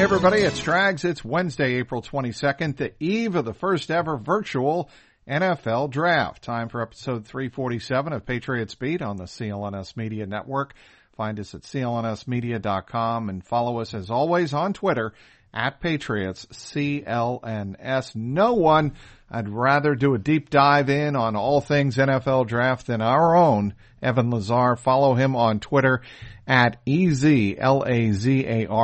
Hey 0.00 0.04
everybody, 0.04 0.40
it's 0.40 0.58
Trags. 0.58 1.04
It's 1.04 1.22
Wednesday, 1.22 1.74
April 1.74 2.00
22nd, 2.00 2.78
the 2.78 2.94
eve 3.00 3.34
of 3.36 3.44
the 3.44 3.52
first 3.52 3.90
ever 3.90 4.16
virtual 4.16 4.88
NFL 5.28 5.90
draft. 5.90 6.42
Time 6.42 6.70
for 6.70 6.80
episode 6.80 7.26
347 7.26 8.14
of 8.14 8.24
Patriots 8.24 8.74
Beat 8.74 9.02
on 9.02 9.18
the 9.18 9.24
CLNS 9.24 9.98
Media 9.98 10.24
Network. 10.24 10.72
Find 11.18 11.38
us 11.38 11.54
at 11.54 11.64
clnsmedia.com 11.64 13.28
and 13.28 13.44
follow 13.44 13.80
us 13.80 13.92
as 13.92 14.08
always 14.08 14.54
on 14.54 14.72
Twitter 14.72 15.12
at 15.52 15.82
Patriots 15.82 16.46
CLNS. 16.46 18.16
No 18.16 18.54
one 18.54 18.94
I'd 19.30 19.48
rather 19.48 19.94
do 19.94 20.14
a 20.14 20.18
deep 20.18 20.50
dive 20.50 20.90
in 20.90 21.14
on 21.14 21.36
all 21.36 21.60
things 21.60 21.96
NFL 21.96 22.48
draft 22.48 22.88
than 22.88 23.00
our 23.00 23.36
own 23.36 23.74
Evan 24.02 24.30
Lazar. 24.30 24.74
Follow 24.76 25.14
him 25.14 25.36
on 25.36 25.60
Twitter 25.60 26.02
at 26.48 26.80
E-Z-L-A-Z-A-R. 26.84 27.32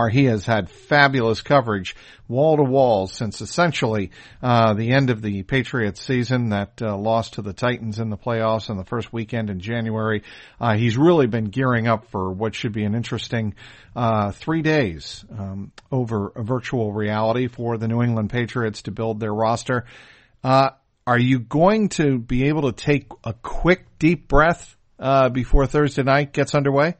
He 0.08 0.24
has 0.26 0.46
had 0.46 0.70
fabulous 0.70 1.42
coverage 1.42 1.96
wall 2.28 2.58
to 2.58 2.62
wall 2.62 3.08
since 3.08 3.40
essentially, 3.40 4.12
uh, 4.40 4.74
the 4.74 4.92
end 4.92 5.10
of 5.10 5.20
the 5.20 5.42
Patriots 5.42 6.00
season 6.00 6.50
that 6.50 6.80
uh, 6.80 6.96
lost 6.96 7.34
to 7.34 7.42
the 7.42 7.52
Titans 7.52 7.98
in 7.98 8.10
the 8.10 8.16
playoffs 8.16 8.70
in 8.70 8.76
the 8.76 8.84
first 8.84 9.12
weekend 9.12 9.50
in 9.50 9.58
January. 9.58 10.22
Uh, 10.60 10.76
he's 10.76 10.96
really 10.96 11.26
been 11.26 11.46
gearing 11.46 11.88
up 11.88 12.08
for 12.12 12.30
what 12.32 12.54
should 12.54 12.72
be 12.72 12.84
an 12.84 12.94
interesting, 12.94 13.54
uh, 13.96 14.30
three 14.30 14.62
days, 14.62 15.24
um, 15.36 15.72
over 15.90 16.30
virtual 16.36 16.92
reality 16.92 17.48
for 17.48 17.78
the 17.78 17.88
New 17.88 18.00
England 18.00 18.30
Patriots 18.30 18.82
to 18.82 18.92
build 18.92 19.18
their 19.18 19.34
roster. 19.34 19.86
Uh, 20.46 20.70
are 21.08 21.18
you 21.18 21.40
going 21.40 21.88
to 21.88 22.20
be 22.20 22.44
able 22.44 22.70
to 22.70 22.72
take 22.72 23.08
a 23.24 23.32
quick 23.32 23.84
deep 23.98 24.28
breath 24.28 24.76
uh, 24.96 25.28
before 25.28 25.66
Thursday 25.66 26.04
night 26.04 26.32
gets 26.32 26.54
underway? 26.54 26.94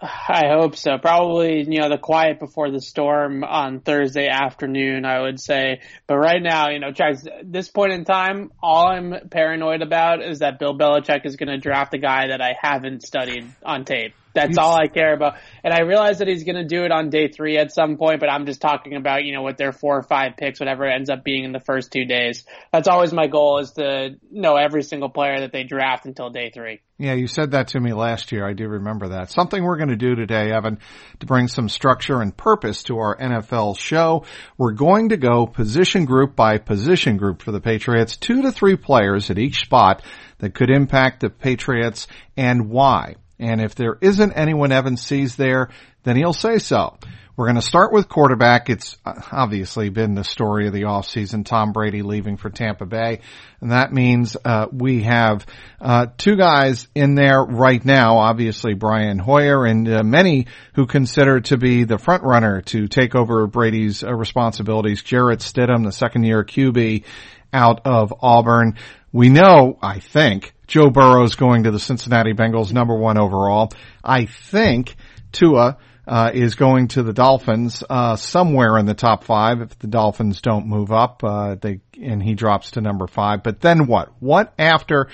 I 0.00 0.48
hope 0.48 0.74
so. 0.74 0.98
Probably, 0.98 1.60
you 1.60 1.80
know, 1.80 1.90
the 1.90 1.98
quiet 1.98 2.40
before 2.40 2.72
the 2.72 2.80
storm 2.80 3.44
on 3.44 3.82
Thursday 3.82 4.26
afternoon, 4.26 5.04
I 5.04 5.20
would 5.20 5.38
say. 5.38 5.80
But 6.08 6.16
right 6.16 6.42
now, 6.42 6.70
you 6.70 6.80
know, 6.80 6.90
Trags, 6.90 7.24
this 7.44 7.68
point 7.68 7.92
in 7.92 8.04
time, 8.04 8.50
all 8.60 8.88
I'm 8.88 9.28
paranoid 9.30 9.82
about 9.82 10.20
is 10.20 10.40
that 10.40 10.58
Bill 10.58 10.76
Belichick 10.76 11.24
is 11.24 11.36
going 11.36 11.50
to 11.50 11.58
draft 11.58 11.94
a 11.94 11.98
guy 11.98 12.28
that 12.28 12.40
I 12.40 12.56
haven't 12.60 13.04
studied 13.04 13.46
on 13.64 13.84
tape. 13.84 14.14
That's 14.38 14.58
all 14.58 14.74
I 14.74 14.86
care 14.86 15.14
about. 15.14 15.34
And 15.64 15.74
I 15.74 15.80
realize 15.80 16.18
that 16.18 16.28
he's 16.28 16.44
going 16.44 16.56
to 16.56 16.64
do 16.64 16.84
it 16.84 16.92
on 16.92 17.10
day 17.10 17.28
three 17.28 17.58
at 17.58 17.72
some 17.72 17.96
point, 17.96 18.20
but 18.20 18.30
I'm 18.30 18.46
just 18.46 18.60
talking 18.60 18.94
about, 18.94 19.24
you 19.24 19.32
know, 19.32 19.42
with 19.42 19.56
their 19.56 19.72
four 19.72 19.98
or 19.98 20.02
five 20.02 20.36
picks, 20.36 20.60
whatever 20.60 20.86
it 20.86 20.94
ends 20.94 21.10
up 21.10 21.24
being 21.24 21.44
in 21.44 21.52
the 21.52 21.60
first 21.60 21.92
two 21.92 22.04
days. 22.04 22.44
That's 22.72 22.88
always 22.88 23.12
my 23.12 23.26
goal 23.26 23.58
is 23.58 23.72
to 23.72 24.16
know 24.30 24.56
every 24.56 24.82
single 24.82 25.08
player 25.08 25.40
that 25.40 25.52
they 25.52 25.64
draft 25.64 26.06
until 26.06 26.30
day 26.30 26.50
three. 26.50 26.80
Yeah, 27.00 27.14
you 27.14 27.28
said 27.28 27.52
that 27.52 27.68
to 27.68 27.80
me 27.80 27.92
last 27.92 28.32
year. 28.32 28.44
I 28.44 28.54
do 28.54 28.66
remember 28.66 29.10
that. 29.10 29.30
Something 29.30 29.62
we're 29.62 29.76
going 29.76 29.90
to 29.90 29.96
do 29.96 30.16
today, 30.16 30.50
Evan, 30.50 30.80
to 31.20 31.26
bring 31.26 31.46
some 31.46 31.68
structure 31.68 32.20
and 32.20 32.36
purpose 32.36 32.82
to 32.84 32.98
our 32.98 33.16
NFL 33.16 33.78
show. 33.78 34.24
We're 34.56 34.72
going 34.72 35.10
to 35.10 35.16
go 35.16 35.46
position 35.46 36.06
group 36.06 36.34
by 36.34 36.58
position 36.58 37.16
group 37.16 37.42
for 37.42 37.52
the 37.52 37.60
Patriots, 37.60 38.16
two 38.16 38.42
to 38.42 38.50
three 38.50 38.74
players 38.74 39.30
at 39.30 39.38
each 39.38 39.60
spot 39.60 40.02
that 40.38 40.54
could 40.54 40.70
impact 40.70 41.20
the 41.20 41.30
Patriots 41.30 42.08
and 42.36 42.68
why. 42.68 43.14
And 43.38 43.60
if 43.60 43.74
there 43.74 43.96
isn't 44.00 44.32
anyone 44.32 44.72
Evans 44.72 45.02
sees 45.02 45.36
there, 45.36 45.68
then 46.04 46.16
he'll 46.16 46.32
say 46.32 46.58
so. 46.58 46.98
We're 47.38 47.46
going 47.46 47.54
to 47.54 47.62
start 47.62 47.92
with 47.92 48.08
quarterback. 48.08 48.68
It's 48.68 48.98
obviously 49.06 49.90
been 49.90 50.14
the 50.16 50.24
story 50.24 50.66
of 50.66 50.72
the 50.72 50.82
offseason, 50.82 51.46
Tom 51.46 51.70
Brady 51.70 52.02
leaving 52.02 52.36
for 52.36 52.50
Tampa 52.50 52.84
Bay. 52.84 53.20
And 53.60 53.70
that 53.70 53.92
means, 53.92 54.36
uh, 54.44 54.66
we 54.72 55.04
have, 55.04 55.46
uh, 55.80 56.06
two 56.16 56.34
guys 56.34 56.88
in 56.96 57.14
there 57.14 57.40
right 57.44 57.84
now, 57.84 58.16
obviously 58.16 58.74
Brian 58.74 59.20
Hoyer 59.20 59.64
and 59.64 59.88
uh, 59.88 60.02
many 60.02 60.48
who 60.74 60.86
consider 60.86 61.40
to 61.42 61.56
be 61.56 61.84
the 61.84 61.98
front 61.98 62.24
runner 62.24 62.60
to 62.62 62.88
take 62.88 63.14
over 63.14 63.46
Brady's 63.46 64.02
uh, 64.02 64.12
responsibilities. 64.12 65.04
Jarrett 65.04 65.38
Stidham, 65.38 65.84
the 65.84 65.92
second 65.92 66.24
year 66.24 66.42
QB 66.42 67.04
out 67.52 67.82
of 67.86 68.12
Auburn. 68.20 68.76
We 69.12 69.28
know, 69.30 69.78
I 69.80 70.00
think, 70.00 70.54
Joe 70.66 70.90
Burrow 70.90 71.22
is 71.24 71.34
going 71.34 71.64
to 71.64 71.70
the 71.70 71.80
Cincinnati 71.80 72.34
Bengals 72.34 72.72
number 72.72 72.94
one 72.94 73.16
overall. 73.18 73.72
I 74.04 74.26
think 74.26 74.96
Tua 75.32 75.78
uh, 76.06 76.30
is 76.32 76.54
going 76.54 76.88
to 76.88 77.02
the 77.02 77.12
Dolphins 77.12 77.82
uh, 77.88 78.16
somewhere 78.16 78.78
in 78.78 78.86
the 78.86 78.94
top 78.94 79.24
five 79.24 79.60
if 79.60 79.78
the 79.78 79.86
Dolphins 79.86 80.40
don't 80.40 80.66
move 80.66 80.92
up. 80.92 81.22
Uh, 81.24 81.56
they 81.60 81.80
and 82.00 82.22
he 82.22 82.34
drops 82.34 82.72
to 82.72 82.80
number 82.80 83.06
five. 83.06 83.42
But 83.42 83.60
then 83.60 83.86
what? 83.86 84.12
What 84.20 84.52
after 84.58 85.08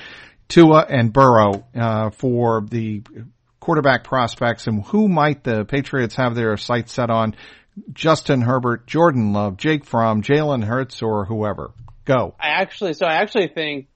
Tua 0.49 0.87
and 0.89 1.13
Burrow 1.13 1.65
uh, 1.75 2.11
for 2.11 2.65
the 2.69 3.03
quarterback 3.61 4.05
prospects 4.05 4.67
and 4.67 4.85
who 4.87 5.09
might 5.09 5.43
the 5.43 5.65
Patriots 5.65 6.17
have 6.17 6.35
their 6.35 6.57
sights 6.57 6.93
set 6.93 7.11
on? 7.11 7.35
Justin 7.93 8.41
Herbert, 8.41 8.87
Jordan 8.87 9.33
Love, 9.33 9.57
Jake 9.57 9.85
Fromm, 9.85 10.23
Jalen 10.23 10.63
Hurts, 10.63 11.03
or 11.03 11.25
whoever. 11.25 11.73
Go. 12.05 12.35
I 12.39 12.49
actually, 12.49 12.95
so 12.95 13.07
I 13.07 13.15
actually 13.15 13.49
think 13.49 13.89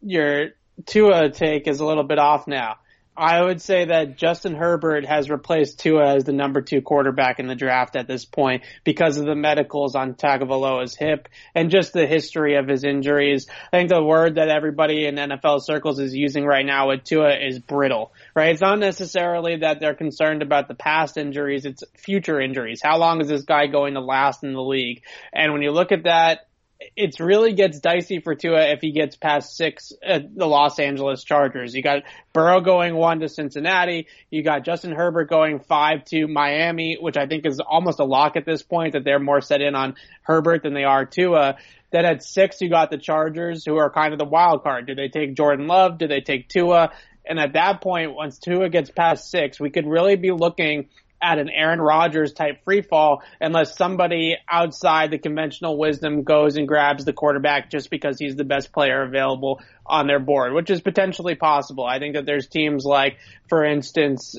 your 0.00 0.50
Tua 0.84 1.30
take 1.30 1.66
is 1.66 1.80
a 1.80 1.86
little 1.86 2.04
bit 2.04 2.18
off 2.18 2.46
now. 2.46 2.76
I 3.18 3.42
would 3.42 3.62
say 3.62 3.86
that 3.86 4.18
Justin 4.18 4.54
Herbert 4.54 5.06
has 5.06 5.30
replaced 5.30 5.80
Tua 5.80 6.16
as 6.16 6.24
the 6.24 6.32
number 6.32 6.60
two 6.60 6.82
quarterback 6.82 7.38
in 7.38 7.46
the 7.46 7.54
draft 7.54 7.96
at 7.96 8.06
this 8.06 8.26
point 8.26 8.62
because 8.84 9.16
of 9.16 9.24
the 9.24 9.34
medicals 9.34 9.94
on 9.94 10.14
Tagovailoa's 10.14 10.94
hip 10.94 11.28
and 11.54 11.70
just 11.70 11.94
the 11.94 12.06
history 12.06 12.56
of 12.56 12.68
his 12.68 12.84
injuries. 12.84 13.46
I 13.72 13.78
think 13.78 13.88
the 13.88 14.04
word 14.04 14.34
that 14.34 14.48
everybody 14.48 15.06
in 15.06 15.14
NFL 15.14 15.62
circles 15.62 15.98
is 15.98 16.14
using 16.14 16.44
right 16.44 16.66
now 16.66 16.88
with 16.88 17.04
Tua 17.04 17.34
is 17.36 17.58
brittle, 17.58 18.12
right? 18.34 18.50
It's 18.50 18.60
not 18.60 18.78
necessarily 18.78 19.56
that 19.58 19.80
they're 19.80 19.94
concerned 19.94 20.42
about 20.42 20.68
the 20.68 20.74
past 20.74 21.16
injuries, 21.16 21.64
it's 21.64 21.84
future 21.96 22.38
injuries. 22.38 22.82
How 22.82 22.98
long 22.98 23.22
is 23.22 23.28
this 23.28 23.44
guy 23.44 23.66
going 23.66 23.94
to 23.94 24.00
last 24.00 24.44
in 24.44 24.52
the 24.52 24.62
league? 24.62 25.02
And 25.32 25.54
when 25.54 25.62
you 25.62 25.70
look 25.70 25.90
at 25.90 26.04
that, 26.04 26.45
it 26.78 27.18
really 27.20 27.54
gets 27.54 27.80
dicey 27.80 28.20
for 28.20 28.34
Tua 28.34 28.72
if 28.72 28.80
he 28.80 28.92
gets 28.92 29.16
past 29.16 29.56
six 29.56 29.92
at 30.04 30.34
the 30.34 30.46
Los 30.46 30.78
Angeles 30.78 31.24
Chargers. 31.24 31.74
You 31.74 31.82
got 31.82 32.02
Burrow 32.32 32.60
going 32.60 32.94
one 32.94 33.20
to 33.20 33.28
Cincinnati. 33.28 34.08
You 34.30 34.42
got 34.42 34.64
Justin 34.64 34.92
Herbert 34.92 35.30
going 35.30 35.60
five 35.60 36.04
to 36.06 36.26
Miami, 36.26 36.98
which 37.00 37.16
I 37.16 37.26
think 37.26 37.46
is 37.46 37.60
almost 37.60 37.98
a 37.98 38.04
lock 38.04 38.36
at 38.36 38.44
this 38.44 38.62
point 38.62 38.92
that 38.92 39.04
they're 39.04 39.18
more 39.18 39.40
set 39.40 39.62
in 39.62 39.74
on 39.74 39.94
Herbert 40.22 40.62
than 40.62 40.74
they 40.74 40.84
are 40.84 41.06
Tua. 41.06 41.56
Then 41.92 42.04
at 42.04 42.22
six, 42.22 42.60
you 42.60 42.68
got 42.68 42.90
the 42.90 42.98
Chargers, 42.98 43.64
who 43.64 43.76
are 43.76 43.90
kind 43.90 44.12
of 44.12 44.18
the 44.18 44.26
wild 44.26 44.62
card. 44.62 44.86
Do 44.86 44.94
they 44.94 45.08
take 45.08 45.34
Jordan 45.34 45.66
Love? 45.66 45.98
Do 45.98 46.08
they 46.08 46.20
take 46.20 46.48
Tua? 46.48 46.90
And 47.24 47.38
at 47.40 47.54
that 47.54 47.80
point, 47.80 48.14
once 48.14 48.38
Tua 48.38 48.68
gets 48.68 48.90
past 48.90 49.30
six, 49.30 49.58
we 49.58 49.70
could 49.70 49.86
really 49.86 50.16
be 50.16 50.30
looking 50.30 50.88
at 51.20 51.38
an 51.38 51.48
Aaron 51.48 51.80
Rodgers 51.80 52.32
type 52.32 52.62
free 52.64 52.82
fall 52.82 53.22
unless 53.40 53.76
somebody 53.76 54.36
outside 54.48 55.10
the 55.10 55.18
conventional 55.18 55.78
wisdom 55.78 56.22
goes 56.22 56.56
and 56.56 56.68
grabs 56.68 57.04
the 57.04 57.12
quarterback 57.12 57.70
just 57.70 57.90
because 57.90 58.18
he's 58.18 58.36
the 58.36 58.44
best 58.44 58.72
player 58.72 59.02
available 59.02 59.60
on 59.84 60.06
their 60.06 60.20
board, 60.20 60.52
which 60.52 60.70
is 60.70 60.80
potentially 60.80 61.34
possible. 61.34 61.84
I 61.84 61.98
think 61.98 62.14
that 62.14 62.26
there's 62.26 62.48
teams 62.48 62.84
like, 62.84 63.18
for 63.48 63.64
instance, 63.64 64.36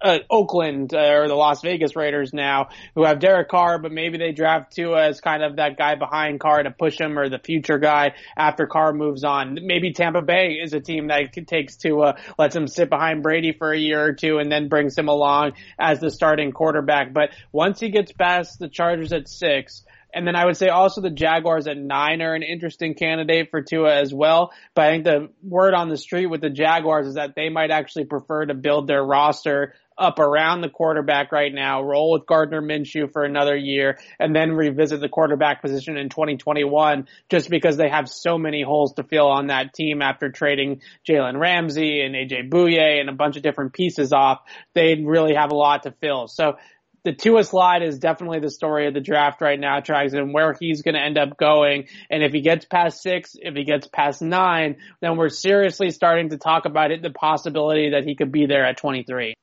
uh, 0.00 0.18
Oakland 0.30 0.94
uh, 0.94 0.98
or 0.98 1.28
the 1.28 1.34
Las 1.34 1.62
Vegas 1.62 1.96
Raiders 1.96 2.32
now, 2.32 2.68
who 2.94 3.04
have 3.04 3.20
Derek 3.20 3.48
Carr, 3.48 3.78
but 3.78 3.92
maybe 3.92 4.18
they 4.18 4.32
draft 4.32 4.72
Tua 4.74 5.08
as 5.08 5.20
kind 5.20 5.42
of 5.42 5.56
that 5.56 5.76
guy 5.76 5.94
behind 5.94 6.40
Carr 6.40 6.62
to 6.62 6.70
push 6.70 6.98
him 6.98 7.18
or 7.18 7.28
the 7.28 7.38
future 7.38 7.78
guy 7.78 8.14
after 8.36 8.66
Carr 8.66 8.92
moves 8.92 9.24
on. 9.24 9.58
Maybe 9.62 9.92
Tampa 9.92 10.22
Bay 10.22 10.58
is 10.62 10.72
a 10.72 10.80
team 10.80 11.08
that 11.08 11.32
takes 11.46 11.76
Tua, 11.76 12.16
lets 12.38 12.54
him 12.54 12.68
sit 12.68 12.90
behind 12.90 13.22
Brady 13.22 13.52
for 13.52 13.72
a 13.72 13.78
year 13.78 14.04
or 14.04 14.12
two, 14.12 14.38
and 14.38 14.50
then 14.50 14.68
brings 14.68 14.96
him 14.96 15.08
along 15.08 15.52
as 15.78 16.00
the 16.00 16.10
starting 16.10 16.52
quarterback. 16.52 17.12
But 17.12 17.30
once 17.52 17.80
he 17.80 17.90
gets 17.90 18.12
past 18.12 18.58
the 18.58 18.68
Chargers 18.68 19.12
at 19.12 19.28
six, 19.28 19.84
and 20.12 20.26
then 20.26 20.36
I 20.36 20.46
would 20.46 20.56
say 20.56 20.68
also 20.68 21.00
the 21.00 21.10
Jaguars 21.10 21.66
at 21.66 21.76
nine 21.76 22.22
are 22.22 22.34
an 22.34 22.42
interesting 22.42 22.94
candidate 22.94 23.50
for 23.50 23.62
Tua 23.62 23.94
as 23.94 24.12
well. 24.12 24.52
But 24.74 24.86
I 24.86 24.90
think 24.90 25.04
the 25.04 25.28
word 25.42 25.74
on 25.74 25.88
the 25.88 25.98
street 25.98 26.26
with 26.26 26.40
the 26.40 26.50
Jaguars 26.50 27.06
is 27.06 27.14
that 27.14 27.34
they 27.34 27.50
might 27.50 27.70
actually 27.70 28.06
prefer 28.06 28.46
to 28.46 28.54
build 28.54 28.86
their 28.86 29.04
roster 29.04 29.74
up 29.98 30.18
around 30.18 30.60
the 30.60 30.68
quarterback 30.68 31.32
right 31.32 31.52
now, 31.52 31.82
roll 31.82 32.12
with 32.12 32.26
Gardner 32.26 32.62
Minshew 32.62 33.12
for 33.12 33.24
another 33.24 33.56
year, 33.56 33.98
and 34.18 34.34
then 34.34 34.52
revisit 34.52 35.00
the 35.00 35.08
quarterback 35.08 35.60
position 35.60 35.96
in 35.96 36.08
2021 36.08 37.08
just 37.28 37.50
because 37.50 37.76
they 37.76 37.88
have 37.88 38.08
so 38.08 38.38
many 38.38 38.62
holes 38.62 38.94
to 38.94 39.02
fill 39.02 39.28
on 39.28 39.48
that 39.48 39.74
team 39.74 40.02
after 40.02 40.30
trading 40.30 40.80
Jalen 41.08 41.38
Ramsey 41.38 42.00
and 42.00 42.14
AJ 42.14 42.50
Bouye 42.50 43.00
and 43.00 43.08
a 43.08 43.14
bunch 43.14 43.36
of 43.36 43.42
different 43.42 43.72
pieces 43.72 44.12
off. 44.12 44.40
They 44.74 44.94
really 44.94 45.34
have 45.34 45.50
a 45.50 45.56
lot 45.56 45.82
to 45.82 45.92
fill. 46.00 46.28
So 46.28 46.56
the 47.04 47.14
Tua 47.14 47.44
slide 47.44 47.82
is 47.82 47.98
definitely 47.98 48.40
the 48.40 48.50
story 48.50 48.86
of 48.86 48.94
the 48.94 49.00
draft 49.00 49.40
right 49.40 49.58
now, 49.58 49.80
Trags, 49.80 50.14
and 50.14 50.34
where 50.34 50.54
he's 50.58 50.82
going 50.82 50.94
to 50.94 51.00
end 51.00 51.16
up 51.16 51.36
going. 51.38 51.86
And 52.10 52.22
if 52.22 52.32
he 52.32 52.40
gets 52.40 52.64
past 52.64 53.02
six, 53.02 53.34
if 53.34 53.54
he 53.54 53.64
gets 53.64 53.86
past 53.86 54.20
nine, 54.20 54.76
then 55.00 55.16
we're 55.16 55.28
seriously 55.28 55.90
starting 55.90 56.30
to 56.30 56.38
talk 56.38 56.66
about 56.66 56.90
it, 56.90 57.02
the 57.02 57.10
possibility 57.10 57.90
that 57.90 58.04
he 58.04 58.14
could 58.14 58.32
be 58.32 58.46
there 58.46 58.66
at 58.66 58.76
23. 58.76 59.34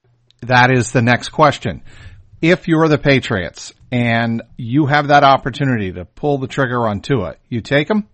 That 0.48 0.72
is 0.72 0.92
the 0.92 1.02
next 1.02 1.30
question. 1.30 1.82
If 2.42 2.68
you're 2.68 2.88
the 2.88 2.98
Patriots 2.98 3.74
and 3.92 4.44
you 4.58 4.86
have 4.86 5.08
that 5.08 5.24
opportunity 5.24 5.92
to 5.94 6.06
pull 6.06 6.38
the 6.38 6.48
trigger 6.48 6.88
on 6.88 7.02
Tua, 7.02 7.36
you 7.50 7.62
take 7.62 7.90
him? 7.90 8.08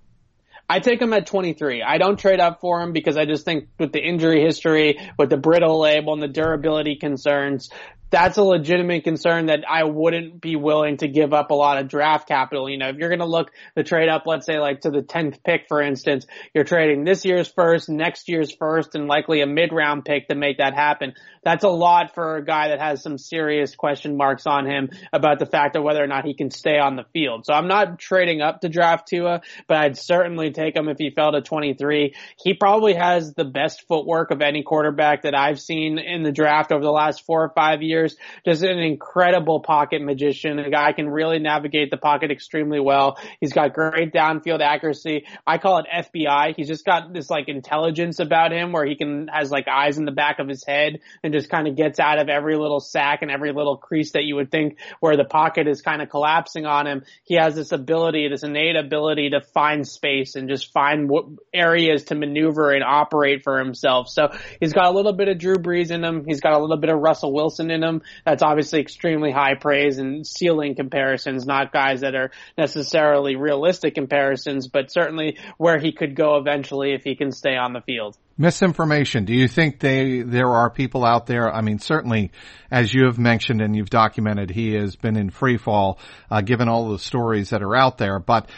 I 0.69 0.79
take 0.79 1.01
him 1.01 1.11
at 1.11 1.25
23. 1.25 1.83
I 1.83 1.97
don't 1.97 2.17
trade 2.17 2.39
up 2.39 2.61
for 2.61 2.81
him 2.81 2.93
because 2.93 3.17
I 3.17 3.25
just 3.25 3.43
think 3.43 3.67
with 3.77 3.91
the 3.91 3.99
injury 3.99 4.41
history, 4.41 4.97
with 5.17 5.29
the 5.29 5.35
brittle 5.35 5.81
label 5.81 6.13
and 6.13 6.21
the 6.21 6.29
durability 6.29 6.95
concerns, 6.95 7.69
that's 8.11 8.37
a 8.37 8.43
legitimate 8.43 9.05
concern 9.05 9.45
that 9.45 9.63
I 9.67 9.85
wouldn't 9.85 10.41
be 10.41 10.57
willing 10.57 10.97
to 10.97 11.07
give 11.07 11.33
up 11.33 11.49
a 11.49 11.53
lot 11.53 11.77
of 11.77 11.87
draft 11.87 12.27
capital. 12.27 12.69
You 12.69 12.77
know, 12.77 12.89
if 12.89 12.97
you're 12.97 13.09
going 13.09 13.19
to 13.19 13.25
look 13.25 13.51
the 13.73 13.83
trade 13.83 14.09
up, 14.09 14.23
let's 14.25 14.45
say 14.45 14.59
like 14.59 14.81
to 14.81 14.91
the 14.91 15.01
10th 15.01 15.41
pick, 15.43 15.65
for 15.69 15.81
instance, 15.81 16.27
you're 16.53 16.65
trading 16.65 17.05
this 17.05 17.23
year's 17.23 17.47
first, 17.47 17.87
next 17.89 18.27
year's 18.27 18.53
first, 18.53 18.95
and 18.95 19.07
likely 19.07 19.41
a 19.41 19.47
mid 19.47 19.71
round 19.71 20.03
pick 20.03 20.27
to 20.27 20.35
make 20.35 20.57
that 20.57 20.73
happen. 20.73 21.13
That's 21.43 21.63
a 21.63 21.69
lot 21.69 22.13
for 22.13 22.35
a 22.35 22.45
guy 22.45 22.67
that 22.67 22.79
has 22.79 23.01
some 23.01 23.17
serious 23.17 23.75
question 23.75 24.17
marks 24.17 24.45
on 24.45 24.65
him 24.65 24.89
about 25.13 25.39
the 25.39 25.45
fact 25.45 25.77
of 25.77 25.83
whether 25.83 26.03
or 26.03 26.07
not 26.07 26.25
he 26.25 26.33
can 26.33 26.51
stay 26.51 26.77
on 26.77 26.97
the 26.97 27.05
field. 27.13 27.45
So 27.45 27.53
I'm 27.53 27.69
not 27.69 27.97
trading 27.97 28.41
up 28.41 28.61
to 28.61 28.69
draft 28.69 29.07
Tua, 29.07 29.41
but 29.67 29.77
I'd 29.77 29.97
certainly 29.97 30.51
take 30.51 30.75
him 30.75 30.89
if 30.89 30.97
he 30.99 31.11
fell 31.11 31.31
to 31.31 31.41
23. 31.41 32.13
He 32.43 32.53
probably 32.53 32.93
has 32.93 33.33
the 33.33 33.45
best 33.45 33.87
footwork 33.87 34.31
of 34.31 34.41
any 34.41 34.63
quarterback 34.63 35.23
that 35.23 35.33
I've 35.33 35.61
seen 35.61 35.97
in 35.97 36.23
the 36.23 36.31
draft 36.33 36.73
over 36.73 36.83
the 36.83 36.91
last 36.91 37.25
four 37.25 37.43
or 37.43 37.53
five 37.55 37.81
years 37.81 38.00
years. 38.01 38.17
Just 38.45 38.63
an 38.63 38.79
incredible 38.79 39.61
pocket 39.61 40.01
magician. 40.01 40.59
A 40.59 40.69
guy 40.69 40.93
can 40.93 41.09
really 41.09 41.39
navigate 41.39 41.91
the 41.91 41.97
pocket 41.97 42.31
extremely 42.31 42.79
well. 42.79 43.17
He's 43.39 43.53
got 43.53 43.73
great 43.73 44.13
downfield 44.13 44.61
accuracy. 44.61 45.25
I 45.45 45.57
call 45.57 45.79
it 45.79 45.85
FBI. 45.93 46.55
He's 46.55 46.67
just 46.67 46.85
got 46.85 47.13
this 47.13 47.29
like 47.29 47.47
intelligence 47.47 48.19
about 48.19 48.51
him 48.51 48.71
where 48.71 48.85
he 48.85 48.95
can 48.95 49.27
has 49.27 49.51
like 49.51 49.67
eyes 49.67 49.97
in 49.97 50.05
the 50.05 50.11
back 50.11 50.39
of 50.39 50.47
his 50.47 50.63
head 50.65 50.99
and 51.23 51.33
just 51.33 51.49
kind 51.49 51.67
of 51.67 51.75
gets 51.75 51.99
out 51.99 52.19
of 52.19 52.29
every 52.29 52.57
little 52.57 52.79
sack 52.79 53.21
and 53.21 53.31
every 53.31 53.53
little 53.53 53.77
crease 53.77 54.11
that 54.13 54.23
you 54.23 54.35
would 54.35 54.51
think 54.51 54.77
where 54.99 55.15
the 55.15 55.25
pocket 55.25 55.67
is 55.67 55.81
kind 55.81 56.01
of 56.01 56.09
collapsing 56.09 56.65
on 56.65 56.87
him. 56.87 57.03
He 57.23 57.35
has 57.35 57.55
this 57.55 57.71
ability, 57.71 58.27
this 58.27 58.43
innate 58.43 58.75
ability 58.75 59.31
to 59.31 59.41
find 59.41 59.87
space 59.87 60.35
and 60.35 60.49
just 60.49 60.71
find 60.73 61.09
what 61.09 61.25
areas 61.53 62.05
to 62.05 62.15
maneuver 62.15 62.71
and 62.71 62.83
operate 62.83 63.43
for 63.43 63.59
himself. 63.59 64.09
So 64.09 64.29
he's 64.59 64.73
got 64.73 64.85
a 64.85 64.91
little 64.91 65.13
bit 65.13 65.27
of 65.27 65.37
Drew 65.37 65.57
Brees 65.57 65.91
in 65.91 66.03
him. 66.03 66.25
He's 66.25 66.41
got 66.41 66.53
a 66.53 66.59
little 66.59 66.77
bit 66.77 66.89
of 66.89 66.99
Russell 66.99 67.33
Wilson 67.33 67.71
in 67.71 67.83
him 67.83 67.90
him. 67.95 68.01
That's 68.25 68.43
obviously 68.43 68.79
extremely 68.79 69.31
high 69.31 69.55
praise 69.55 69.97
and 69.97 70.25
ceiling 70.25 70.75
comparisons, 70.75 71.45
not 71.45 71.71
guys 71.71 72.01
that 72.01 72.15
are 72.15 72.31
necessarily 72.57 73.35
realistic 73.35 73.95
comparisons, 73.95 74.67
but 74.67 74.91
certainly 74.91 75.37
where 75.57 75.79
he 75.79 75.91
could 75.91 76.15
go 76.15 76.37
eventually 76.37 76.93
if 76.93 77.03
he 77.03 77.15
can 77.15 77.31
stay 77.31 77.55
on 77.55 77.73
the 77.73 77.81
field. 77.81 78.17
Misinformation. 78.37 79.25
Do 79.25 79.33
you 79.33 79.47
think 79.47 79.79
they 79.79 80.21
there 80.21 80.49
are 80.49 80.69
people 80.69 81.05
out 81.05 81.27
there? 81.27 81.53
I 81.53 81.61
mean, 81.61 81.79
certainly, 81.79 82.31
as 82.71 82.93
you 82.93 83.05
have 83.05 83.19
mentioned 83.19 83.61
and 83.61 83.75
you've 83.75 83.89
documented, 83.89 84.49
he 84.49 84.73
has 84.73 84.95
been 84.95 85.15
in 85.15 85.29
free 85.29 85.57
fall, 85.57 85.99
uh, 86.29 86.41
given 86.41 86.67
all 86.67 86.91
the 86.91 86.99
stories 86.99 87.51
that 87.51 87.61
are 87.61 87.75
out 87.75 87.97
there. 87.97 88.19
But 88.19 88.49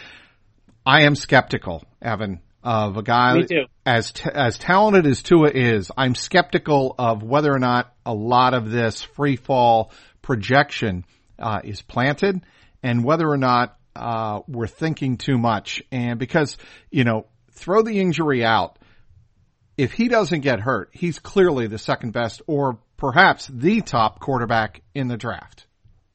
I 0.86 1.02
am 1.02 1.14
skeptical, 1.14 1.84
Evan, 2.00 2.40
of 2.64 2.96
a 2.96 3.02
guy 3.02 3.44
as 3.84 4.12
t- 4.12 4.30
as 4.32 4.58
talented 4.58 5.06
as 5.06 5.22
Tua 5.22 5.50
is. 5.50 5.90
I'm 5.96 6.14
skeptical 6.14 6.94
of 6.98 7.22
whether 7.22 7.52
or 7.52 7.58
not 7.58 7.94
a 8.06 8.14
lot 8.14 8.54
of 8.54 8.70
this 8.70 9.02
free 9.02 9.36
fall 9.36 9.92
projection 10.22 11.04
uh, 11.38 11.60
is 11.62 11.82
planted, 11.82 12.40
and 12.82 13.04
whether 13.04 13.28
or 13.28 13.36
not 13.36 13.76
uh, 13.94 14.40
we're 14.48 14.66
thinking 14.66 15.18
too 15.18 15.36
much. 15.36 15.82
And 15.92 16.18
because 16.18 16.56
you 16.90 17.04
know, 17.04 17.26
throw 17.52 17.82
the 17.82 18.00
injury 18.00 18.44
out. 18.44 18.78
If 19.76 19.92
he 19.92 20.08
doesn't 20.08 20.40
get 20.40 20.60
hurt, 20.60 20.90
he's 20.92 21.18
clearly 21.18 21.66
the 21.66 21.78
second 21.78 22.12
best, 22.12 22.42
or 22.46 22.78
perhaps 22.96 23.48
the 23.52 23.80
top 23.80 24.20
quarterback 24.20 24.82
in 24.94 25.08
the 25.08 25.16
draft. 25.16 25.66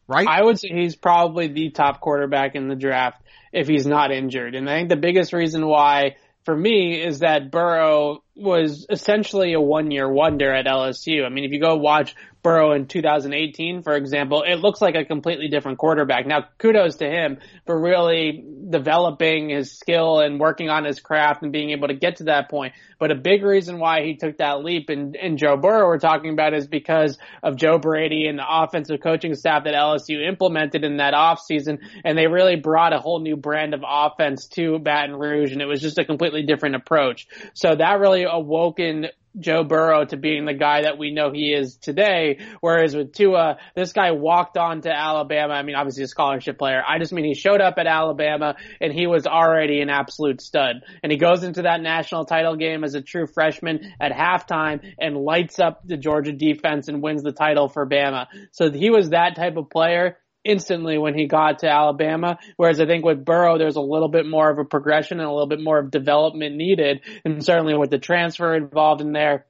Right? 0.07 0.25
I 0.28 0.42
would 0.44 0.57
say 0.57 0.69
he's 0.69 0.96
probably 0.96 1.50
the 1.50 1.69
top 1.69 2.00
quarterback 2.00 2.56
in 2.56 2.69
the 2.69 2.75
draft 2.75 3.22
if 3.51 3.68
he's 3.68 3.86
not 3.86 4.12
injured. 4.12 4.56
And 4.56 4.68
I 4.69 4.78
think 4.78 4.90
the 4.90 4.96
biggest 4.96 5.34
reason 5.34 5.68
why 5.68 6.16
for 6.45 6.56
me 6.56 7.01
is 7.01 7.19
that 7.19 7.51
Burrow 7.51 8.24
was 8.36 8.86
essentially 8.89 9.53
a 9.53 9.62
one 9.62 9.91
year 9.91 10.09
wonder 10.09 10.53
at 10.53 10.65
LSU. 10.65 11.25
I 11.25 11.30
mean, 11.30 11.44
if 11.44 11.51
you 11.51 11.59
go 11.59 11.75
watch 11.75 12.15
Burrow 12.41 12.71
in 12.71 12.88
2018, 12.88 13.83
for 13.83 13.95
example, 13.95 14.44
it 14.44 14.56
looks 14.56 14.81
like 14.81 14.95
a 14.95 15.03
completely 15.03 15.50
different 15.50 15.77
quarterback. 15.77 16.25
Now, 16.25 16.45
kudos 16.57 16.97
to 16.97 17.06
him 17.06 17.38
for 17.65 17.80
really 17.80 18.44
developing 18.69 19.50
his 19.50 19.77
skill 19.77 20.19
and 20.19 20.39
working 20.39 20.69
on 20.69 20.86
his 20.86 21.00
craft 21.01 21.44
and 21.44 21.51
being 21.51 21.71
able 21.71 21.89
to 21.89 21.94
get 21.94 22.18
to 22.18 22.25
that 22.25 22.50
point. 22.50 22.74
But 22.97 23.12
a 23.12 23.15
big 23.15 23.44
reason 23.44 23.80
why 23.80 24.03
he 24.03 24.15
took 24.15 24.38
that 24.38 24.63
leap 24.63 24.89
in, 24.89 25.38
Joe 25.38 25.57
Burrow 25.57 25.88
we're 25.88 26.00
talking 26.00 26.31
about 26.31 26.53
is 26.53 26.68
because 26.68 27.18
of 27.44 27.56
Joe 27.56 27.77
Brady 27.77 28.27
and 28.27 28.39
the 28.39 28.45
offensive 28.47 29.00
coaching 29.01 29.36
staff 29.36 29.63
that 29.65 29.74
LSU 29.74 30.25
implemented 30.27 30.83
in 30.83 30.97
that 30.97 31.13
offseason. 31.13 31.80
And 32.03 32.18
they 32.18 32.27
really 32.27 32.56
brought 32.56 32.94
a 32.94 33.00
whole 33.00 33.19
new 33.19 33.36
brand 33.36 33.74
of 33.74 33.83
offense 33.88 34.47
to 34.50 34.80
Baton 34.80 35.15
Rouge. 35.15 35.51
And 35.51 35.62
it 35.62 35.65
was 35.65 35.81
just 35.81 35.97
a 35.97 36.06
completely 36.06 36.44
different 36.44 36.75
approach. 36.75 37.27
So 37.53 37.75
that 37.75 38.00
really 38.00 38.24
awoken 38.24 39.07
Joe 39.38 39.64
Burrow 39.64 40.06
to 40.06 40.18
being 40.18 40.46
the 40.46 40.54
guy 40.54 40.84
that 40.84 40.98
we 40.98 41.12
know 41.12 41.31
he 41.31 41.54
is 41.54 41.78
today. 41.78 42.40
Whereas 42.62 42.96
with 42.96 43.14
Tua, 43.14 43.58
this 43.75 43.94
guy 43.94 44.12
walked 44.12 44.58
on 44.58 44.82
to 44.82 44.92
Alabama. 44.92 45.53
I 45.53 45.63
mean, 45.63 45.75
obviously 45.75 46.03
a 46.03 46.08
scholarship 46.08 46.58
player. 46.58 46.82
I 46.88 47.00
just 47.00 47.13
mean 47.13 47.25
he 47.25 47.36
showed 47.36 47.62
up 47.62 47.75
at 47.77 47.88
Alabama 47.88 48.56
and 48.82 48.94
he 48.94 49.08
was 49.08 49.27
already 49.27 49.82
an 49.82 49.89
absolute 49.89 50.42
stud. 50.42 50.84
And 51.03 51.12
he 51.12 51.18
goes 51.18 51.44
into 51.44 51.63
that 51.63 51.82
national 51.82 52.25
title 52.25 52.56
game 52.56 52.84
as 52.84 52.96
a 52.96 53.01
true 53.01 53.27
freshman 53.27 53.94
at 54.00 54.12
halftime 54.12 54.82
and 55.00 55.18
lights 55.18 55.60
up 55.60 55.82
the 55.86 55.98
Georgia 55.98 56.34
defense 56.34 56.88
and 56.88 57.01
wins 57.01 57.24
the 57.24 57.32
title 57.32 57.70
for 57.70 57.88
Bama. 57.88 58.27
So 58.51 58.72
he 58.72 58.89
was 58.89 59.10
that 59.10 59.36
type 59.36 59.58
of 59.58 59.70
player 59.70 60.18
instantly 60.43 60.98
when 60.98 61.17
he 61.17 61.27
got 61.27 61.60
to 61.60 61.69
Alabama. 61.69 62.38
Whereas 62.58 62.79
I 62.79 62.86
think 62.86 63.05
with 63.05 63.25
Burrow, 63.25 63.58
there's 63.58 63.75
a 63.75 63.81
little 63.81 64.10
bit 64.10 64.25
more 64.25 64.50
of 64.50 64.58
a 64.58 64.65
progression 64.65 65.19
and 65.19 65.27
a 65.27 65.31
little 65.31 65.48
bit 65.48 65.62
more 65.62 65.79
of 65.79 65.91
development 65.91 66.55
needed. 66.55 67.01
And 67.25 67.43
certainly 67.43 67.75
with 67.75 67.89
the 67.89 68.00
transfer 68.00 68.55
involved 68.55 69.01
in 69.01 69.12
there, 69.12 69.46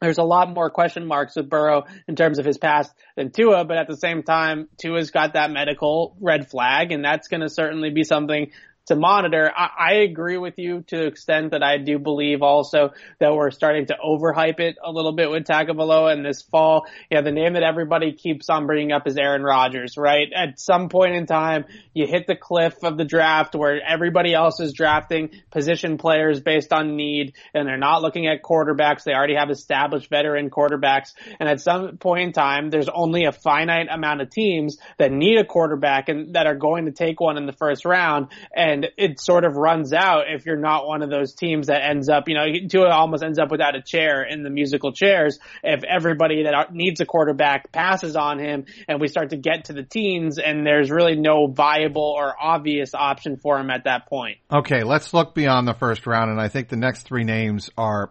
there's 0.00 0.18
a 0.18 0.24
lot 0.24 0.52
more 0.52 0.70
question 0.70 1.06
marks 1.06 1.36
with 1.36 1.48
Burrow 1.48 1.84
in 2.08 2.16
terms 2.16 2.38
of 2.38 2.44
his 2.44 2.58
past 2.58 2.92
than 3.16 3.30
Tua, 3.30 3.64
but 3.64 3.76
at 3.76 3.86
the 3.86 3.96
same 3.96 4.22
time, 4.22 4.68
Tua's 4.76 5.10
got 5.10 5.34
that 5.34 5.50
medical 5.50 6.16
red 6.20 6.50
flag, 6.50 6.92
and 6.92 7.04
that's 7.04 7.28
going 7.28 7.40
to 7.40 7.48
certainly 7.48 7.90
be 7.90 8.04
something 8.04 8.50
to 8.86 8.96
monitor. 8.96 9.50
I, 9.56 9.70
I, 9.78 9.92
agree 10.04 10.36
with 10.36 10.58
you 10.58 10.82
to 10.88 10.96
the 10.96 11.06
extent 11.06 11.52
that 11.52 11.62
I 11.62 11.78
do 11.78 11.98
believe 11.98 12.42
also 12.42 12.90
that 13.18 13.34
we're 13.34 13.50
starting 13.50 13.86
to 13.86 13.96
overhype 14.04 14.60
it 14.60 14.76
a 14.84 14.90
little 14.90 15.12
bit 15.12 15.30
with 15.30 15.44
Tagovailoa 15.44 16.12
and 16.12 16.24
this 16.24 16.42
fall. 16.42 16.86
Yeah, 17.10 17.22
the 17.22 17.32
name 17.32 17.54
that 17.54 17.62
everybody 17.62 18.12
keeps 18.12 18.50
on 18.50 18.66
bringing 18.66 18.92
up 18.92 19.06
is 19.06 19.16
Aaron 19.16 19.42
Rodgers, 19.42 19.96
right? 19.96 20.28
At 20.34 20.60
some 20.60 20.88
point 20.88 21.14
in 21.14 21.26
time, 21.26 21.64
you 21.94 22.06
hit 22.06 22.26
the 22.26 22.36
cliff 22.36 22.74
of 22.82 22.98
the 22.98 23.04
draft 23.04 23.54
where 23.54 23.80
everybody 23.80 24.34
else 24.34 24.60
is 24.60 24.72
drafting 24.72 25.30
position 25.50 25.96
players 25.96 26.40
based 26.40 26.72
on 26.72 26.96
need 26.96 27.34
and 27.54 27.66
they're 27.66 27.78
not 27.78 28.02
looking 28.02 28.26
at 28.26 28.42
quarterbacks. 28.42 29.04
They 29.04 29.14
already 29.14 29.36
have 29.36 29.50
established 29.50 30.10
veteran 30.10 30.50
quarterbacks. 30.50 31.12
And 31.40 31.48
at 31.48 31.60
some 31.60 31.96
point 31.96 32.24
in 32.24 32.32
time, 32.32 32.70
there's 32.70 32.88
only 32.88 33.24
a 33.24 33.32
finite 33.32 33.88
amount 33.90 34.20
of 34.20 34.30
teams 34.30 34.78
that 34.98 35.10
need 35.10 35.38
a 35.38 35.44
quarterback 35.44 36.08
and 36.08 36.34
that 36.34 36.46
are 36.46 36.54
going 36.54 36.86
to 36.86 36.92
take 36.92 37.20
one 37.20 37.38
in 37.38 37.46
the 37.46 37.52
first 37.52 37.84
round. 37.84 38.28
And 38.54 38.73
and 38.74 38.88
it 38.96 39.20
sort 39.20 39.44
of 39.44 39.56
runs 39.56 39.92
out 39.92 40.24
if 40.28 40.46
you're 40.46 40.56
not 40.56 40.86
one 40.86 41.02
of 41.02 41.10
those 41.10 41.34
teams 41.34 41.68
that 41.68 41.88
ends 41.88 42.08
up, 42.08 42.28
you 42.28 42.34
know, 42.34 42.44
Tua 42.68 42.90
almost 42.90 43.22
ends 43.22 43.38
up 43.38 43.50
without 43.50 43.76
a 43.76 43.82
chair 43.82 44.24
in 44.24 44.42
the 44.42 44.50
musical 44.50 44.92
chairs 44.92 45.38
if 45.62 45.84
everybody 45.84 46.42
that 46.42 46.72
needs 46.72 47.00
a 47.00 47.06
quarterback 47.06 47.70
passes 47.70 48.16
on 48.16 48.40
him 48.40 48.66
and 48.88 49.00
we 49.00 49.06
start 49.06 49.30
to 49.30 49.36
get 49.36 49.66
to 49.66 49.72
the 49.72 49.84
teens 49.84 50.38
and 50.38 50.66
there's 50.66 50.90
really 50.90 51.14
no 51.14 51.46
viable 51.46 52.14
or 52.16 52.34
obvious 52.40 52.94
option 52.94 53.36
for 53.36 53.58
him 53.58 53.70
at 53.70 53.84
that 53.84 54.08
point. 54.08 54.38
Okay, 54.52 54.82
let's 54.82 55.14
look 55.14 55.34
beyond 55.34 55.68
the 55.68 55.74
first 55.74 56.06
round 56.06 56.30
and 56.30 56.40
I 56.40 56.48
think 56.48 56.68
the 56.68 56.76
next 56.76 57.02
three 57.02 57.24
names 57.24 57.70
are 57.78 58.10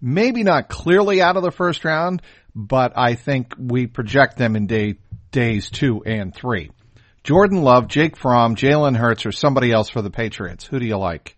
maybe 0.00 0.42
not 0.42 0.68
clearly 0.68 1.22
out 1.22 1.36
of 1.36 1.42
the 1.42 1.50
first 1.50 1.84
round, 1.86 2.20
but 2.54 2.92
I 2.96 3.14
think 3.14 3.54
we 3.58 3.86
project 3.86 4.36
them 4.36 4.56
in 4.56 4.66
day, 4.66 4.96
days 5.30 5.70
two 5.70 6.02
and 6.04 6.34
three. 6.34 6.70
Jordan 7.24 7.62
Love, 7.62 7.86
Jake 7.86 8.16
Fromm, 8.16 8.56
Jalen 8.56 8.96
Hurts, 8.96 9.26
or 9.26 9.32
somebody 9.32 9.70
else 9.70 9.88
for 9.88 10.02
the 10.02 10.10
Patriots. 10.10 10.66
Who 10.66 10.80
do 10.80 10.86
you 10.86 10.96
like? 10.96 11.36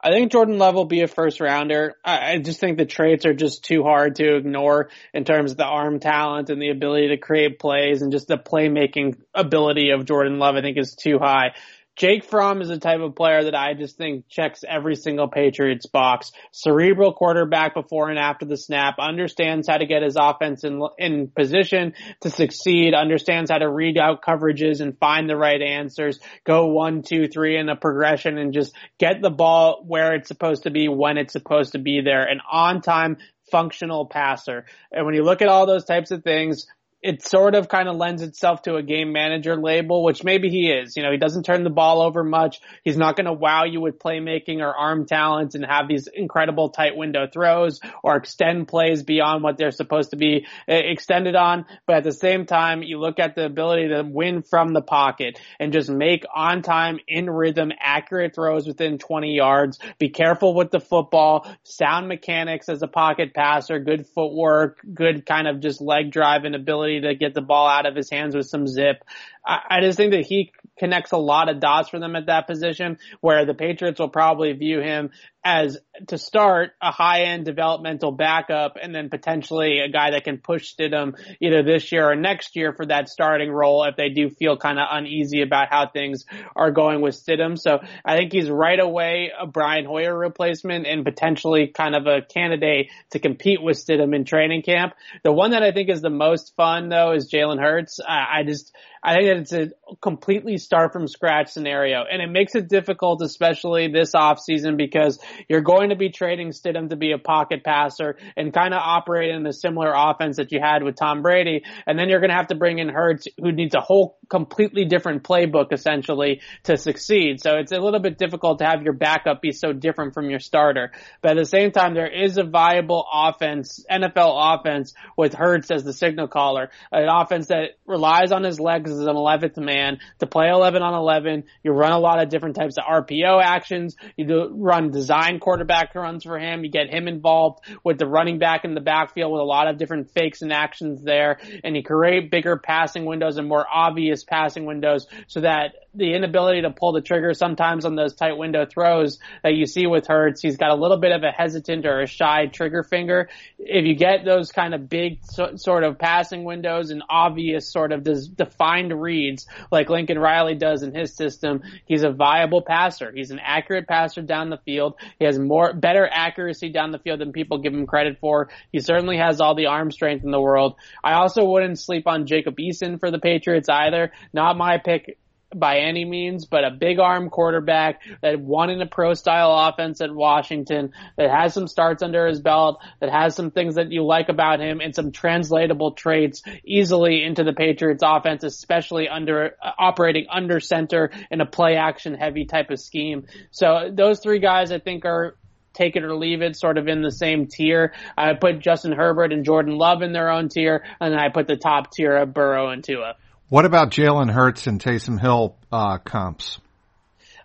I 0.00 0.12
think 0.12 0.32
Jordan 0.32 0.58
Love 0.58 0.74
will 0.74 0.86
be 0.86 1.02
a 1.02 1.08
first 1.08 1.40
rounder. 1.40 1.94
I, 2.04 2.32
I 2.32 2.38
just 2.38 2.60
think 2.60 2.78
the 2.78 2.86
traits 2.86 3.26
are 3.26 3.34
just 3.34 3.64
too 3.64 3.82
hard 3.82 4.16
to 4.16 4.36
ignore 4.36 4.90
in 5.12 5.24
terms 5.24 5.50
of 5.50 5.56
the 5.56 5.64
arm 5.64 5.98
talent 5.98 6.50
and 6.50 6.62
the 6.62 6.70
ability 6.70 7.08
to 7.08 7.18
create 7.18 7.58
plays 7.58 8.00
and 8.00 8.12
just 8.12 8.28
the 8.28 8.38
playmaking 8.38 9.18
ability 9.34 9.90
of 9.90 10.06
Jordan 10.06 10.38
Love. 10.38 10.54
I 10.54 10.62
think 10.62 10.78
is 10.78 10.94
too 10.94 11.18
high. 11.18 11.54
Jake 11.96 12.24
Fromm 12.24 12.60
is 12.60 12.68
the 12.68 12.78
type 12.78 13.00
of 13.00 13.14
player 13.14 13.44
that 13.44 13.54
I 13.54 13.74
just 13.74 13.96
think 13.96 14.28
checks 14.28 14.64
every 14.66 14.96
single 14.96 15.28
Patriots 15.28 15.86
box. 15.86 16.32
Cerebral 16.50 17.12
quarterback 17.12 17.74
before 17.74 18.10
and 18.10 18.18
after 18.18 18.46
the 18.46 18.56
snap, 18.56 18.96
understands 18.98 19.68
how 19.68 19.76
to 19.76 19.86
get 19.86 20.02
his 20.02 20.16
offense 20.18 20.64
in, 20.64 20.82
in 20.98 21.28
position 21.28 21.94
to 22.22 22.30
succeed, 22.30 22.94
understands 22.94 23.50
how 23.50 23.58
to 23.58 23.68
read 23.68 23.96
out 23.96 24.22
coverages 24.22 24.80
and 24.80 24.98
find 24.98 25.30
the 25.30 25.36
right 25.36 25.62
answers, 25.62 26.18
go 26.44 26.66
one, 26.66 27.02
two, 27.02 27.28
three 27.28 27.56
in 27.56 27.68
a 27.68 27.76
progression 27.76 28.38
and 28.38 28.52
just 28.52 28.74
get 28.98 29.22
the 29.22 29.30
ball 29.30 29.84
where 29.86 30.14
it's 30.14 30.28
supposed 30.28 30.64
to 30.64 30.70
be 30.70 30.88
when 30.88 31.16
it's 31.16 31.32
supposed 31.32 31.72
to 31.72 31.78
be 31.78 32.00
there. 32.00 32.24
An 32.24 32.40
on 32.50 32.80
time 32.80 33.18
functional 33.52 34.06
passer. 34.06 34.66
And 34.90 35.06
when 35.06 35.14
you 35.14 35.22
look 35.22 35.42
at 35.42 35.48
all 35.48 35.66
those 35.66 35.84
types 35.84 36.10
of 36.10 36.24
things, 36.24 36.66
it 37.04 37.22
sort 37.22 37.54
of 37.54 37.68
kind 37.68 37.86
of 37.86 37.96
lends 37.96 38.22
itself 38.22 38.62
to 38.62 38.76
a 38.76 38.82
game 38.82 39.12
manager 39.12 39.56
label, 39.56 40.02
which 40.02 40.24
maybe 40.24 40.48
he 40.48 40.70
is. 40.70 40.96
You 40.96 41.02
know, 41.02 41.12
he 41.12 41.18
doesn't 41.18 41.42
turn 41.42 41.62
the 41.62 41.68
ball 41.68 42.00
over 42.00 42.24
much. 42.24 42.62
He's 42.82 42.96
not 42.96 43.14
going 43.14 43.26
to 43.26 43.32
wow 43.34 43.64
you 43.64 43.82
with 43.82 43.98
playmaking 43.98 44.60
or 44.60 44.74
arm 44.74 45.04
talents 45.04 45.54
and 45.54 45.66
have 45.66 45.86
these 45.86 46.08
incredible 46.08 46.70
tight 46.70 46.96
window 46.96 47.26
throws 47.30 47.78
or 48.02 48.16
extend 48.16 48.68
plays 48.68 49.02
beyond 49.02 49.42
what 49.42 49.58
they're 49.58 49.70
supposed 49.70 50.12
to 50.12 50.16
be 50.16 50.46
eh, 50.66 50.76
extended 50.76 51.36
on. 51.36 51.66
But 51.86 51.96
at 51.96 52.04
the 52.04 52.12
same 52.12 52.46
time, 52.46 52.82
you 52.82 52.98
look 52.98 53.18
at 53.18 53.34
the 53.34 53.44
ability 53.44 53.88
to 53.88 54.02
win 54.02 54.40
from 54.40 54.72
the 54.72 54.80
pocket 54.80 55.38
and 55.60 55.74
just 55.74 55.90
make 55.90 56.24
on 56.34 56.62
time, 56.62 57.00
in 57.06 57.28
rhythm, 57.28 57.70
accurate 57.78 58.34
throws 58.34 58.66
within 58.66 58.96
20 58.96 59.34
yards. 59.34 59.78
Be 59.98 60.08
careful 60.08 60.54
with 60.54 60.70
the 60.70 60.80
football, 60.80 61.54
sound 61.64 62.08
mechanics 62.08 62.70
as 62.70 62.80
a 62.80 62.88
pocket 62.88 63.34
passer, 63.34 63.78
good 63.78 64.06
footwork, 64.14 64.80
good 64.94 65.26
kind 65.26 65.46
of 65.46 65.60
just 65.60 65.82
leg 65.82 66.10
drive 66.10 66.44
and 66.44 66.54
ability 66.54 66.93
ability 66.98 67.14
to 67.14 67.18
get 67.18 67.34
the 67.34 67.40
ball 67.40 67.68
out 67.68 67.86
of 67.86 67.94
his 67.94 68.10
hands 68.10 68.34
with 68.34 68.46
some 68.46 68.66
zip. 68.66 69.04
I, 69.46 69.60
I 69.70 69.80
just 69.80 69.96
think 69.96 70.12
that 70.12 70.26
he 70.26 70.52
connects 70.78 71.12
a 71.12 71.16
lot 71.16 71.48
of 71.48 71.60
dots 71.60 71.88
for 71.88 71.98
them 71.98 72.16
at 72.16 72.26
that 72.26 72.46
position 72.46 72.98
where 73.20 73.44
the 73.44 73.54
Patriots 73.54 74.00
will 74.00 74.08
probably 74.08 74.52
view 74.52 74.80
him 74.80 75.10
as 75.44 75.78
to 76.08 76.18
start 76.18 76.72
a 76.82 76.90
high 76.90 77.22
end 77.22 77.44
developmental 77.44 78.10
backup 78.12 78.76
and 78.80 78.94
then 78.94 79.08
potentially 79.10 79.80
a 79.80 79.88
guy 79.88 80.10
that 80.10 80.24
can 80.24 80.38
push 80.38 80.74
Stidham 80.74 81.14
either 81.40 81.62
this 81.62 81.92
year 81.92 82.10
or 82.10 82.16
next 82.16 82.56
year 82.56 82.72
for 82.72 82.86
that 82.86 83.08
starting 83.08 83.50
role 83.50 83.84
if 83.84 83.96
they 83.96 84.08
do 84.08 84.28
feel 84.30 84.56
kind 84.56 84.78
of 84.78 84.86
uneasy 84.90 85.42
about 85.42 85.68
how 85.70 85.88
things 85.88 86.24
are 86.56 86.70
going 86.70 87.00
with 87.00 87.14
Stidham. 87.14 87.58
So 87.58 87.78
I 88.04 88.16
think 88.16 88.32
he's 88.32 88.50
right 88.50 88.80
away 88.80 89.30
a 89.38 89.46
Brian 89.46 89.84
Hoyer 89.84 90.16
replacement 90.16 90.86
and 90.86 91.04
potentially 91.04 91.68
kind 91.68 91.94
of 91.94 92.06
a 92.06 92.22
candidate 92.22 92.90
to 93.10 93.18
compete 93.18 93.62
with 93.62 93.76
Stidham 93.76 94.14
in 94.14 94.24
training 94.24 94.62
camp. 94.62 94.94
The 95.22 95.32
one 95.32 95.52
that 95.52 95.62
I 95.62 95.72
think 95.72 95.90
is 95.90 96.00
the 96.00 96.10
most 96.10 96.54
fun 96.56 96.88
though 96.88 97.12
is 97.12 97.30
Jalen 97.32 97.60
Hurts. 97.60 98.00
I, 98.06 98.40
I 98.40 98.42
just, 98.42 98.74
I 99.02 99.14
think 99.14 99.26
that 99.26 99.36
it's 99.36 99.52
a 99.52 99.94
completely 100.00 100.56
start 100.56 100.92
from 100.92 101.06
scratch 101.06 101.50
scenario 101.50 102.04
and 102.10 102.22
it 102.22 102.30
makes 102.30 102.54
it 102.54 102.68
difficult, 102.68 103.22
especially 103.22 103.88
this 103.88 104.14
off 104.14 104.40
season 104.40 104.76
because 104.76 105.18
you're 105.48 105.60
going 105.60 105.83
to 105.90 105.96
be 105.96 106.10
trading 106.10 106.50
Stidham 106.50 106.90
to 106.90 106.96
be 106.96 107.12
a 107.12 107.18
pocket 107.18 107.64
passer 107.64 108.16
and 108.36 108.52
kind 108.52 108.74
of 108.74 108.80
operate 108.82 109.30
in 109.30 109.46
a 109.46 109.52
similar 109.52 109.92
offense 109.96 110.36
that 110.36 110.52
you 110.52 110.60
had 110.60 110.82
with 110.82 110.96
Tom 110.96 111.22
Brady. 111.22 111.62
And 111.86 111.98
then 111.98 112.08
you're 112.08 112.20
going 112.20 112.30
to 112.30 112.36
have 112.36 112.48
to 112.48 112.54
bring 112.54 112.78
in 112.78 112.88
Hurts 112.88 113.26
who 113.38 113.52
needs 113.52 113.74
a 113.74 113.80
whole 113.80 114.18
completely 114.28 114.84
different 114.84 115.22
playbook 115.22 115.72
essentially 115.72 116.40
to 116.64 116.76
succeed. 116.76 117.40
So 117.40 117.56
it's 117.56 117.72
a 117.72 117.78
little 117.78 118.00
bit 118.00 118.18
difficult 118.18 118.58
to 118.58 118.64
have 118.64 118.82
your 118.82 118.92
backup 118.92 119.42
be 119.42 119.52
so 119.52 119.72
different 119.72 120.14
from 120.14 120.30
your 120.30 120.40
starter. 120.40 120.92
But 121.22 121.32
at 121.32 121.36
the 121.36 121.46
same 121.46 121.72
time, 121.72 121.94
there 121.94 122.10
is 122.10 122.38
a 122.38 122.44
viable 122.44 123.06
offense, 123.12 123.84
NFL 123.90 124.58
offense 124.58 124.94
with 125.16 125.34
Hurts 125.34 125.70
as 125.70 125.84
the 125.84 125.92
signal 125.92 126.28
caller, 126.28 126.70
an 126.92 127.08
offense 127.08 127.48
that 127.48 127.78
relies 127.86 128.32
on 128.32 128.44
his 128.44 128.58
legs 128.58 128.90
as 128.90 129.00
an 129.00 129.14
11th 129.14 129.56
man 129.58 129.98
to 130.20 130.26
play 130.26 130.48
11 130.48 130.82
on 130.82 130.94
11. 130.94 131.44
You 131.62 131.72
run 131.72 131.92
a 131.92 131.98
lot 131.98 132.22
of 132.22 132.28
different 132.28 132.56
types 132.56 132.76
of 132.78 132.84
RPO 132.84 133.42
actions. 133.42 133.96
You 134.16 134.26
do 134.26 134.48
run 134.52 134.90
design 134.90 135.38
quarterback 135.38 135.73
runs 135.94 136.24
for 136.24 136.38
him. 136.38 136.64
You 136.64 136.70
get 136.70 136.88
him 136.88 137.08
involved 137.08 137.64
with 137.84 137.98
the 137.98 138.06
running 138.06 138.38
back 138.38 138.64
in 138.64 138.74
the 138.74 138.80
backfield 138.80 139.32
with 139.32 139.40
a 139.40 139.44
lot 139.44 139.68
of 139.68 139.78
different 139.78 140.10
fakes 140.12 140.42
and 140.42 140.52
actions 140.52 141.02
there. 141.02 141.38
And 141.62 141.76
you 141.76 141.82
create 141.82 142.30
bigger 142.30 142.58
passing 142.58 143.04
windows 143.04 143.36
and 143.36 143.48
more 143.48 143.66
obvious 143.72 144.24
passing 144.24 144.66
windows 144.66 145.06
so 145.26 145.40
that 145.40 145.74
the 145.94 146.14
inability 146.14 146.62
to 146.62 146.70
pull 146.70 146.92
the 146.92 147.00
trigger 147.00 147.32
sometimes 147.34 147.84
on 147.84 147.94
those 147.94 148.14
tight 148.14 148.36
window 148.36 148.66
throws 148.66 149.18
that 149.42 149.54
you 149.54 149.66
see 149.66 149.86
with 149.86 150.06
Hurts, 150.06 150.42
he's 150.42 150.56
got 150.56 150.70
a 150.70 150.74
little 150.74 150.98
bit 150.98 151.12
of 151.12 151.22
a 151.22 151.30
hesitant 151.30 151.86
or 151.86 152.00
a 152.00 152.06
shy 152.06 152.46
trigger 152.46 152.82
finger. 152.82 153.28
If 153.58 153.86
you 153.86 153.94
get 153.94 154.24
those 154.24 154.50
kind 154.50 154.74
of 154.74 154.88
big 154.88 155.18
so, 155.22 155.56
sort 155.56 155.84
of 155.84 155.98
passing 155.98 156.44
windows 156.44 156.90
and 156.90 157.02
obvious 157.08 157.70
sort 157.70 157.92
of 157.92 158.02
des- 158.02 158.28
defined 158.34 158.92
reads 159.00 159.46
like 159.70 159.88
Lincoln 159.88 160.18
Riley 160.18 160.56
does 160.56 160.82
in 160.82 160.94
his 160.94 161.14
system, 161.14 161.62
he's 161.86 162.02
a 162.02 162.10
viable 162.10 162.62
passer. 162.62 163.12
He's 163.14 163.30
an 163.30 163.40
accurate 163.42 163.86
passer 163.86 164.22
down 164.22 164.50
the 164.50 164.58
field. 164.64 164.94
He 165.18 165.24
has 165.24 165.38
more, 165.38 165.63
better 165.72 166.08
accuracy 166.10 166.68
down 166.68 166.92
the 166.92 166.98
field 166.98 167.20
than 167.20 167.32
people 167.32 167.58
give 167.58 167.72
him 167.72 167.86
credit 167.86 168.18
for. 168.20 168.50
He 168.72 168.80
certainly 168.80 169.16
has 169.16 169.40
all 169.40 169.54
the 169.54 169.66
arm 169.66 169.90
strength 169.90 170.24
in 170.24 170.30
the 170.30 170.40
world. 170.40 170.74
I 171.02 171.14
also 171.14 171.44
wouldn't 171.44 171.78
sleep 171.78 172.06
on 172.06 172.26
Jacob 172.26 172.56
Eason 172.56 173.00
for 173.00 173.10
the 173.10 173.18
Patriots 173.18 173.68
either. 173.68 174.12
Not 174.32 174.56
my 174.56 174.78
pick 174.78 175.18
by 175.54 175.78
any 175.78 176.04
means, 176.04 176.46
but 176.46 176.64
a 176.64 176.70
big 176.70 176.98
arm 176.98 177.30
quarterback 177.30 178.00
that 178.22 178.40
won 178.40 178.70
in 178.70 178.80
a 178.80 178.86
pro 178.86 179.14
style 179.14 179.68
offense 179.68 180.00
at 180.00 180.12
Washington, 180.12 180.92
that 181.16 181.30
has 181.30 181.54
some 181.54 181.68
starts 181.68 182.02
under 182.02 182.26
his 182.26 182.40
belt, 182.40 182.80
that 183.00 183.10
has 183.10 183.34
some 183.34 183.50
things 183.50 183.76
that 183.76 183.90
you 183.90 184.04
like 184.04 184.28
about 184.28 184.60
him 184.60 184.80
and 184.80 184.94
some 184.94 185.12
translatable 185.12 185.92
traits 185.92 186.42
easily 186.64 187.22
into 187.22 187.44
the 187.44 187.52
Patriots 187.52 188.02
offense, 188.04 188.44
especially 188.44 189.08
under 189.08 189.56
uh, 189.62 189.70
operating 189.78 190.26
under 190.30 190.60
center 190.60 191.10
in 191.30 191.40
a 191.40 191.46
play 191.46 191.76
action 191.76 192.14
heavy 192.14 192.44
type 192.44 192.70
of 192.70 192.80
scheme. 192.80 193.26
So 193.50 193.90
those 193.92 194.20
three 194.20 194.40
guys 194.40 194.72
I 194.72 194.78
think 194.78 195.04
are 195.04 195.36
take 195.74 195.96
it 195.96 196.04
or 196.04 196.16
leave 196.16 196.40
it, 196.40 196.56
sort 196.56 196.78
of 196.78 196.88
in 196.88 197.02
the 197.02 197.10
same 197.10 197.46
tier. 197.46 197.92
I 198.16 198.34
put 198.34 198.60
Justin 198.60 198.92
Herbert 198.92 199.32
and 199.32 199.44
Jordan 199.44 199.76
Love 199.76 200.02
in 200.02 200.12
their 200.12 200.30
own 200.30 200.48
tier, 200.48 200.84
and 201.00 201.12
then 201.12 201.20
I 201.20 201.28
put 201.28 201.46
the 201.46 201.56
top 201.56 201.92
tier 201.92 202.16
of 202.16 202.32
Burrow 202.32 202.70
and 202.70 202.82
Tua. 202.82 203.14
What 203.48 203.66
about 203.66 203.90
Jalen 203.90 204.30
Hurts 204.30 204.66
and 204.66 204.80
Taysom 204.80 205.20
Hill 205.20 205.56
uh, 205.70 205.98
comps? 205.98 206.58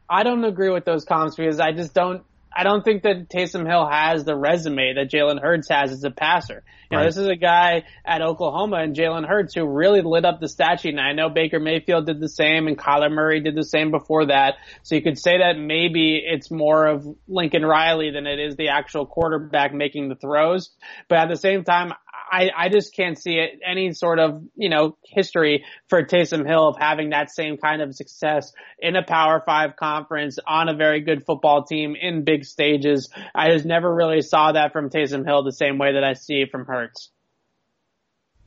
I 0.10 0.24
don't 0.24 0.44
agree 0.44 0.70
with 0.70 0.86
those 0.86 1.06
comps 1.06 1.36
because 1.36 1.60
I 1.60 1.72
just 1.72 1.94
don't. 1.94 2.24
I 2.52 2.64
don't 2.64 2.84
think 2.84 3.04
that 3.04 3.30
Taysom 3.30 3.68
Hill 3.68 3.88
has 3.88 4.24
the 4.24 4.36
resume 4.36 4.96
that 4.96 5.12
Jalen 5.12 5.42
Hurts 5.42 5.70
has 5.70 5.92
as 5.92 6.04
a 6.04 6.12
passer. 6.12 6.64
You 6.92 6.98
know, 6.98 7.04
this 7.04 7.18
is 7.18 7.28
a 7.28 7.36
guy 7.36 7.84
at 8.04 8.24
Oklahoma 8.24 8.78
and 8.78 8.96
Jalen 8.96 9.28
Hurts 9.28 9.54
who 9.54 9.64
really 9.68 10.02
lit 10.02 10.26
up 10.26 10.40
the 10.40 10.48
stat 10.48 10.80
sheet. 10.80 10.90
And 10.90 11.00
I 11.00 11.14
know 11.14 11.30
Baker 11.30 11.60
Mayfield 11.60 12.08
did 12.08 12.20
the 12.20 12.28
same 12.28 12.68
and 12.68 12.76
Kyler 12.76 13.12
Murray 13.12 13.42
did 13.42 13.56
the 13.56 13.64
same 13.64 13.92
before 13.92 14.26
that. 14.28 14.56
So 14.82 14.96
you 14.96 15.04
could 15.04 15.20
say 15.20 15.38
that 15.38 15.60
maybe 15.60 16.20
it's 16.26 16.50
more 16.50 16.88
of 16.88 17.06
Lincoln 17.28 17.64
Riley 17.64 18.10
than 18.10 18.26
it 18.26 18.40
is 18.40 18.56
the 18.56 18.70
actual 18.70 19.06
quarterback 19.06 19.72
making 19.72 20.10
the 20.10 20.16
throws. 20.16 20.72
But 21.08 21.20
at 21.20 21.30
the 21.30 21.36
same 21.36 21.64
time, 21.64 21.94
I, 22.32 22.50
I 22.56 22.70
just 22.70 22.96
can't 22.96 23.18
see 23.18 23.36
it, 23.36 23.60
any 23.66 23.94
sort 23.94 24.20
of, 24.20 24.44
you 24.56 24.70
know, 24.70 24.98
history 25.04 25.66
for 25.88 26.04
Taysom 26.04 26.48
Hill 26.48 26.68
of 26.68 26.78
having 26.80 27.10
that 27.10 27.32
same 27.32 27.58
kind 27.58 27.82
of 27.82 27.96
success 27.96 28.52
in 28.80 28.96
a 28.96 29.04
Power 29.04 29.42
Five 29.46 29.76
conference 29.76 30.40
on 30.46 30.70
a 30.70 30.76
very 30.76 31.02
good 31.02 31.26
football 31.26 31.64
team 31.64 31.96
in 32.00 32.24
big 32.24 32.46
stages. 32.46 33.10
I 33.34 33.50
just 33.50 33.66
never 33.66 33.94
really 33.94 34.22
saw 34.22 34.52
that 34.52 34.74
from 34.74 34.90
Taysom 34.90 35.26
Hill 35.26 35.44
the 35.44 35.52
same 35.52 35.78
way 35.78 35.94
that 35.94 36.04
I 36.04 36.14
see 36.14 36.42
it 36.42 36.52
from 36.52 36.66
Hurts. 36.66 37.10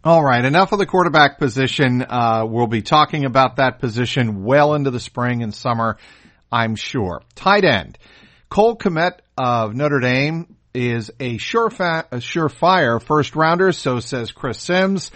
All 0.04 0.22
right, 0.22 0.44
enough 0.44 0.72
of 0.72 0.80
the 0.80 0.86
quarterback 0.86 1.38
position. 1.38 2.02
Uh, 2.02 2.44
we'll 2.48 2.66
be 2.66 2.82
talking 2.82 3.24
about 3.24 3.56
that 3.56 3.78
position 3.78 4.42
well 4.42 4.74
into 4.74 4.90
the 4.90 4.98
spring 4.98 5.44
and 5.44 5.54
summer, 5.54 5.96
I'm 6.50 6.74
sure. 6.74 7.22
Tight 7.36 7.64
end. 7.64 7.98
Cole 8.48 8.76
Kmet 8.76 9.20
of 9.38 9.74
Notre 9.74 10.00
Dame 10.00 10.56
is 10.74 11.10
a 11.20 11.38
surefire, 11.38 12.06
a 12.10 12.16
surefire 12.16 13.02
first 13.02 13.36
rounder, 13.36 13.72
so 13.72 14.00
says 14.00 14.32
Chris 14.32 14.60
Sims. 14.60 15.10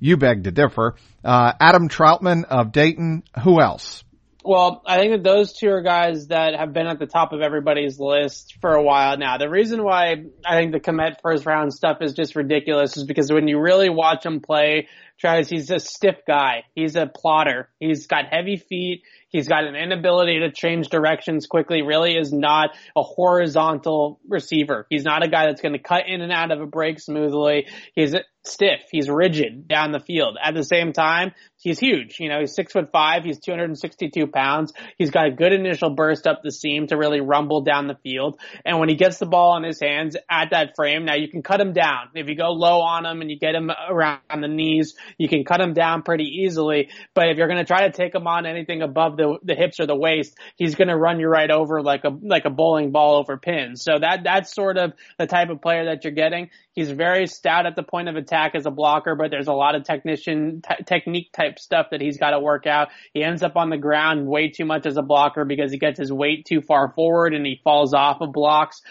You 0.00 0.16
beg 0.16 0.44
to 0.44 0.50
differ. 0.50 0.94
Uh, 1.24 1.52
Adam 1.60 1.88
Trautman 1.88 2.44
of 2.44 2.72
Dayton. 2.72 3.24
Who 3.42 3.60
else? 3.60 4.04
Well, 4.44 4.82
I 4.86 4.98
think 4.98 5.12
that 5.12 5.24
those 5.24 5.52
two 5.52 5.68
are 5.68 5.82
guys 5.82 6.28
that 6.28 6.54
have 6.54 6.72
been 6.72 6.86
at 6.86 6.98
the 6.98 7.06
top 7.06 7.32
of 7.32 7.42
everybody's 7.42 7.98
list 7.98 8.56
for 8.60 8.72
a 8.72 8.82
while 8.82 9.18
now. 9.18 9.36
The 9.36 9.50
reason 9.50 9.82
why 9.82 10.24
I 10.46 10.56
think 10.56 10.72
the 10.72 10.80
Kmet 10.80 11.16
first 11.22 11.44
round 11.44 11.74
stuff 11.74 11.98
is 12.00 12.14
just 12.14 12.34
ridiculous 12.34 12.96
is 12.96 13.04
because 13.04 13.30
when 13.30 13.48
you 13.48 13.60
really 13.60 13.90
watch 13.90 14.24
him 14.24 14.40
play, 14.40 14.88
Travis, 15.18 15.48
he's 15.48 15.70
a 15.70 15.78
stiff 15.80 16.16
guy. 16.26 16.64
He's 16.74 16.96
a 16.96 17.06
plotter. 17.06 17.68
He's 17.80 18.06
got 18.06 18.26
heavy 18.30 18.56
feet. 18.56 19.02
He's 19.30 19.48
got 19.48 19.64
an 19.64 19.76
inability 19.76 20.40
to 20.40 20.50
change 20.50 20.88
directions 20.88 21.46
quickly. 21.46 21.82
Really 21.82 22.16
is 22.16 22.32
not 22.32 22.70
a 22.96 23.02
horizontal 23.02 24.20
receiver. 24.26 24.86
He's 24.88 25.04
not 25.04 25.24
a 25.24 25.28
guy 25.28 25.46
that's 25.46 25.60
going 25.60 25.74
to 25.74 25.78
cut 25.78 26.08
in 26.08 26.20
and 26.20 26.32
out 26.32 26.50
of 26.50 26.60
a 26.60 26.66
break 26.66 26.98
smoothly. 26.98 27.66
He's 27.94 28.14
stiff. 28.44 28.80
He's 28.90 29.08
rigid 29.10 29.68
down 29.68 29.92
the 29.92 30.00
field. 30.00 30.38
At 30.42 30.54
the 30.54 30.64
same 30.64 30.92
time, 30.92 31.32
he's 31.60 31.78
huge. 31.78 32.16
You 32.18 32.28
know, 32.28 32.40
he's 32.40 32.54
six 32.54 32.72
foot 32.72 32.90
five. 32.92 33.24
He's 33.24 33.38
262 33.38 34.26
pounds. 34.28 34.72
He's 34.96 35.10
got 35.10 35.26
a 35.26 35.30
good 35.30 35.52
initial 35.52 35.90
burst 35.90 36.26
up 36.26 36.40
the 36.42 36.52
seam 36.52 36.86
to 36.88 36.96
really 36.96 37.20
rumble 37.20 37.62
down 37.62 37.86
the 37.86 37.96
field. 38.02 38.40
And 38.64 38.78
when 38.78 38.88
he 38.88 38.94
gets 38.94 39.18
the 39.18 39.26
ball 39.26 39.56
in 39.56 39.64
his 39.64 39.80
hands 39.80 40.16
at 40.30 40.50
that 40.50 40.74
frame, 40.76 41.04
now 41.04 41.14
you 41.14 41.28
can 41.28 41.42
cut 41.42 41.60
him 41.60 41.72
down. 41.72 42.08
If 42.14 42.28
you 42.28 42.36
go 42.36 42.50
low 42.50 42.80
on 42.80 43.04
him 43.04 43.20
and 43.20 43.30
you 43.30 43.38
get 43.38 43.54
him 43.54 43.70
around 43.70 44.20
the 44.40 44.48
knees, 44.48 44.94
you 45.16 45.28
can 45.28 45.44
cut 45.44 45.60
him 45.60 45.74
down 45.74 46.02
pretty 46.02 46.24
easily. 46.24 46.88
But 47.14 47.28
if 47.28 47.36
you're 47.36 47.48
going 47.48 47.58
to 47.58 47.64
try 47.64 47.86
to 47.86 47.92
take 47.92 48.14
him 48.14 48.26
on 48.26 48.46
anything 48.46 48.82
above 48.82 49.16
the, 49.16 49.38
the 49.42 49.54
hips 49.54 49.80
or 49.80 49.86
the 49.86 49.96
waist, 49.96 50.36
he's 50.56 50.74
going 50.74 50.88
to 50.88 50.96
run 50.96 51.20
you 51.20 51.28
right 51.28 51.50
over 51.50 51.82
like 51.82 52.04
a, 52.04 52.10
like 52.10 52.44
a 52.44 52.50
bowling 52.50 52.92
ball 52.92 53.16
over 53.16 53.36
pins. 53.36 53.82
So 53.82 53.98
that, 54.00 54.24
that's 54.24 54.54
sort 54.54 54.78
of 54.78 54.92
the 55.18 55.26
type 55.26 55.50
of 55.50 55.60
player 55.60 55.86
that 55.86 56.04
you're 56.04 56.12
getting. 56.12 56.50
He's 56.72 56.90
very 56.90 57.26
stout 57.26 57.66
at 57.66 57.74
the 57.74 57.82
point 57.82 58.08
of 58.08 58.14
attack 58.14 58.54
as 58.54 58.64
a 58.64 58.70
blocker, 58.70 59.16
but 59.16 59.32
there's 59.32 59.48
a 59.48 59.52
lot 59.52 59.74
of 59.74 59.82
technician 59.82 60.62
t- 60.62 60.84
technique 60.84 61.32
type 61.32 61.47
stuff 61.56 61.88
that 61.90 62.00
he's 62.00 62.18
got 62.18 62.30
to 62.30 62.40
work 62.40 62.66
out. 62.66 62.88
He 63.14 63.22
ends 63.22 63.42
up 63.42 63.56
on 63.56 63.70
the 63.70 63.76
ground 63.78 64.26
way 64.26 64.48
too 64.48 64.64
much 64.64 64.86
as 64.86 64.96
a 64.96 65.02
blocker 65.02 65.44
because 65.44 65.72
he 65.72 65.78
gets 65.78 65.98
his 65.98 66.12
weight 66.12 66.44
too 66.46 66.60
far 66.60 66.92
forward 66.94 67.34
and 67.34 67.46
he 67.46 67.60
falls 67.64 67.94
off 67.94 68.20
of 68.20 68.32
blocks. 68.32 68.82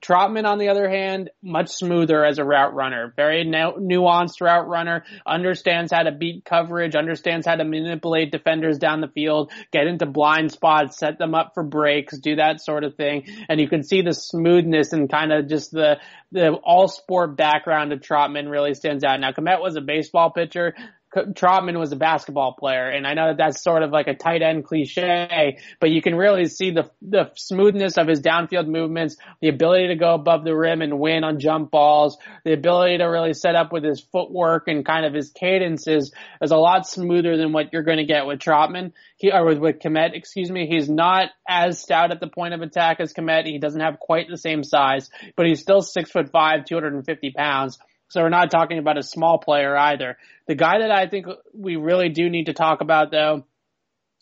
Trautman, 0.00 0.44
on 0.44 0.58
the 0.58 0.68
other 0.68 0.88
hand, 0.88 1.30
much 1.42 1.68
smoother 1.68 2.24
as 2.24 2.38
a 2.38 2.44
route 2.44 2.74
runner. 2.74 3.12
Very 3.16 3.44
nu- 3.44 3.78
nuanced 3.78 4.40
route 4.40 4.66
runner. 4.66 5.04
Understands 5.26 5.92
how 5.92 6.02
to 6.02 6.12
beat 6.12 6.44
coverage. 6.44 6.96
Understands 6.96 7.46
how 7.46 7.54
to 7.54 7.64
manipulate 7.64 8.32
defenders 8.32 8.78
down 8.78 9.00
the 9.00 9.08
field. 9.08 9.52
Get 9.72 9.86
into 9.86 10.06
blind 10.06 10.50
spots. 10.50 10.98
Set 10.98 11.18
them 11.18 11.34
up 11.34 11.52
for 11.54 11.62
breaks. 11.62 12.18
Do 12.18 12.36
that 12.36 12.60
sort 12.60 12.84
of 12.84 12.96
thing. 12.96 13.26
And 13.48 13.60
you 13.60 13.68
can 13.68 13.82
see 13.82 14.02
the 14.02 14.12
smoothness 14.12 14.92
and 14.92 15.08
kind 15.08 15.32
of 15.32 15.48
just 15.48 15.70
the 15.70 15.98
the 16.32 16.52
all 16.52 16.88
sport 16.88 17.36
background 17.36 17.92
of 17.92 18.00
Trautman 18.00 18.50
really 18.50 18.74
stands 18.74 19.04
out. 19.04 19.20
Now, 19.20 19.30
Kmet 19.30 19.60
was 19.60 19.76
a 19.76 19.80
baseball 19.80 20.30
pitcher. 20.30 20.74
Trautman 21.14 21.78
was 21.78 21.92
a 21.92 21.96
basketball 21.96 22.54
player, 22.54 22.88
and 22.88 23.06
I 23.06 23.14
know 23.14 23.28
that 23.28 23.36
that's 23.36 23.62
sort 23.62 23.82
of 23.82 23.90
like 23.90 24.08
a 24.08 24.14
tight 24.14 24.42
end 24.42 24.64
cliche, 24.64 25.58
but 25.80 25.90
you 25.90 26.02
can 26.02 26.14
really 26.14 26.46
see 26.46 26.70
the 26.70 26.90
the 27.02 27.30
smoothness 27.36 27.96
of 27.96 28.08
his 28.08 28.20
downfield 28.20 28.66
movements, 28.66 29.16
the 29.40 29.48
ability 29.48 29.88
to 29.88 29.96
go 29.96 30.14
above 30.14 30.44
the 30.44 30.54
rim 30.54 30.82
and 30.82 30.98
win 30.98 31.24
on 31.24 31.38
jump 31.38 31.70
balls, 31.70 32.18
the 32.44 32.52
ability 32.52 32.98
to 32.98 33.04
really 33.04 33.34
set 33.34 33.54
up 33.54 33.72
with 33.72 33.84
his 33.84 34.00
footwork 34.00 34.68
and 34.68 34.84
kind 34.84 35.06
of 35.06 35.14
his 35.14 35.30
cadences 35.30 36.12
is 36.42 36.50
a 36.50 36.56
lot 36.56 36.86
smoother 36.86 37.36
than 37.36 37.52
what 37.52 37.72
you're 37.72 37.82
going 37.82 37.98
to 37.98 38.04
get 38.04 38.26
with 38.26 38.40
Trautman. 38.40 38.92
He 39.16 39.30
or 39.30 39.44
with, 39.44 39.58
with 39.58 39.78
Kmet, 39.78 40.14
excuse 40.14 40.50
me. 40.50 40.66
He's 40.66 40.88
not 40.88 41.30
as 41.48 41.80
stout 41.80 42.10
at 42.10 42.20
the 42.20 42.28
point 42.28 42.54
of 42.54 42.62
attack 42.62 42.98
as 43.00 43.12
Kmet. 43.12 43.46
He 43.46 43.58
doesn't 43.58 43.80
have 43.80 44.00
quite 44.00 44.28
the 44.28 44.36
same 44.36 44.64
size, 44.64 45.08
but 45.36 45.46
he's 45.46 45.60
still 45.60 45.80
six 45.80 46.10
foot 46.10 46.30
five, 46.30 46.64
250 46.64 47.30
pounds. 47.30 47.78
So 48.14 48.22
we're 48.22 48.28
not 48.28 48.52
talking 48.52 48.78
about 48.78 48.96
a 48.96 49.02
small 49.02 49.38
player 49.38 49.76
either. 49.76 50.18
The 50.46 50.54
guy 50.54 50.78
that 50.78 50.90
I 50.92 51.08
think 51.08 51.26
we 51.52 51.74
really 51.74 52.10
do 52.10 52.30
need 52.30 52.46
to 52.46 52.52
talk 52.52 52.80
about 52.80 53.10
though 53.10 53.42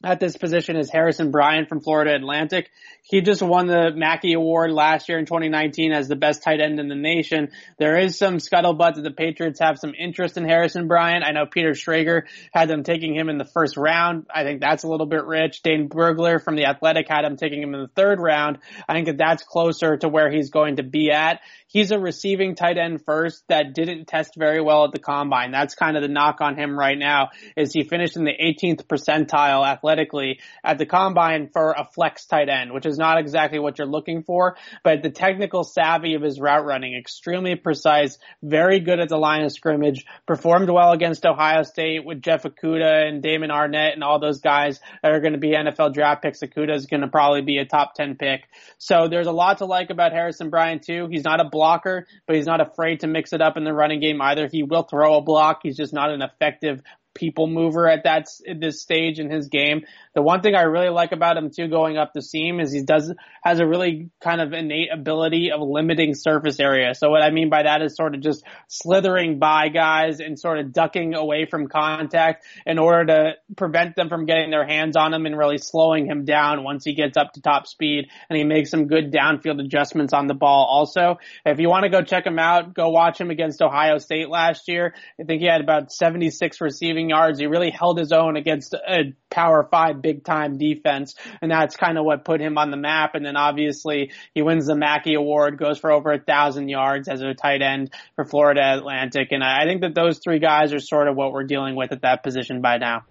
at 0.04 0.18
this 0.18 0.36
position 0.36 0.76
is 0.76 0.90
Harrison 0.90 1.30
Bryant 1.30 1.68
from 1.68 1.80
Florida 1.80 2.14
Atlantic. 2.14 2.70
He 3.04 3.20
just 3.20 3.42
won 3.42 3.66
the 3.66 3.90
Mackey 3.94 4.32
Award 4.32 4.72
last 4.72 5.08
year 5.08 5.18
in 5.18 5.26
2019 5.26 5.92
as 5.92 6.08
the 6.08 6.16
best 6.16 6.42
tight 6.42 6.60
end 6.60 6.80
in 6.80 6.88
the 6.88 6.96
nation. 6.96 7.50
There 7.78 7.98
is 7.98 8.16
some 8.16 8.38
scuttlebutt 8.38 8.94
that 8.94 9.02
the 9.02 9.10
Patriots 9.10 9.60
have 9.60 9.78
some 9.78 9.92
interest 9.96 10.36
in 10.36 10.44
Harrison 10.44 10.88
Bryant. 10.88 11.24
I 11.24 11.32
know 11.32 11.46
Peter 11.46 11.72
Schrager 11.72 12.22
had 12.52 12.68
them 12.68 12.82
taking 12.84 13.14
him 13.14 13.28
in 13.28 13.38
the 13.38 13.44
first 13.44 13.76
round. 13.76 14.26
I 14.34 14.42
think 14.44 14.60
that's 14.60 14.84
a 14.84 14.88
little 14.88 15.06
bit 15.06 15.24
rich. 15.24 15.62
Dane 15.62 15.88
Brugler 15.88 16.42
from 16.42 16.56
the 16.56 16.64
Athletic 16.64 17.08
had 17.08 17.24
him 17.24 17.36
taking 17.36 17.62
him 17.62 17.74
in 17.74 17.82
the 17.82 17.90
third 17.94 18.20
round. 18.20 18.58
I 18.88 18.94
think 18.94 19.06
that 19.06 19.18
that's 19.18 19.42
closer 19.42 19.96
to 19.98 20.08
where 20.08 20.30
he's 20.30 20.50
going 20.50 20.76
to 20.76 20.82
be 20.82 21.10
at. 21.10 21.40
He's 21.72 21.90
a 21.90 21.98
receiving 21.98 22.54
tight 22.54 22.76
end 22.76 23.02
first 23.06 23.44
that 23.48 23.72
didn't 23.72 24.04
test 24.04 24.34
very 24.36 24.60
well 24.60 24.84
at 24.84 24.92
the 24.92 24.98
combine. 24.98 25.52
That's 25.52 25.74
kind 25.74 25.96
of 25.96 26.02
the 26.02 26.08
knock 26.08 26.42
on 26.42 26.58
him 26.58 26.78
right 26.78 26.98
now 26.98 27.30
is 27.56 27.72
he 27.72 27.82
finished 27.84 28.16
in 28.16 28.24
the 28.24 28.32
18th 28.32 28.84
percentile 28.84 29.66
athletically 29.66 30.40
at 30.62 30.76
the 30.76 30.84
combine 30.84 31.48
for 31.50 31.72
a 31.72 31.88
flex 31.94 32.26
tight 32.26 32.50
end, 32.50 32.72
which 32.72 32.84
is 32.84 32.98
not 32.98 33.18
exactly 33.18 33.58
what 33.58 33.78
you're 33.78 33.86
looking 33.86 34.22
for, 34.22 34.56
but 34.84 35.02
the 35.02 35.08
technical 35.08 35.64
savvy 35.64 36.12
of 36.12 36.20
his 36.20 36.38
route 36.38 36.66
running, 36.66 36.94
extremely 36.94 37.54
precise, 37.54 38.18
very 38.42 38.80
good 38.80 39.00
at 39.00 39.08
the 39.08 39.16
line 39.16 39.42
of 39.42 39.50
scrimmage, 39.50 40.04
performed 40.26 40.68
well 40.68 40.92
against 40.92 41.24
Ohio 41.24 41.62
State 41.62 42.04
with 42.04 42.20
Jeff 42.20 42.42
Okudah 42.42 43.08
and 43.08 43.22
Damon 43.22 43.48
Arnette 43.48 43.94
and 43.94 44.04
all 44.04 44.20
those 44.20 44.40
guys 44.42 44.78
that 45.02 45.12
are 45.12 45.20
going 45.20 45.32
to 45.32 45.38
be 45.38 45.54
NFL 45.56 45.94
draft 45.94 46.22
picks. 46.22 46.40
Okudah 46.40 46.76
is 46.76 46.84
going 46.84 47.00
to 47.00 47.08
probably 47.08 47.40
be 47.40 47.56
a 47.56 47.64
top 47.64 47.94
10 47.94 48.16
pick. 48.16 48.42
So 48.76 49.08
there's 49.08 49.26
a 49.26 49.32
lot 49.32 49.58
to 49.58 49.64
like 49.64 49.88
about 49.88 50.12
Harrison 50.12 50.50
Bryant 50.50 50.82
too. 50.82 51.08
He's 51.10 51.24
not 51.24 51.40
a 51.40 51.48
blocker, 51.62 52.08
but 52.26 52.34
he's 52.34 52.46
not 52.46 52.60
afraid 52.60 52.98
to 52.98 53.06
mix 53.06 53.32
it 53.32 53.40
up 53.40 53.56
in 53.56 53.62
the 53.62 53.72
running 53.72 54.00
game 54.00 54.20
either. 54.20 54.48
He 54.48 54.64
will 54.64 54.82
throw 54.82 55.14
a 55.16 55.22
block. 55.22 55.60
He's 55.62 55.76
just 55.76 55.92
not 55.92 56.10
an 56.10 56.20
effective 56.20 56.82
people 57.14 57.46
mover 57.46 57.88
at 57.88 58.04
that 58.04 58.26
at 58.48 58.60
this 58.60 58.80
stage 58.80 59.18
in 59.18 59.30
his 59.30 59.48
game. 59.48 59.82
The 60.14 60.22
one 60.22 60.42
thing 60.42 60.54
I 60.54 60.62
really 60.62 60.90
like 60.90 61.12
about 61.12 61.36
him 61.36 61.50
too 61.50 61.68
going 61.68 61.96
up 61.96 62.12
the 62.12 62.22
seam 62.22 62.60
is 62.60 62.72
he 62.72 62.82
does 62.82 63.12
has 63.42 63.60
a 63.60 63.66
really 63.66 64.10
kind 64.20 64.40
of 64.40 64.52
innate 64.52 64.88
ability 64.92 65.50
of 65.52 65.60
limiting 65.60 66.14
surface 66.14 66.60
area. 66.60 66.94
So 66.94 67.10
what 67.10 67.22
I 67.22 67.30
mean 67.30 67.48
by 67.48 67.62
that 67.62 67.82
is 67.82 67.96
sort 67.96 68.14
of 68.14 68.20
just 68.20 68.44
slithering 68.68 69.38
by 69.38 69.68
guys 69.68 70.20
and 70.20 70.38
sort 70.38 70.58
of 70.58 70.72
ducking 70.72 71.14
away 71.14 71.46
from 71.46 71.68
contact 71.68 72.44
in 72.66 72.78
order 72.78 73.06
to 73.06 73.32
prevent 73.56 73.96
them 73.96 74.08
from 74.08 74.26
getting 74.26 74.50
their 74.50 74.66
hands 74.66 74.96
on 74.96 75.14
him 75.14 75.26
and 75.26 75.36
really 75.36 75.58
slowing 75.58 76.06
him 76.06 76.24
down 76.24 76.62
once 76.62 76.84
he 76.84 76.94
gets 76.94 77.16
up 77.16 77.32
to 77.32 77.40
top 77.40 77.66
speed 77.66 78.08
and 78.28 78.36
he 78.36 78.44
makes 78.44 78.70
some 78.70 78.86
good 78.86 79.12
downfield 79.12 79.60
adjustments 79.60 80.12
on 80.12 80.26
the 80.26 80.34
ball 80.34 80.66
also. 80.70 81.18
If 81.44 81.58
you 81.58 81.68
want 81.68 81.84
to 81.84 81.90
go 81.90 82.02
check 82.02 82.26
him 82.26 82.38
out, 82.38 82.74
go 82.74 82.90
watch 82.90 83.20
him 83.20 83.30
against 83.30 83.62
Ohio 83.62 83.98
State 83.98 84.28
last 84.28 84.68
year. 84.68 84.94
I 85.18 85.24
think 85.24 85.40
he 85.40 85.46
had 85.46 85.60
about 85.60 85.92
76 85.92 86.60
receiving 86.60 87.01
yards. 87.08 87.38
He 87.38 87.46
really 87.46 87.70
held 87.70 87.98
his 87.98 88.12
own 88.12 88.36
against 88.36 88.74
a 88.74 89.14
power 89.30 89.66
five 89.70 90.02
big 90.02 90.24
time 90.24 90.58
defense. 90.58 91.14
And 91.40 91.50
that's 91.50 91.76
kind 91.76 91.98
of 91.98 92.04
what 92.04 92.24
put 92.24 92.40
him 92.40 92.58
on 92.58 92.70
the 92.70 92.76
map. 92.76 93.14
And 93.14 93.24
then 93.24 93.36
obviously 93.36 94.12
he 94.34 94.42
wins 94.42 94.66
the 94.66 94.76
Mackey 94.76 95.14
Award, 95.14 95.58
goes 95.58 95.78
for 95.78 95.90
over 95.90 96.12
a 96.12 96.18
thousand 96.18 96.68
yards 96.68 97.08
as 97.08 97.20
a 97.22 97.34
tight 97.34 97.62
end 97.62 97.92
for 98.16 98.24
Florida 98.24 98.74
Atlantic. 98.76 99.28
And 99.30 99.42
I 99.42 99.64
think 99.64 99.82
that 99.82 99.94
those 99.94 100.18
three 100.18 100.38
guys 100.38 100.72
are 100.72 100.80
sort 100.80 101.08
of 101.08 101.16
what 101.16 101.32
we're 101.32 101.44
dealing 101.44 101.76
with 101.76 101.92
at 101.92 102.02
that 102.02 102.22
position 102.22 102.60
by 102.60 102.78
now. 102.78 103.02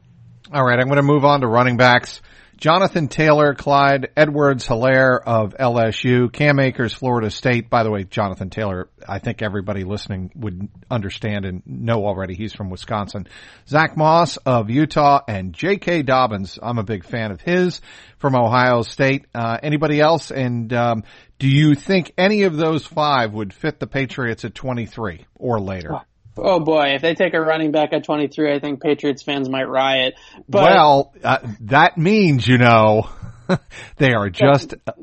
All 0.54 0.66
right. 0.66 0.80
I'm 0.80 0.88
going 0.88 0.98
to 0.98 1.04
move 1.04 1.26
on 1.26 1.42
to 1.42 1.48
running 1.48 1.78
backs. 1.78 2.22
Jonathan 2.62 3.08
Taylor, 3.08 3.56
Clyde 3.56 4.10
Edwards 4.15 4.67
Helaire 4.67 5.19
of 5.19 5.56
LSU, 5.60 6.32
Cam 6.32 6.60
Akers, 6.60 6.93
Florida 6.93 7.32
State. 7.32 7.71
By 7.71 7.82
the 7.82 7.89
way, 7.89 8.04
Jonathan 8.04 8.52
Taylor, 8.52 8.88
I 9.10 9.17
think 9.17 9.41
everybody 9.41 9.84
listening 9.84 10.32
would 10.36 10.69
understand 10.91 11.45
and 11.45 11.63
know 11.65 12.06
already. 12.06 12.36
He's 12.36 12.54
from 12.54 12.69
Wisconsin. 12.69 13.28
Zach 13.67 13.97
Moss 13.97 14.38
of 14.38 14.69
Utah 14.69 15.21
and 15.28 15.54
J.K. 15.54 16.04
Dobbins. 16.04 16.60
I'm 16.62 16.78
a 16.78 16.84
big 16.84 17.04
fan 17.04 17.32
of 17.32 17.41
his 17.41 17.82
from 18.19 18.36
Ohio 18.36 18.84
State. 18.84 19.26
Uh, 19.34 19.58
anybody 19.63 20.00
else? 20.00 20.30
And 20.30 20.71
um, 20.71 21.04
do 21.39 21.47
you 21.47 21.74
think 21.74 22.13
any 22.15 22.43
of 22.43 22.56
those 22.56 22.86
five 22.86 23.34
would 23.34 23.56
fit 23.56 23.80
the 23.80 23.88
Patriots 23.88 24.45
at 24.45 24.54
23 24.54 25.26
or 25.34 25.60
later? 25.60 26.02
Oh 26.38 26.60
boy, 26.60 26.94
if 26.96 27.02
they 27.02 27.13
take 27.13 27.34
a 27.34 27.41
running 27.41 27.72
back 27.72 27.94
at 27.94 28.04
23, 28.04 28.54
I 28.54 28.60
think 28.60 28.82
Patriots 28.82 29.22
fans 29.22 29.50
might 29.50 29.67
riot. 29.67 30.15
But 30.48 30.63
well, 30.63 31.13
uh, 31.24 31.39
that 31.62 31.98
means, 31.98 32.48
you 32.48 32.58
know, 32.58 33.10
they 33.98 34.13
are 34.13 34.30
just, 34.30 34.74
uh, 34.74 34.94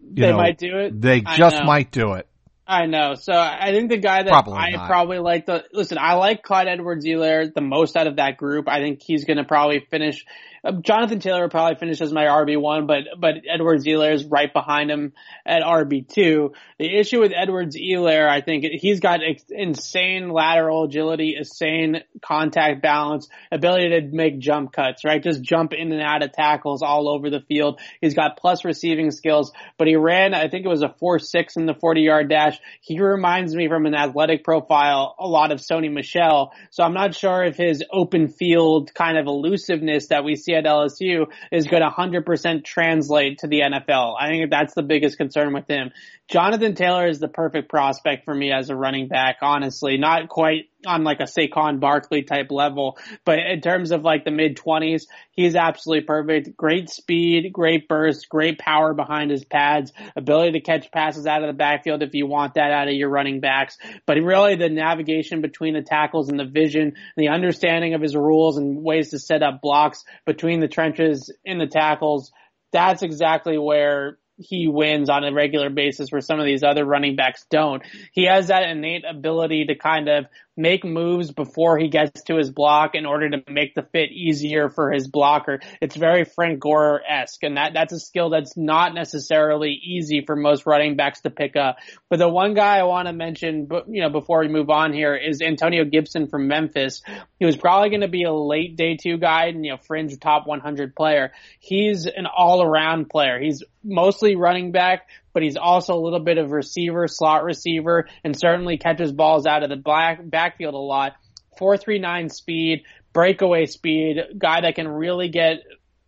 they 0.00 0.30
know, 0.30 0.36
might 0.36 0.58
do 0.58 0.78
it. 0.78 1.00
They 1.00 1.20
just 1.20 1.62
might 1.64 1.90
do 1.90 2.12
it. 2.14 2.28
I 2.68 2.86
know. 2.86 3.14
So 3.14 3.32
I 3.32 3.70
think 3.72 3.90
the 3.90 3.98
guy 3.98 4.24
that 4.24 4.28
probably 4.28 4.58
I 4.58 4.70
not. 4.70 4.88
probably 4.88 5.18
like 5.18 5.46
the, 5.46 5.64
listen, 5.72 5.98
I 6.00 6.14
like 6.14 6.42
Clyde 6.42 6.66
Edwards-Helaire 6.66 7.54
the 7.54 7.60
most 7.60 7.96
out 7.96 8.08
of 8.08 8.16
that 8.16 8.36
group. 8.36 8.68
I 8.68 8.80
think 8.80 9.00
he's 9.02 9.24
going 9.24 9.36
to 9.36 9.44
probably 9.44 9.86
finish 9.88 10.24
Um, 10.66 10.82
Jonathan 10.82 11.20
Taylor 11.20 11.48
probably 11.48 11.76
finishes 11.76 12.12
my 12.12 12.24
RB 12.24 12.60
one, 12.60 12.86
but 12.86 13.04
but 13.18 13.34
Edwards-Helaire 13.48 14.14
is 14.14 14.24
right 14.24 14.52
behind 14.52 14.90
him 14.90 15.12
at 15.44 15.62
RB 15.62 16.08
two. 16.08 16.52
The 16.78 16.98
issue 16.98 17.20
with 17.20 17.32
Edwards-Helaire, 17.34 18.28
I 18.28 18.40
think 18.40 18.64
he's 18.64 19.00
got 19.00 19.20
insane 19.48 20.28
lateral 20.30 20.84
agility, 20.84 21.36
insane 21.38 22.02
contact 22.24 22.82
balance, 22.82 23.28
ability 23.52 23.90
to 23.90 24.08
make 24.12 24.38
jump 24.38 24.72
cuts, 24.72 25.04
right? 25.04 25.22
Just 25.22 25.42
jump 25.42 25.72
in 25.72 25.92
and 25.92 26.02
out 26.02 26.22
of 26.22 26.32
tackles 26.32 26.82
all 26.82 27.08
over 27.08 27.30
the 27.30 27.40
field. 27.40 27.80
He's 28.00 28.14
got 28.14 28.36
plus 28.36 28.64
receiving 28.64 29.10
skills, 29.10 29.52
but 29.78 29.86
he 29.86 29.96
ran, 29.96 30.34
I 30.34 30.48
think 30.48 30.64
it 30.64 30.68
was 30.68 30.82
a 30.82 30.94
four 30.98 31.18
six 31.18 31.56
in 31.56 31.66
the 31.66 31.74
forty 31.74 32.02
yard 32.02 32.28
dash. 32.28 32.58
He 32.80 33.00
reminds 33.00 33.54
me 33.54 33.68
from 33.68 33.86
an 33.86 33.94
athletic 33.94 34.42
profile 34.42 35.14
a 35.18 35.26
lot 35.26 35.52
of 35.52 35.60
Sony 35.60 35.92
Michel, 35.92 36.52
So 36.70 36.82
I'm 36.82 36.94
not 36.94 37.14
sure 37.14 37.44
if 37.44 37.56
his 37.56 37.84
open 37.92 38.28
field 38.28 38.92
kind 38.94 39.18
of 39.18 39.26
elusiveness 39.26 40.08
that 40.08 40.24
we 40.24 40.34
see 40.34 40.55
at 40.56 40.64
LSU 40.64 41.26
is 41.52 41.66
going 41.66 41.82
to 41.82 41.88
100% 41.88 42.64
translate 42.64 43.38
to 43.38 43.46
the 43.46 43.60
NFL. 43.60 44.16
I 44.18 44.28
think 44.28 44.50
that's 44.50 44.74
the 44.74 44.82
biggest 44.82 45.18
concern 45.18 45.52
with 45.52 45.68
him. 45.68 45.92
Jonathan 46.28 46.74
Taylor 46.74 47.06
is 47.06 47.20
the 47.20 47.28
perfect 47.28 47.68
prospect 47.68 48.24
for 48.24 48.34
me 48.34 48.50
as 48.50 48.70
a 48.70 48.76
running 48.76 49.08
back, 49.08 49.36
honestly. 49.42 49.96
Not 49.96 50.28
quite 50.28 50.68
on 50.86 51.04
like 51.04 51.20
a 51.20 51.24
Saquon 51.24 51.80
Barkley 51.80 52.22
type 52.22 52.50
level, 52.50 52.98
but 53.24 53.38
in 53.38 53.60
terms 53.60 53.92
of 53.92 54.02
like 54.02 54.24
the 54.24 54.30
mid 54.30 54.56
twenties, 54.56 55.06
he's 55.32 55.54
absolutely 55.54 56.04
perfect. 56.06 56.56
Great 56.56 56.90
speed, 56.90 57.52
great 57.52 57.88
burst, 57.88 58.28
great 58.28 58.58
power 58.58 58.94
behind 58.94 59.30
his 59.30 59.44
pads, 59.44 59.92
ability 60.16 60.52
to 60.52 60.60
catch 60.60 60.90
passes 60.90 61.26
out 61.26 61.42
of 61.42 61.48
the 61.48 61.58
backfield 61.58 62.02
if 62.02 62.14
you 62.14 62.26
want 62.26 62.54
that 62.54 62.70
out 62.70 62.88
of 62.88 62.94
your 62.94 63.10
running 63.10 63.40
backs. 63.40 63.76
But 64.06 64.16
really 64.16 64.56
the 64.56 64.68
navigation 64.68 65.40
between 65.40 65.74
the 65.74 65.82
tackles 65.82 66.28
and 66.28 66.38
the 66.38 66.44
vision, 66.44 66.94
the 67.16 67.28
understanding 67.28 67.94
of 67.94 68.00
his 68.00 68.16
rules 68.16 68.56
and 68.56 68.82
ways 68.82 69.10
to 69.10 69.18
set 69.18 69.42
up 69.42 69.60
blocks 69.60 70.04
between 70.24 70.60
the 70.60 70.68
trenches 70.68 71.32
in 71.44 71.58
the 71.58 71.66
tackles, 71.66 72.32
that's 72.72 73.02
exactly 73.02 73.58
where 73.58 74.18
he 74.38 74.68
wins 74.68 75.08
on 75.08 75.24
a 75.24 75.32
regular 75.32 75.70
basis 75.70 76.10
where 76.10 76.20
some 76.20 76.38
of 76.38 76.44
these 76.44 76.62
other 76.62 76.84
running 76.84 77.16
backs 77.16 77.46
don't. 77.50 77.82
He 78.12 78.26
has 78.26 78.48
that 78.48 78.68
innate 78.68 79.04
ability 79.08 79.66
to 79.66 79.74
kind 79.76 80.08
of 80.08 80.26
make 80.56 80.84
moves 80.84 81.30
before 81.30 81.78
he 81.78 81.88
gets 81.88 82.22
to 82.22 82.36
his 82.36 82.50
block 82.50 82.94
in 82.94 83.06
order 83.06 83.28
to 83.30 83.42
make 83.48 83.74
the 83.74 83.82
fit 83.82 84.10
easier 84.10 84.70
for 84.70 84.90
his 84.90 85.06
blocker. 85.08 85.60
It's 85.80 85.96
very 85.96 86.24
Frank 86.24 86.60
Gore-esque 86.60 87.42
and 87.42 87.56
that, 87.56 87.74
that's 87.74 87.92
a 87.92 88.00
skill 88.00 88.30
that's 88.30 88.56
not 88.56 88.94
necessarily 88.94 89.70
easy 89.70 90.24
for 90.24 90.36
most 90.36 90.66
running 90.66 90.96
backs 90.96 91.20
to 91.22 91.30
pick 91.30 91.56
up. 91.56 91.76
But 92.08 92.18
the 92.18 92.28
one 92.28 92.54
guy 92.54 92.78
I 92.78 92.84
want 92.84 93.08
to 93.08 93.12
mention, 93.12 93.68
you 93.88 94.02
know, 94.02 94.10
before 94.10 94.40
we 94.40 94.48
move 94.48 94.70
on 94.70 94.92
here 94.92 95.14
is 95.14 95.42
Antonio 95.42 95.84
Gibson 95.84 96.28
from 96.28 96.48
Memphis. 96.48 97.02
He 97.38 97.44
was 97.44 97.56
probably 97.56 97.90
going 97.90 98.00
to 98.00 98.08
be 98.08 98.24
a 98.24 98.32
late 98.32 98.76
day 98.76 98.96
two 98.96 99.18
guy 99.18 99.46
and, 99.46 99.64
you 99.64 99.72
know, 99.72 99.78
fringe 99.78 100.18
top 100.18 100.46
100 100.46 100.94
player. 100.94 101.32
He's 101.60 102.06
an 102.06 102.26
all 102.26 102.62
around 102.62 103.10
player. 103.10 103.38
He's 103.38 103.62
mostly 103.84 104.36
running 104.36 104.72
back, 104.72 105.08
but 105.36 105.42
he's 105.42 105.58
also 105.58 105.92
a 105.92 106.00
little 106.00 106.20
bit 106.20 106.38
of 106.38 106.50
receiver, 106.50 107.06
slot 107.06 107.44
receiver, 107.44 108.08
and 108.24 108.34
certainly 108.34 108.78
catches 108.78 109.12
balls 109.12 109.44
out 109.44 109.62
of 109.62 109.68
the 109.68 109.76
black 109.76 110.18
backfield 110.24 110.72
a 110.72 110.78
lot. 110.78 111.12
439 111.58 112.30
speed, 112.30 112.84
breakaway 113.12 113.66
speed, 113.66 114.16
guy 114.38 114.62
that 114.62 114.76
can 114.76 114.88
really 114.88 115.28
get 115.28 115.58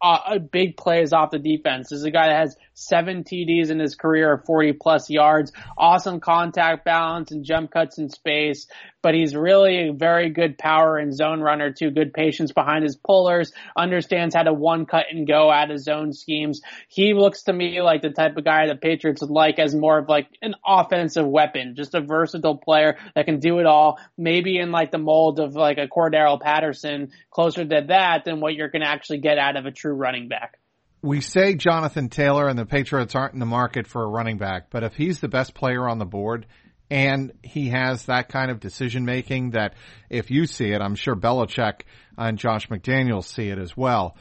uh, 0.00 0.38
big 0.38 0.78
plays 0.78 1.12
off 1.12 1.30
the 1.30 1.38
defense. 1.38 1.90
This 1.90 1.98
is 1.98 2.04
a 2.06 2.10
guy 2.10 2.28
that 2.28 2.38
has 2.40 2.56
seven 2.72 3.22
TDs 3.22 3.68
in 3.68 3.78
his 3.78 3.96
career, 3.96 4.42
40 4.46 4.72
plus 4.80 5.10
yards, 5.10 5.52
awesome 5.76 6.20
contact 6.20 6.86
balance 6.86 7.30
and 7.30 7.44
jump 7.44 7.70
cuts 7.70 7.98
in 7.98 8.08
space, 8.08 8.66
but 9.02 9.14
he's 9.14 9.34
really 9.34 9.88
a 9.88 9.92
very 9.92 10.30
good 10.30 10.58
power 10.58 10.96
and 10.96 11.14
zone 11.14 11.40
runner 11.40 11.72
too, 11.72 11.90
good 11.90 12.12
patience 12.12 12.52
behind 12.52 12.82
his 12.82 12.96
pullers, 12.96 13.52
understands 13.76 14.34
how 14.34 14.42
to 14.42 14.52
one 14.52 14.86
cut 14.86 15.06
and 15.10 15.26
go 15.26 15.50
out 15.50 15.70
of 15.70 15.78
zone 15.78 16.12
schemes. 16.12 16.60
He 16.88 17.14
looks 17.14 17.44
to 17.44 17.52
me 17.52 17.80
like 17.80 18.02
the 18.02 18.10
type 18.10 18.36
of 18.36 18.44
guy 18.44 18.66
the 18.66 18.74
Patriots 18.74 19.20
would 19.20 19.30
like 19.30 19.58
as 19.58 19.74
more 19.74 19.98
of 19.98 20.08
like 20.08 20.28
an 20.42 20.54
offensive 20.66 21.26
weapon, 21.26 21.74
just 21.76 21.94
a 21.94 22.00
versatile 22.00 22.56
player 22.56 22.96
that 23.14 23.26
can 23.26 23.38
do 23.38 23.58
it 23.58 23.66
all, 23.66 23.98
maybe 24.16 24.58
in 24.58 24.72
like 24.72 24.90
the 24.90 24.98
mold 24.98 25.38
of 25.38 25.54
like 25.54 25.78
a 25.78 25.86
Cordarrelle 25.86 26.40
Patterson, 26.40 27.10
closer 27.30 27.64
to 27.64 27.84
that 27.88 28.24
than 28.24 28.40
what 28.40 28.54
you're 28.54 28.70
going 28.70 28.82
to 28.82 28.88
actually 28.88 29.18
get 29.18 29.38
out 29.38 29.56
of 29.56 29.66
a 29.66 29.70
true 29.70 29.94
running 29.94 30.28
back 30.28 30.58
we 31.00 31.20
say 31.20 31.54
Jonathan 31.54 32.08
Taylor 32.08 32.48
and 32.48 32.58
the 32.58 32.66
Patriots 32.66 33.14
aren't 33.14 33.34
in 33.34 33.38
the 33.38 33.46
market 33.46 33.86
for 33.86 34.02
a 34.02 34.08
running 34.08 34.36
back, 34.36 34.68
but 34.68 34.82
if 34.82 34.94
he's 34.94 35.20
the 35.20 35.28
best 35.28 35.54
player 35.54 35.88
on 35.88 35.98
the 35.98 36.04
board 36.04 36.44
and 36.90 37.32
he 37.42 37.68
has 37.68 38.06
that 38.06 38.28
kind 38.28 38.50
of 38.50 38.60
decision 38.60 39.04
making 39.04 39.50
that 39.50 39.74
if 40.08 40.30
you 40.30 40.46
see 40.46 40.70
it, 40.70 40.80
I'm 40.80 40.94
sure 40.94 41.14
Belichick 41.14 41.82
and 42.16 42.38
Josh 42.38 42.68
McDaniels 42.68 43.24
see 43.24 43.48
it 43.48 43.58
as 43.58 43.76
well. 43.76 44.16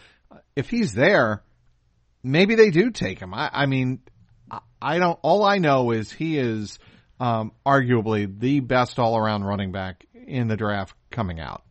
If 0.55 0.69
he's 0.69 0.93
there, 0.93 1.43
maybe 2.23 2.55
they 2.55 2.71
do 2.71 2.91
take 2.91 3.19
him. 3.19 3.33
I, 3.33 3.49
I 3.53 3.65
mean, 3.65 4.01
I 4.81 4.99
don't, 4.99 5.17
all 5.21 5.43
I 5.43 5.57
know 5.57 5.91
is 5.91 6.11
he 6.11 6.37
is, 6.37 6.77
um, 7.19 7.51
arguably 7.65 8.39
the 8.39 8.59
best 8.59 8.99
all 8.99 9.17
around 9.17 9.43
running 9.43 9.71
back 9.71 10.05
in 10.13 10.47
the 10.47 10.57
draft 10.57 10.95
coming 11.09 11.39
out. 11.39 11.63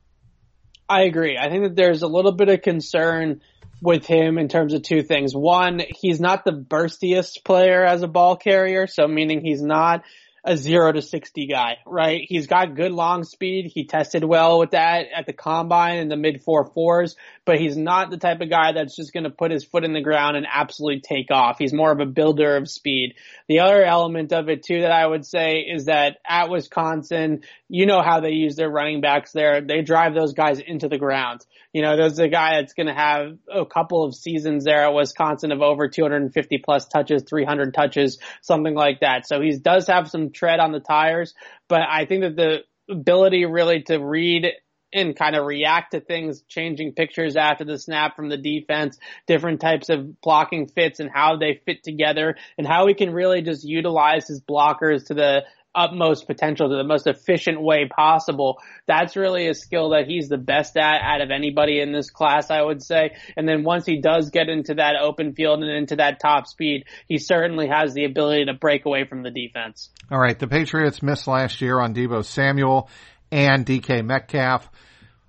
I 0.88 1.02
agree. 1.02 1.36
I 1.38 1.48
think 1.50 1.64
that 1.64 1.76
there's 1.76 2.02
a 2.02 2.08
little 2.08 2.32
bit 2.32 2.48
of 2.48 2.62
concern 2.62 3.42
with 3.82 4.06
him 4.06 4.38
in 4.38 4.48
terms 4.48 4.72
of 4.72 4.82
two 4.82 5.02
things. 5.02 5.34
One, 5.34 5.82
he's 6.00 6.20
not 6.20 6.44
the 6.44 6.52
burstiest 6.52 7.44
player 7.44 7.84
as 7.84 8.02
a 8.02 8.08
ball 8.08 8.36
carrier, 8.36 8.86
so 8.86 9.06
meaning 9.06 9.40
he's 9.44 9.62
not 9.62 10.02
a 10.46 10.56
zero 10.56 10.92
to 10.92 11.02
60 11.02 11.48
guy, 11.48 11.78
right? 11.84 12.22
He's 12.26 12.46
got 12.46 12.76
good 12.76 12.92
long 12.92 13.24
speed. 13.24 13.72
He 13.74 13.84
tested 13.84 14.22
well 14.22 14.60
with 14.60 14.70
that 14.70 15.06
at 15.12 15.26
the 15.26 15.32
combine 15.32 15.98
in 15.98 16.08
the 16.08 16.16
mid 16.16 16.44
four 16.44 16.70
fours, 16.72 17.16
but 17.44 17.58
he's 17.58 17.76
not 17.76 18.10
the 18.10 18.16
type 18.16 18.40
of 18.40 18.48
guy 18.48 18.70
that's 18.72 18.94
just 18.94 19.12
going 19.12 19.24
to 19.24 19.30
put 19.30 19.50
his 19.50 19.64
foot 19.64 19.84
in 19.84 19.92
the 19.92 20.00
ground 20.00 20.36
and 20.36 20.46
absolutely 20.50 21.00
take 21.00 21.32
off. 21.32 21.58
He's 21.58 21.72
more 21.72 21.90
of 21.90 21.98
a 21.98 22.06
builder 22.06 22.56
of 22.56 22.70
speed. 22.70 23.16
The 23.48 23.58
other 23.58 23.82
element 23.84 24.32
of 24.32 24.48
it 24.48 24.62
too 24.62 24.82
that 24.82 24.92
I 24.92 25.04
would 25.04 25.26
say 25.26 25.58
is 25.58 25.86
that 25.86 26.18
at 26.24 26.48
Wisconsin, 26.48 27.42
you 27.68 27.86
know 27.86 28.00
how 28.02 28.20
they 28.20 28.30
use 28.30 28.56
their 28.56 28.70
running 28.70 29.00
backs 29.00 29.32
there. 29.32 29.60
They 29.60 29.82
drive 29.82 30.14
those 30.14 30.34
guys 30.34 30.60
into 30.60 30.88
the 30.88 30.98
ground. 30.98 31.44
You 31.72 31.82
know, 31.82 31.96
there's 31.96 32.18
a 32.18 32.28
guy 32.28 32.60
that's 32.60 32.74
going 32.74 32.86
to 32.86 32.94
have 32.94 33.38
a 33.52 33.66
couple 33.66 34.04
of 34.04 34.14
seasons 34.14 34.64
there 34.64 34.84
at 34.84 34.94
Wisconsin 34.94 35.52
of 35.52 35.62
over 35.62 35.88
250 35.88 36.58
plus 36.58 36.86
touches, 36.86 37.24
300 37.28 37.74
touches, 37.74 38.18
something 38.40 38.74
like 38.74 39.00
that. 39.00 39.26
So 39.26 39.40
he 39.40 39.56
does 39.58 39.88
have 39.88 40.08
some 40.08 40.30
tread 40.30 40.60
on 40.60 40.72
the 40.72 40.80
tires, 40.80 41.34
but 41.68 41.80
I 41.88 42.06
think 42.06 42.22
that 42.22 42.36
the 42.36 42.58
ability 42.88 43.44
really 43.46 43.82
to 43.82 43.98
read 43.98 44.46
and 44.92 45.16
kind 45.16 45.34
of 45.34 45.44
react 45.44 45.90
to 45.92 46.00
things, 46.00 46.42
changing 46.48 46.92
pictures 46.92 47.36
after 47.36 47.64
the 47.64 47.78
snap 47.78 48.16
from 48.16 48.28
the 48.28 48.36
defense, 48.36 48.98
different 49.26 49.60
types 49.60 49.88
of 49.88 50.20
blocking 50.20 50.68
fits 50.68 51.00
and 51.00 51.10
how 51.12 51.36
they 51.36 51.60
fit 51.66 51.82
together 51.82 52.36
and 52.56 52.66
how 52.66 52.86
he 52.86 52.94
can 52.94 53.12
really 53.12 53.42
just 53.42 53.64
utilize 53.64 54.28
his 54.28 54.40
blockers 54.40 55.06
to 55.06 55.14
the 55.14 55.42
utmost 55.76 56.26
potential 56.26 56.68
to 56.70 56.76
the 56.76 56.84
most 56.84 57.06
efficient 57.06 57.60
way 57.60 57.86
possible. 57.88 58.58
That's 58.86 59.14
really 59.14 59.48
a 59.48 59.54
skill 59.54 59.90
that 59.90 60.06
he's 60.06 60.28
the 60.28 60.38
best 60.38 60.76
at 60.76 61.02
out 61.02 61.20
of 61.20 61.30
anybody 61.30 61.80
in 61.80 61.92
this 61.92 62.10
class, 62.10 62.50
I 62.50 62.62
would 62.62 62.82
say. 62.82 63.14
And 63.36 63.48
then 63.48 63.62
once 63.62 63.84
he 63.84 64.00
does 64.00 64.30
get 64.30 64.48
into 64.48 64.74
that 64.74 64.96
open 65.00 65.34
field 65.34 65.62
and 65.62 65.70
into 65.70 65.96
that 65.96 66.18
top 66.20 66.46
speed, 66.46 66.84
he 67.06 67.18
certainly 67.18 67.68
has 67.68 67.94
the 67.94 68.04
ability 68.04 68.46
to 68.46 68.54
break 68.54 68.86
away 68.86 69.04
from 69.04 69.22
the 69.22 69.30
defense. 69.30 69.90
All 70.10 70.18
right. 70.18 70.38
The 70.38 70.48
Patriots 70.48 71.02
missed 71.02 71.26
last 71.26 71.60
year 71.60 71.78
on 71.78 71.94
Deebo 71.94 72.24
Samuel 72.24 72.88
and 73.30 73.66
DK 73.66 74.04
Metcalf. 74.04 74.68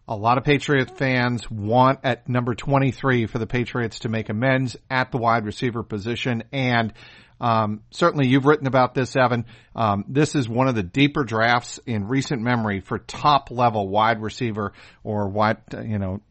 A 0.09 0.15
lot 0.15 0.37
of 0.37 0.45
Patriot 0.45 0.97
fans 0.97 1.51
want 1.51 1.99
at 2.03 2.29
number 2.29 2.55
23 2.55 3.25
for 3.25 3.39
the 3.39 3.47
Patriots 3.47 3.99
to 3.99 4.09
make 4.09 4.29
amends 4.29 4.77
at 4.89 5.11
the 5.11 5.17
wide 5.17 5.45
receiver 5.45 5.83
position 5.83 6.45
and 6.53 6.93
um, 7.39 7.81
certainly 7.91 8.27
you've 8.27 8.45
written 8.45 8.67
about 8.67 8.93
this, 8.93 9.15
Evan. 9.15 9.45
Um, 9.75 10.05
this 10.07 10.35
is 10.35 10.49
one 10.49 10.67
of 10.67 10.75
the 10.75 10.83
deeper 10.83 11.23
drafts 11.23 11.79
in 11.85 12.07
recent 12.07 12.41
memory 12.41 12.79
for 12.79 12.99
top 12.99 13.51
level 13.51 13.87
wide 13.87 14.21
receiver 14.21 14.73
or 15.03 15.27
wide, 15.27 15.57
you 15.83 15.99
know, 15.99 16.21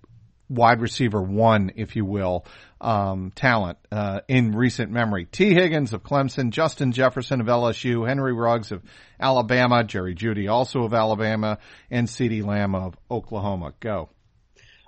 wide 0.48 0.80
receiver 0.80 1.22
one, 1.22 1.72
if 1.76 1.96
you 1.96 2.04
will, 2.04 2.44
um, 2.80 3.32
talent, 3.34 3.78
uh, 3.90 4.20
in 4.28 4.52
recent 4.52 4.90
memory. 4.90 5.26
Tee 5.26 5.54
Higgins 5.54 5.92
of 5.92 6.02
Clemson, 6.02 6.50
Justin 6.50 6.92
Jefferson 6.92 7.40
of 7.40 7.46
LSU, 7.46 8.06
Henry 8.06 8.32
Ruggs 8.32 8.72
of 8.72 8.82
Alabama, 9.20 9.84
Jerry 9.84 10.14
Jeudy 10.14 10.48
also 10.50 10.82
of 10.84 10.94
Alabama, 10.94 11.58
and 11.90 12.06
CeeDee 12.06 12.44
Lamb 12.44 12.74
of 12.74 12.96
Oklahoma. 13.10 13.72
Go. 13.80 14.10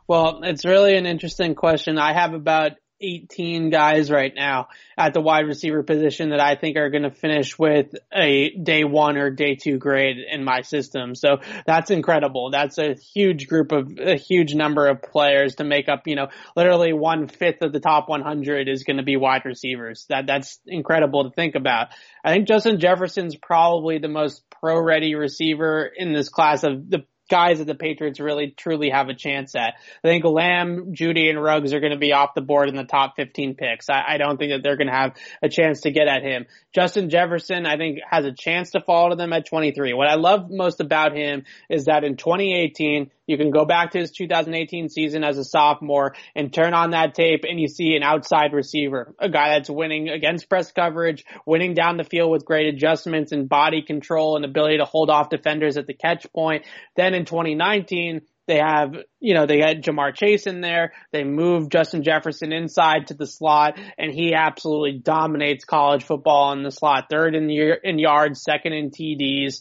Well, 0.06 0.40
it's 0.42 0.64
really 0.64 0.96
an 0.96 1.06
interesting 1.06 1.54
question. 1.54 1.98
I 1.98 2.14
have 2.14 2.34
about 2.34 2.72
18 3.00 3.70
guys 3.70 4.10
right 4.10 4.32
now 4.34 4.68
at 4.96 5.14
the 5.14 5.20
wide 5.20 5.46
receiver 5.46 5.82
position 5.82 6.30
that 6.30 6.40
I 6.40 6.56
think 6.56 6.76
are 6.76 6.90
going 6.90 7.04
to 7.04 7.10
finish 7.10 7.58
with 7.58 7.94
a 8.12 8.50
day 8.50 8.84
one 8.84 9.16
or 9.16 9.30
day 9.30 9.54
two 9.54 9.78
grade 9.78 10.16
in 10.18 10.44
my 10.44 10.62
system. 10.62 11.14
So 11.14 11.38
that's 11.66 11.90
incredible. 11.90 12.50
That's 12.50 12.78
a 12.78 12.94
huge 12.94 13.46
group 13.46 13.72
of 13.72 13.98
a 13.98 14.16
huge 14.16 14.54
number 14.54 14.86
of 14.86 15.02
players 15.02 15.56
to 15.56 15.64
make 15.64 15.88
up, 15.88 16.06
you 16.06 16.16
know, 16.16 16.28
literally 16.56 16.92
one 16.92 17.28
fifth 17.28 17.62
of 17.62 17.72
the 17.72 17.80
top 17.80 18.08
100 18.08 18.68
is 18.68 18.84
going 18.84 18.96
to 18.96 19.02
be 19.02 19.16
wide 19.16 19.44
receivers. 19.44 20.06
That, 20.08 20.26
that's 20.26 20.58
incredible 20.66 21.24
to 21.24 21.30
think 21.30 21.54
about. 21.54 21.88
I 22.24 22.32
think 22.32 22.48
Justin 22.48 22.80
Jefferson's 22.80 23.36
probably 23.36 23.98
the 23.98 24.08
most 24.08 24.42
pro 24.50 24.80
ready 24.80 25.14
receiver 25.14 25.86
in 25.86 26.12
this 26.12 26.28
class 26.28 26.64
of 26.64 26.90
the 26.90 27.04
guys 27.28 27.58
that 27.58 27.66
the 27.66 27.74
Patriots 27.74 28.20
really 28.20 28.50
truly 28.56 28.90
have 28.90 29.08
a 29.08 29.14
chance 29.14 29.54
at. 29.54 29.74
I 30.02 30.08
think 30.08 30.24
Lamb, 30.24 30.94
Jeudy, 30.94 31.28
and 31.28 31.42
Ruggs 31.42 31.72
are 31.72 31.80
going 31.80 31.92
to 31.92 31.98
be 31.98 32.12
off 32.12 32.34
the 32.34 32.40
board 32.40 32.68
in 32.68 32.76
the 32.76 32.84
top 32.84 33.14
15 33.16 33.54
picks. 33.54 33.88
I, 33.88 34.02
I 34.08 34.18
don't 34.18 34.38
think 34.38 34.52
that 34.52 34.62
they're 34.62 34.76
going 34.76 34.88
to 34.88 34.92
have 34.92 35.14
a 35.42 35.48
chance 35.48 35.82
to 35.82 35.90
get 35.90 36.08
at 36.08 36.22
him. 36.22 36.46
Justin 36.74 37.10
Jefferson, 37.10 37.66
I 37.66 37.76
think, 37.76 38.00
has 38.08 38.24
a 38.24 38.32
chance 38.32 38.70
to 38.70 38.80
fall 38.80 39.10
to 39.10 39.16
them 39.16 39.32
at 39.32 39.46
23. 39.46 39.92
What 39.94 40.08
I 40.08 40.14
love 40.14 40.50
most 40.50 40.80
about 40.80 41.16
him 41.16 41.44
is 41.68 41.84
that 41.84 42.04
in 42.04 42.16
2018, 42.16 43.10
You 43.28 43.36
can 43.36 43.50
go 43.50 43.66
back 43.66 43.92
to 43.92 43.98
his 43.98 44.10
2018 44.10 44.88
season 44.88 45.22
as 45.22 45.36
a 45.36 45.44
sophomore 45.44 46.14
and 46.34 46.52
turn 46.52 46.72
on 46.72 46.90
that 46.90 47.14
tape 47.14 47.44
and 47.48 47.60
you 47.60 47.68
see 47.68 47.94
an 47.94 48.02
outside 48.02 48.54
receiver, 48.54 49.14
a 49.20 49.28
guy 49.28 49.50
that's 49.50 49.68
winning 49.68 50.08
against 50.08 50.48
press 50.48 50.72
coverage, 50.72 51.24
winning 51.46 51.74
down 51.74 51.98
the 51.98 52.04
field 52.04 52.32
with 52.32 52.46
great 52.46 52.74
adjustments 52.74 53.30
and 53.30 53.48
body 53.48 53.82
control 53.82 54.36
and 54.36 54.46
ability 54.46 54.78
to 54.78 54.86
hold 54.86 55.10
off 55.10 55.28
defenders 55.28 55.76
at 55.76 55.86
the 55.86 55.94
catch 55.94 56.26
point. 56.32 56.64
Then 56.96 57.12
in 57.12 57.26
2019, 57.26 58.22
they 58.48 58.56
have, 58.56 58.96
you 59.20 59.34
know, 59.34 59.46
they 59.46 59.58
had 59.58 59.82
Ja'Marr 59.82 60.14
Chase 60.14 60.46
in 60.46 60.60
there. 60.60 60.92
They 61.12 61.24
moved 61.24 61.72
Justin 61.72 62.02
Jefferson 62.02 62.52
inside 62.52 63.08
to 63.08 63.14
the 63.14 63.26
slot 63.26 63.78
and 63.98 64.12
he 64.12 64.34
absolutely 64.34 64.98
dominates 64.98 65.64
college 65.64 66.04
football 66.04 66.52
in 66.52 66.62
the 66.62 66.70
slot. 66.70 67.06
Third 67.10 67.34
in 67.34 67.50
year, 67.50 67.74
in 67.74 67.98
yards, 67.98 68.42
second 68.42 68.74
in 68.74 68.90
TDs, 68.90 69.60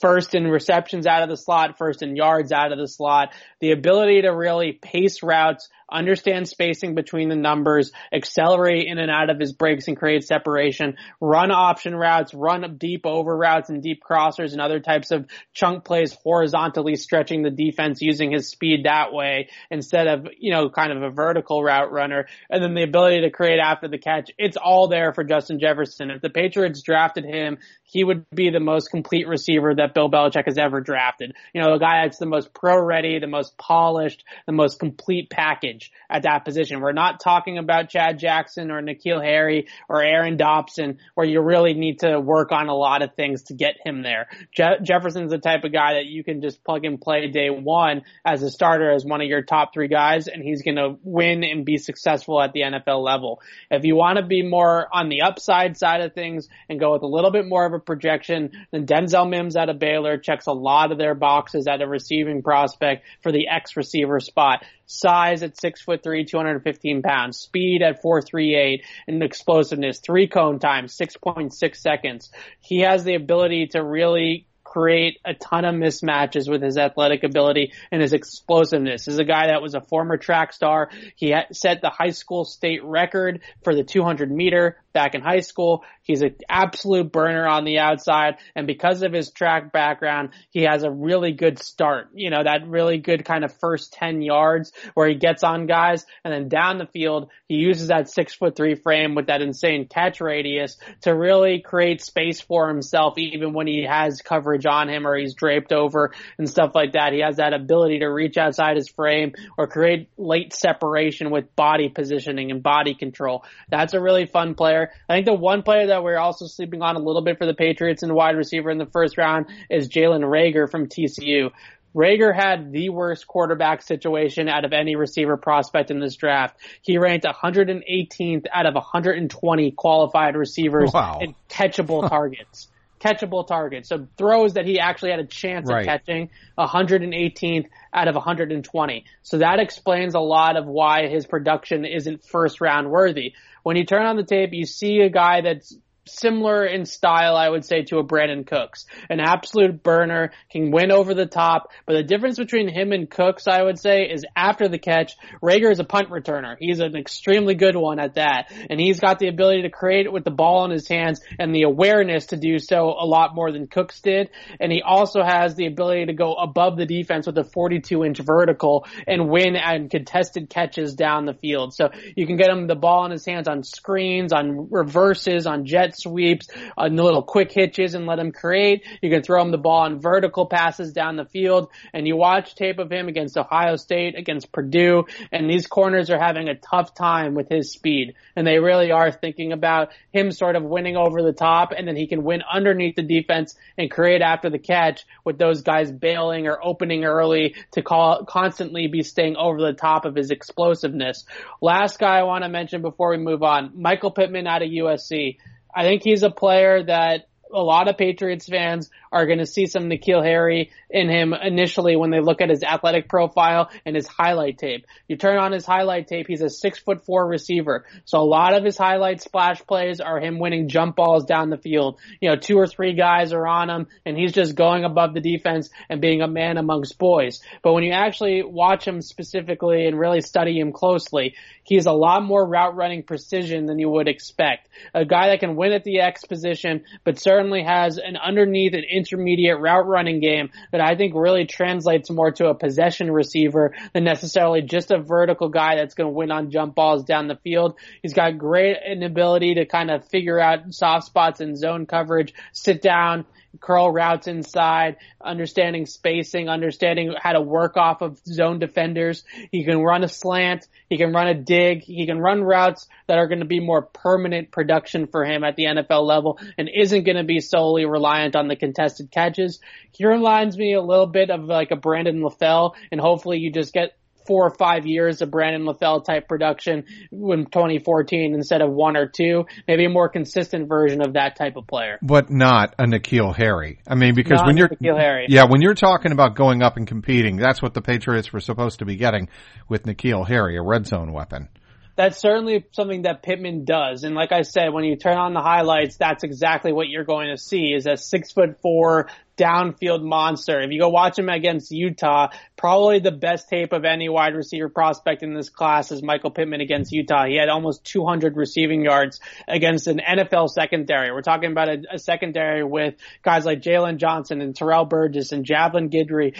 first 0.00 0.34
in 0.34 0.48
receptions 0.48 1.06
out 1.06 1.22
of 1.22 1.28
the 1.28 1.36
slot, 1.36 1.78
first 1.78 2.02
in 2.02 2.16
yards 2.16 2.50
out 2.50 2.72
of 2.72 2.78
the 2.78 2.88
slot. 2.88 3.32
The 3.60 3.72
ability 3.72 4.22
to 4.22 4.30
really 4.30 4.72
pace 4.72 5.22
routes, 5.22 5.68
understand 5.90 6.48
spacing 6.48 6.94
between 6.94 7.28
the 7.28 7.36
numbers, 7.36 7.92
accelerate 8.12 8.86
in 8.86 8.98
and 8.98 9.10
out 9.10 9.30
of 9.30 9.38
his 9.38 9.52
breaks 9.52 9.88
and 9.88 9.96
create 9.96 10.24
separation, 10.24 10.96
run 11.20 11.50
option 11.50 11.94
routes, 11.94 12.34
run 12.34 12.76
deep 12.78 13.02
over 13.04 13.36
routes 13.36 13.68
and 13.68 13.82
deep 13.82 14.00
crossers 14.02 14.52
and 14.52 14.60
other 14.60 14.80
types 14.80 15.10
of 15.10 15.26
chunk 15.52 15.84
plays 15.84 16.16
horizontally 16.22 16.96
stretching 16.96 17.42
the 17.42 17.50
defense 17.50 18.00
using 18.00 18.32
his 18.32 18.48
speed 18.48 18.71
that 18.84 19.12
way 19.12 19.48
instead 19.70 20.06
of, 20.06 20.26
you 20.38 20.52
know, 20.52 20.68
kind 20.70 20.92
of 20.92 21.02
a 21.02 21.10
vertical 21.10 21.62
route 21.62 21.92
runner. 21.92 22.26
And 22.50 22.62
then 22.62 22.74
the 22.74 22.82
ability 22.82 23.22
to 23.22 23.30
create 23.30 23.58
after 23.58 23.88
the 23.88 23.98
catch. 23.98 24.30
It's 24.38 24.56
all 24.56 24.88
there 24.88 25.12
for 25.12 25.24
Justin 25.24 25.60
Jefferson. 25.60 26.10
If 26.10 26.22
the 26.22 26.30
Patriots 26.30 26.82
drafted 26.82 27.24
him, 27.24 27.58
he 27.84 28.04
would 28.04 28.24
be 28.30 28.50
the 28.50 28.60
most 28.60 28.90
complete 28.90 29.28
receiver 29.28 29.74
that 29.74 29.92
Bill 29.92 30.10
Belichick 30.10 30.46
has 30.46 30.56
ever 30.56 30.80
drafted. 30.80 31.34
You 31.52 31.60
know, 31.60 31.74
a 31.74 31.78
guy 31.78 32.04
that's 32.04 32.18
the 32.18 32.26
most 32.26 32.54
pro 32.54 32.82
ready, 32.82 33.18
the 33.18 33.26
most 33.26 33.58
polished, 33.58 34.24
the 34.46 34.52
most 34.52 34.80
complete 34.80 35.28
package 35.28 35.92
at 36.08 36.22
that 36.22 36.44
position. 36.44 36.80
We're 36.80 36.92
not 36.92 37.20
talking 37.20 37.58
about 37.58 37.90
Chad 37.90 38.18
Jackson 38.18 38.70
or 38.70 38.80
N'Keal 38.80 39.22
Harry 39.22 39.68
or 39.88 40.02
Aaron 40.02 40.38
Dobson 40.38 40.98
where 41.14 41.26
you 41.26 41.42
really 41.42 41.74
need 41.74 42.00
to 42.00 42.18
work 42.18 42.50
on 42.50 42.68
a 42.68 42.74
lot 42.74 43.02
of 43.02 43.14
things 43.14 43.44
to 43.44 43.54
get 43.54 43.76
him 43.84 44.02
there. 44.02 44.28
Je- 44.52 44.78
Jefferson's 44.82 45.30
the 45.30 45.38
type 45.38 45.64
of 45.64 45.72
guy 45.72 45.94
that 45.94 46.06
you 46.06 46.24
can 46.24 46.40
just 46.40 46.64
plug 46.64 46.84
and 46.84 47.00
play 47.00 47.28
day 47.28 47.50
one 47.50 48.02
as 48.24 48.42
a 48.42 48.50
starter 48.62 48.92
as 48.92 49.04
one 49.04 49.20
of 49.20 49.26
your 49.26 49.42
top 49.42 49.74
three 49.74 49.88
guys 49.88 50.28
and 50.28 50.40
he's 50.40 50.62
going 50.62 50.76
to 50.76 50.96
win 51.02 51.42
and 51.42 51.64
be 51.64 51.78
successful 51.78 52.40
at 52.40 52.52
the 52.52 52.60
NFL 52.60 53.02
level. 53.02 53.40
If 53.72 53.84
you 53.84 53.96
want 53.96 54.18
to 54.18 54.24
be 54.24 54.44
more 54.44 54.86
on 54.92 55.08
the 55.08 55.22
upside 55.22 55.76
side 55.76 56.00
of 56.00 56.14
things 56.14 56.46
and 56.68 56.78
go 56.78 56.92
with 56.92 57.02
a 57.02 57.08
little 57.08 57.32
bit 57.32 57.44
more 57.44 57.66
of 57.66 57.72
a 57.72 57.80
projection, 57.80 58.52
then 58.70 58.86
Denzel 58.86 59.28
Mims 59.28 59.56
out 59.56 59.68
of 59.68 59.80
Baylor 59.80 60.16
checks 60.16 60.46
a 60.46 60.52
lot 60.52 60.92
of 60.92 60.98
their 60.98 61.16
boxes 61.16 61.66
at 61.66 61.82
a 61.82 61.88
receiving 61.88 62.40
prospect 62.40 63.04
for 63.20 63.32
the 63.32 63.48
X 63.48 63.76
receiver 63.76 64.20
spot. 64.20 64.64
Size 64.86 65.42
at 65.42 65.60
six 65.60 65.82
foot 65.82 66.04
three, 66.04 66.24
215 66.24 67.02
pounds. 67.02 67.38
Speed 67.38 67.82
at 67.82 68.00
438 68.00 68.84
and 69.08 69.24
explosiveness, 69.24 69.98
three 69.98 70.28
cone 70.28 70.60
time, 70.60 70.86
6.6 70.86 71.74
seconds. 71.74 72.30
He 72.60 72.80
has 72.82 73.02
the 73.02 73.16
ability 73.16 73.68
to 73.72 73.82
really 73.82 74.46
create 74.72 75.18
a 75.22 75.34
ton 75.34 75.66
of 75.66 75.74
mismatches 75.74 76.50
with 76.50 76.62
his 76.62 76.78
athletic 76.78 77.24
ability 77.24 77.72
and 77.90 78.00
his 78.00 78.14
explosiveness. 78.14 79.06
Is 79.06 79.18
a 79.18 79.24
guy 79.24 79.48
that 79.48 79.60
was 79.60 79.74
a 79.74 79.82
former 79.82 80.16
track 80.16 80.54
star. 80.54 80.88
He 81.14 81.34
set 81.52 81.82
the 81.82 81.90
high 81.90 82.10
school 82.10 82.46
state 82.46 82.82
record 82.82 83.42
for 83.64 83.74
the 83.74 83.84
200 83.84 84.30
meter 84.30 84.78
back 84.92 85.14
in 85.14 85.20
high 85.20 85.40
school. 85.40 85.84
He's 86.02 86.22
an 86.22 86.36
absolute 86.48 87.12
burner 87.12 87.46
on 87.46 87.64
the 87.64 87.78
outside. 87.78 88.36
And 88.54 88.66
because 88.66 89.02
of 89.02 89.12
his 89.12 89.30
track 89.30 89.72
background, 89.72 90.30
he 90.50 90.62
has 90.62 90.82
a 90.82 90.90
really 90.90 91.32
good 91.32 91.58
start. 91.58 92.08
You 92.14 92.30
know, 92.30 92.42
that 92.42 92.66
really 92.66 92.98
good 92.98 93.24
kind 93.24 93.44
of 93.44 93.56
first 93.58 93.92
10 93.94 94.22
yards 94.22 94.72
where 94.94 95.08
he 95.08 95.14
gets 95.14 95.44
on 95.44 95.66
guys 95.66 96.04
and 96.24 96.32
then 96.32 96.48
down 96.48 96.78
the 96.78 96.86
field, 96.86 97.30
he 97.48 97.56
uses 97.56 97.88
that 97.88 98.10
six 98.10 98.34
foot 98.34 98.56
three 98.56 98.74
frame 98.74 99.14
with 99.14 99.26
that 99.26 99.42
insane 99.42 99.86
catch 99.86 100.20
radius 100.20 100.76
to 101.02 101.10
really 101.14 101.60
create 101.60 102.02
space 102.02 102.40
for 102.40 102.68
himself 102.68 103.18
even 103.18 103.52
when 103.52 103.66
he 103.66 103.84
has 103.88 104.20
coverage 104.22 104.66
on 104.66 104.88
him 104.88 105.06
or 105.06 105.16
he's 105.16 105.34
draped 105.34 105.72
over 105.72 106.12
and 106.38 106.48
stuff 106.48 106.72
like 106.74 106.92
that. 106.92 107.12
He 107.12 107.20
has 107.20 107.36
that 107.36 107.52
ability 107.52 108.00
to 108.00 108.06
reach 108.06 108.36
outside 108.36 108.76
his 108.76 108.88
frame 108.88 109.32
or 109.56 109.66
create 109.66 110.08
late 110.16 110.52
separation 110.52 111.30
with 111.30 111.54
body 111.56 111.88
positioning 111.88 112.50
and 112.50 112.62
body 112.62 112.94
control. 112.94 113.44
That's 113.70 113.94
a 113.94 114.00
really 114.00 114.26
fun 114.26 114.54
player. 114.54 114.81
I 115.08 115.14
think 115.14 115.26
the 115.26 115.34
one 115.34 115.62
player 115.62 115.88
that 115.88 116.02
we're 116.02 116.18
also 116.18 116.46
sleeping 116.46 116.82
on 116.82 116.96
a 116.96 116.98
little 116.98 117.22
bit 117.22 117.38
for 117.38 117.46
the 117.46 117.54
Patriots 117.54 118.02
and 118.02 118.14
wide 118.14 118.36
receiver 118.36 118.70
in 118.70 118.78
the 118.78 118.86
first 118.86 119.18
round 119.18 119.46
is 119.70 119.88
Jalen 119.88 120.22
Reagor 120.22 120.70
from 120.70 120.88
TCU. 120.88 121.50
Rager 121.94 122.34
had 122.34 122.72
the 122.72 122.88
worst 122.88 123.26
quarterback 123.26 123.82
situation 123.82 124.48
out 124.48 124.64
of 124.64 124.72
any 124.72 124.96
receiver 124.96 125.36
prospect 125.36 125.90
in 125.90 126.00
this 126.00 126.16
draft. 126.16 126.56
He 126.80 126.96
ranked 126.96 127.26
118th 127.26 128.46
out 128.52 128.66
of 128.66 128.74
120 128.74 129.70
qualified 129.72 130.36
receivers 130.36 130.90
wow. 130.92 131.18
in 131.20 131.34
catchable 131.48 132.08
targets. 132.08 132.68
Catchable 133.02 133.46
targets. 133.46 133.88
So 133.88 134.06
throws 134.16 134.54
that 134.54 134.66
he 134.66 134.78
actually 134.78 135.10
had 135.10 135.20
a 135.20 135.26
chance 135.26 135.68
right. 135.68 135.80
of 135.80 135.86
catching, 135.86 136.30
118th 136.58 137.66
out 137.92 138.08
of 138.08 138.14
120. 138.14 139.04
So 139.22 139.38
that 139.38 139.58
explains 139.58 140.14
a 140.14 140.20
lot 140.20 140.56
of 140.56 140.66
why 140.66 141.08
his 141.08 141.26
production 141.26 141.84
isn't 141.84 142.24
first 142.24 142.60
round 142.60 142.90
worthy. 142.90 143.34
When 143.62 143.76
you 143.76 143.84
turn 143.84 144.06
on 144.06 144.16
the 144.16 144.24
tape, 144.24 144.50
you 144.52 144.66
see 144.66 145.00
a 145.00 145.10
guy 145.10 145.40
that's 145.42 145.76
similar 146.04 146.66
in 146.66 146.84
style, 146.84 147.36
I 147.36 147.48
would 147.48 147.64
say, 147.64 147.82
to 147.84 147.98
a 147.98 148.04
Brandin 148.04 148.46
Cooks. 148.46 148.86
An 149.08 149.20
absolute 149.20 149.82
burner, 149.82 150.32
can 150.50 150.70
win 150.70 150.90
over 150.90 151.14
the 151.14 151.26
top, 151.26 151.70
but 151.86 151.94
the 151.94 152.02
difference 152.02 152.38
between 152.38 152.68
him 152.68 152.92
and 152.92 153.10
Cooks, 153.10 153.46
I 153.46 153.62
would 153.62 153.78
say, 153.78 154.02
is 154.02 154.24
after 154.34 154.68
the 154.68 154.78
catch, 154.78 155.14
Reagor 155.42 155.70
is 155.70 155.78
a 155.78 155.84
punt 155.84 156.10
returner. 156.10 156.56
He's 156.58 156.80
an 156.80 156.96
extremely 156.96 157.54
good 157.54 157.76
one 157.76 157.98
at 157.98 158.14
that, 158.14 158.52
and 158.70 158.80
he's 158.80 159.00
got 159.00 159.18
the 159.18 159.28
ability 159.28 159.62
to 159.62 159.70
create 159.70 160.10
with 160.12 160.24
the 160.24 160.30
ball 160.30 160.64
in 160.64 160.70
his 160.70 160.88
hands 160.88 161.20
and 161.38 161.54
the 161.54 161.62
awareness 161.62 162.26
to 162.26 162.36
do 162.36 162.58
so 162.58 162.94
a 162.98 163.06
lot 163.06 163.34
more 163.34 163.52
than 163.52 163.66
Cooks 163.66 164.00
did, 164.00 164.30
and 164.60 164.72
he 164.72 164.82
also 164.82 165.22
has 165.22 165.54
the 165.54 165.66
ability 165.66 166.06
to 166.06 166.14
go 166.14 166.34
above 166.34 166.76
the 166.76 166.86
defense 166.86 167.26
with 167.26 167.38
a 167.38 167.44
42 167.44 168.04
inch 168.04 168.18
vertical 168.18 168.86
and 169.06 169.28
win 169.28 169.56
and 169.56 169.90
contested 169.90 170.50
catches 170.50 170.94
down 170.94 171.26
the 171.26 171.34
field. 171.34 171.74
So 171.74 171.90
you 172.16 172.26
can 172.26 172.36
get 172.36 172.50
him 172.50 172.66
the 172.66 172.74
ball 172.74 173.04
in 173.04 173.12
his 173.12 173.24
hands 173.24 173.48
on 173.48 173.62
screens, 173.62 174.32
on 174.32 174.68
reverses, 174.70 175.46
on 175.46 175.64
jet 175.64 175.91
sweeps, 175.96 176.48
uh, 176.76 176.86
little 176.86 177.22
quick 177.22 177.52
hitches 177.52 177.94
and 177.94 178.06
let 178.06 178.18
him 178.18 178.32
create. 178.32 178.84
You 179.00 179.10
can 179.10 179.22
throw 179.22 179.42
him 179.42 179.50
the 179.50 179.58
ball 179.58 179.80
on 179.80 180.00
vertical 180.00 180.46
passes 180.46 180.92
down 180.92 181.16
the 181.16 181.24
field 181.24 181.70
and 181.92 182.06
you 182.06 182.16
watch 182.16 182.54
tape 182.54 182.78
of 182.78 182.90
him 182.90 183.08
against 183.08 183.36
Ohio 183.36 183.76
State, 183.76 184.16
against 184.16 184.52
Purdue, 184.52 185.04
and 185.30 185.48
these 185.48 185.66
corners 185.66 186.10
are 186.10 186.18
having 186.18 186.48
a 186.48 186.54
tough 186.54 186.94
time 186.94 187.34
with 187.34 187.48
his 187.48 187.72
speed 187.72 188.14
and 188.36 188.46
they 188.46 188.58
really 188.58 188.90
are 188.90 189.10
thinking 189.10 189.52
about 189.52 189.90
him 190.12 190.30
sort 190.30 190.56
of 190.56 190.62
winning 190.62 190.96
over 190.96 191.22
the 191.22 191.32
top 191.32 191.72
and 191.76 191.86
then 191.86 191.96
he 191.96 192.06
can 192.06 192.22
win 192.22 192.42
underneath 192.50 192.96
the 192.96 193.02
defense 193.02 193.54
and 193.78 193.90
create 193.90 194.22
after 194.22 194.50
the 194.50 194.58
catch 194.58 195.04
with 195.24 195.38
those 195.38 195.62
guys 195.62 195.90
bailing 195.90 196.46
or 196.46 196.58
opening 196.62 197.04
early 197.04 197.54
to 197.72 197.82
call 197.82 198.24
constantly 198.24 198.86
be 198.86 199.02
staying 199.02 199.36
over 199.36 199.60
the 199.60 199.72
top 199.72 200.04
of 200.04 200.14
his 200.14 200.30
explosiveness. 200.30 201.24
Last 201.60 201.98
guy 201.98 202.18
I 202.18 202.22
want 202.24 202.44
to 202.44 202.48
mention 202.48 202.82
before 202.82 203.10
we 203.10 203.18
move 203.18 203.42
on, 203.42 203.72
Michael 203.74 204.10
Pittman 204.10 204.46
out 204.46 204.62
of 204.62 204.68
USC. 204.68 205.38
I 205.74 205.84
think 205.84 206.02
he's 206.02 206.22
a 206.22 206.30
player 206.30 206.82
that 206.84 207.26
a 207.52 207.62
lot 207.62 207.88
of 207.88 207.98
Patriots 207.98 208.48
fans 208.48 208.90
are 209.10 209.26
going 209.26 209.38
to 209.38 209.46
see 209.46 209.66
some 209.66 209.84
N'Keal 209.84 210.24
Harry 210.24 210.70
in 210.88 211.08
him 211.08 211.34
initially 211.34 211.96
when 211.96 212.10
they 212.10 212.20
look 212.20 212.40
at 212.40 212.48
his 212.48 212.62
athletic 212.62 213.08
profile 213.08 213.70
and 213.84 213.94
his 213.94 214.06
highlight 214.06 214.58
tape. 214.58 214.86
You 215.06 215.16
turn 215.16 215.36
on 215.36 215.52
his 215.52 215.66
highlight 215.66 216.08
tape, 216.08 216.26
he's 216.28 216.40
a 216.40 216.48
six 216.48 216.78
foot 216.78 217.04
four 217.04 217.26
receiver. 217.26 217.84
So 218.04 218.18
a 218.18 218.24
lot 218.24 218.54
of 218.54 218.64
his 218.64 218.78
highlight 218.78 219.20
splash 219.20 219.64
plays 219.66 220.00
are 220.00 220.18
him 220.18 220.38
winning 220.38 220.68
jump 220.68 220.96
balls 220.96 221.24
down 221.24 221.50
the 221.50 221.58
field. 221.58 222.00
You 222.20 222.30
know, 222.30 222.36
two 222.36 222.56
or 222.56 222.66
three 222.66 222.94
guys 222.94 223.32
are 223.32 223.46
on 223.46 223.68
him 223.68 223.86
and 224.06 224.16
he's 224.16 224.32
just 224.32 224.54
going 224.54 224.84
above 224.84 225.12
the 225.14 225.20
defense 225.20 225.68
and 225.88 226.00
being 226.00 226.22
a 226.22 226.28
man 226.28 226.56
amongst 226.56 226.98
boys. 226.98 227.40
But 227.62 227.74
when 227.74 227.84
you 227.84 227.92
actually 227.92 228.42
watch 228.42 228.86
him 228.86 229.02
specifically 229.02 229.86
and 229.86 229.98
really 229.98 230.22
study 230.22 230.58
him 230.58 230.72
closely, 230.72 231.34
he's 231.62 231.86
a 231.86 231.92
lot 231.92 232.22
more 232.22 232.46
route 232.46 232.76
running 232.76 233.02
precision 233.02 233.66
than 233.66 233.78
you 233.78 233.88
would 233.88 234.08
expect. 234.08 234.68
A 234.94 235.04
guy 235.04 235.28
that 235.28 235.40
can 235.40 235.56
win 235.56 235.72
at 235.72 235.84
the 235.84 236.00
X 236.00 236.24
position, 236.24 236.84
but 237.04 237.18
certainly 237.18 237.62
has 237.62 237.98
an 237.98 238.16
underneath 238.16 238.74
and 238.74 238.84
intermediate 238.84 239.58
route 239.58 239.86
running 239.86 240.20
game 240.20 240.50
that 240.72 240.80
I 240.80 240.96
think 240.96 241.14
really 241.14 241.46
translates 241.46 242.10
more 242.10 242.30
to 242.32 242.46
a 242.46 242.54
possession 242.54 243.10
receiver 243.10 243.74
than 243.92 244.04
necessarily 244.04 244.62
just 244.62 244.90
a 244.90 244.98
vertical 244.98 245.48
guy 245.48 245.76
that's 245.76 245.94
going 245.94 246.08
to 246.08 246.14
win 246.14 246.30
on 246.30 246.50
jump 246.50 246.74
balls 246.74 247.04
down 247.04 247.28
the 247.28 247.36
field. 247.36 247.78
He's 248.02 248.14
got 248.14 248.38
great 248.38 248.76
an 248.84 249.02
ability 249.02 249.54
to 249.54 249.66
kind 249.66 249.90
of 249.90 250.06
figure 250.08 250.40
out 250.40 250.72
soft 250.72 251.06
spots 251.06 251.40
in 251.40 251.56
zone 251.56 251.86
coverage, 251.86 252.32
sit 252.52 252.82
down, 252.82 253.24
curl 253.60 253.90
routes 253.90 254.26
inside, 254.26 254.96
understanding 255.22 255.86
spacing, 255.86 256.48
understanding 256.48 257.14
how 257.20 257.32
to 257.32 257.40
work 257.40 257.76
off 257.76 258.02
of 258.02 258.18
zone 258.24 258.58
defenders. 258.58 259.24
He 259.50 259.64
can 259.64 259.80
run 259.80 260.04
a 260.04 260.08
slant. 260.08 260.66
He 260.88 260.98
can 260.98 261.12
run 261.12 261.28
a 261.28 261.34
dig. 261.34 261.82
He 261.82 262.06
can 262.06 262.18
run 262.18 262.42
routes 262.42 262.86
that 263.06 263.18
are 263.18 263.28
going 263.28 263.40
to 263.40 263.46
be 263.46 263.60
more 263.60 263.82
permanent 263.82 264.50
production 264.50 265.06
for 265.06 265.24
him 265.24 265.44
at 265.44 265.56
the 265.56 265.64
NFL 265.64 266.06
level 266.06 266.38
and 266.56 266.68
isn't 266.74 267.04
going 267.04 267.16
to 267.16 267.24
be 267.24 267.40
solely 267.40 267.84
reliant 267.84 268.36
on 268.36 268.48
the 268.48 268.56
contested 268.56 269.10
catches. 269.10 269.60
He 269.92 270.06
reminds 270.06 270.56
me 270.56 270.74
a 270.74 270.82
little 270.82 271.06
bit 271.06 271.30
of 271.30 271.44
like 271.44 271.70
a 271.70 271.76
Brandon 271.76 272.20
LaFell 272.20 272.74
and 272.90 273.00
hopefully 273.00 273.38
you 273.38 273.52
just 273.52 273.72
get 273.72 273.96
four 274.26 274.46
or 274.46 274.54
five 274.56 274.86
years 274.86 275.22
of 275.22 275.30
Brandon 275.30 275.62
LaFell 275.62 276.04
type 276.04 276.28
production 276.28 276.84
in 277.10 277.46
2014 277.46 278.34
instead 278.34 278.60
of 278.60 278.70
one 278.70 278.96
or 278.96 279.06
two. 279.06 279.44
Maybe 279.66 279.84
a 279.84 279.90
more 279.90 280.08
consistent 280.08 280.68
version 280.68 281.00
of 281.00 281.14
that 281.14 281.36
type 281.36 281.56
of 281.56 281.66
player. 281.66 281.98
But 282.02 282.30
not 282.30 282.74
a 282.78 282.84
N'Keal 282.84 283.34
Harry. 283.36 283.80
I 283.86 283.94
mean, 283.94 284.14
because 284.14 284.38
Not 284.38 284.46
when 284.46 284.56
you're, 284.56 284.68
N'Keal 284.68 284.98
Harry. 284.98 285.26
yeah, 285.28 285.44
when 285.44 285.62
you're 285.62 285.74
talking 285.74 286.12
about 286.12 286.34
going 286.36 286.62
up 286.62 286.76
and 286.76 286.86
competing, 286.86 287.36
that's 287.36 287.60
what 287.62 287.74
the 287.74 287.82
Patriots 287.82 288.32
were 288.32 288.40
supposed 288.40 288.78
to 288.80 288.84
be 288.84 288.96
getting 288.96 289.28
with 289.68 289.84
N'Keal 289.84 290.26
Harry, 290.26 290.56
a 290.56 290.62
red 290.62 290.86
zone 290.86 291.12
weapon. 291.12 291.48
that's 291.94 292.18
certainly 292.18 292.64
something 292.72 293.02
that 293.02 293.22
Pittman 293.22 293.64
does. 293.66 294.04
And 294.04 294.14
like 294.14 294.32
I 294.32 294.42
said, 294.42 294.72
when 294.72 294.84
you 294.84 294.96
turn 294.96 295.18
on 295.18 295.34
the 295.34 295.40
highlights, 295.42 295.96
that's 295.98 296.24
exactly 296.24 296.72
what 296.72 296.88
you're 296.88 297.04
going 297.04 297.28
to 297.28 297.36
see 297.36 297.74
is 297.74 297.86
a 297.86 297.96
six 297.98 298.32
foot 298.32 298.60
four 298.62 299.08
downfield 299.36 300.02
monster. 300.02 300.60
If 300.60 300.70
you 300.70 300.80
go 300.80 300.88
watch 300.88 301.18
him 301.18 301.28
against 301.28 301.70
Utah, 301.70 302.28
probably 302.56 303.00
the 303.00 303.12
best 303.12 303.48
tape 303.48 303.72
of 303.72 303.84
any 303.84 304.08
wide 304.08 304.34
receiver 304.34 304.68
prospect 304.68 305.22
in 305.22 305.34
this 305.34 305.48
class 305.48 305.90
is 305.90 306.02
Michael 306.02 306.30
Pittman 306.30 306.60
against 306.60 306.92
Utah. 306.92 307.26
He 307.26 307.36
had 307.36 307.48
almost 307.48 307.84
200 307.84 308.36
receiving 308.36 308.82
yards 308.82 309.20
against 309.48 309.86
an 309.86 310.00
NFL 310.00 310.48
secondary. 310.50 311.12
We're 311.12 311.22
talking 311.22 311.50
about 311.50 311.68
a, 311.68 311.82
a 311.94 311.98
secondary 311.98 312.62
with 312.62 312.94
guys 313.22 313.44
like 313.44 313.62
Jaylon 313.62 313.96
Johnson 313.96 314.40
and 314.40 314.54
Terrell 314.54 314.84
Burgess 314.84 315.32
and 315.32 315.44
Javelin 315.44 315.90
Guidry, 315.90 316.36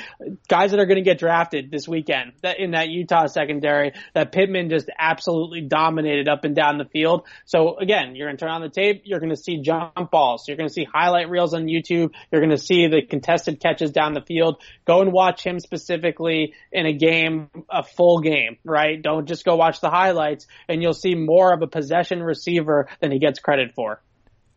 guys 0.48 0.70
that 0.72 0.81
are 0.81 0.87
going 0.87 0.96
to 0.96 1.02
get 1.02 1.18
drafted 1.18 1.70
this 1.70 1.88
weekend 1.88 2.33
that 2.42 2.59
in 2.59 2.72
that 2.72 2.88
Utah 2.88 3.26
secondary 3.26 3.92
that 4.14 4.33
Pittman 4.33 4.68
just 4.68 4.90
absolutely 4.98 5.62
dominated 5.62 6.28
up 6.28 6.44
and 6.44 6.55
down 6.55 6.78
the 6.78 6.85
field. 6.85 7.26
So 7.46 7.78
again, 7.78 8.14
you're 8.14 8.28
going 8.28 8.37
to 8.37 8.40
turn 8.40 8.50
on 8.52 8.62
the 8.62 8.68
tape, 8.68 9.02
you're 9.05 9.20
going 9.20 9.31
to 9.31 9.37
see 9.37 9.62
jump 9.62 10.11
balls, 10.11 10.44
you're 10.46 10.57
going 10.57 10.68
to 10.68 10.72
see 10.72 10.85
highlight 10.85 11.31
reels 11.31 11.55
on 11.55 11.64
YouTube, 11.64 12.11
you're 12.31 12.40
going 12.40 12.50
to 12.50 12.59
see 12.59 12.87
the 12.92 13.02
contested 13.02 13.59
catches 13.59 13.90
down 13.90 14.12
the 14.12 14.20
field. 14.20 14.62
Go 14.85 15.00
and 15.00 15.12
watch 15.12 15.44
him 15.44 15.59
specifically 15.59 16.55
in 16.70 16.87
a 16.87 16.92
game, 16.92 17.48
a 17.70 17.83
full 17.83 18.20
game, 18.20 18.59
right? 18.64 19.00
Don't 19.00 19.26
just 19.26 19.44
go 19.44 19.57
watch 19.57 19.81
the 19.81 19.90
highlights 19.90 20.46
and 20.68 20.83
you'll 20.83 20.92
see 20.92 21.14
more 21.14 21.52
of 21.52 21.62
a 21.62 21.66
possession 21.66 22.22
receiver 22.22 22.88
than 23.00 23.11
he 23.11 23.18
gets 23.18 23.40
credit 23.40 23.72
for. 23.74 24.02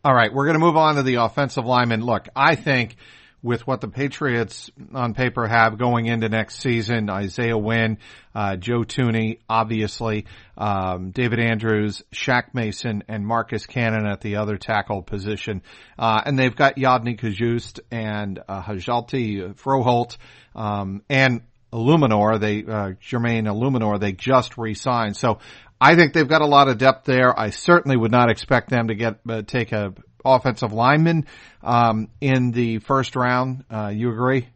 All 0.04 0.14
right, 0.14 0.32
we're 0.32 0.44
going 0.44 0.58
to 0.58 0.64
move 0.64 0.76
on 0.76 0.96
to 0.96 1.02
the 1.02 1.16
offensive 1.16 1.64
lineman. 1.64 2.02
Look, 2.02 2.28
I 2.36 2.54
think 2.54 2.96
with 3.42 3.66
what 3.66 3.80
the 3.80 3.88
Patriots 3.88 4.70
on 4.92 5.14
paper 5.14 5.46
have 5.46 5.78
going 5.78 6.06
into 6.06 6.28
next 6.28 6.60
season, 6.60 7.08
Isaiah 7.10 7.56
Wynn, 7.56 7.98
uh, 8.34 8.56
Joe 8.56 8.80
Thuney, 8.80 9.38
obviously, 9.48 10.26
um, 10.58 11.10
David 11.10 11.38
Andrews, 11.38 12.02
Shaq 12.12 12.54
Mason, 12.54 13.04
and 13.08 13.26
Marcus 13.26 13.66
Cannon 13.66 14.06
at 14.06 14.20
the 14.20 14.36
other 14.36 14.56
tackle 14.56 15.02
position. 15.02 15.62
Uh, 15.98 16.22
and 16.24 16.38
they've 16.38 16.56
got 16.56 16.76
Yodny 16.76 17.18
Cajuste 17.18 17.80
and 17.90 18.40
uh, 18.48 18.62
Hjalte 18.62 19.54
Froholdt, 19.54 20.16
um, 20.54 21.02
and 21.08 21.42
Eluemunor, 21.72 22.40
they, 22.40 22.60
uh, 22.60 22.92
Jermaine 23.02 23.46
Eluemunor, 23.46 24.00
they 24.00 24.12
just 24.12 24.56
re-signed. 24.56 25.16
So 25.16 25.40
I 25.80 25.94
think 25.94 26.14
they've 26.14 26.28
got 26.28 26.40
a 26.40 26.46
lot 26.46 26.68
of 26.68 26.78
depth 26.78 27.04
there. 27.04 27.38
I 27.38 27.50
certainly 27.50 27.96
would 27.96 28.12
not 28.12 28.30
expect 28.30 28.70
them 28.70 28.88
to 28.88 28.94
get, 28.94 29.20
uh, 29.28 29.42
take 29.42 29.72
a 29.72 29.92
offensive 30.26 30.72
lineman, 30.72 31.26
um, 31.62 32.08
in 32.20 32.50
the 32.50 32.78
first 32.80 33.16
round. 33.16 33.64
Uh, 33.70 33.88
you 33.88 34.10
agree? 34.10 34.48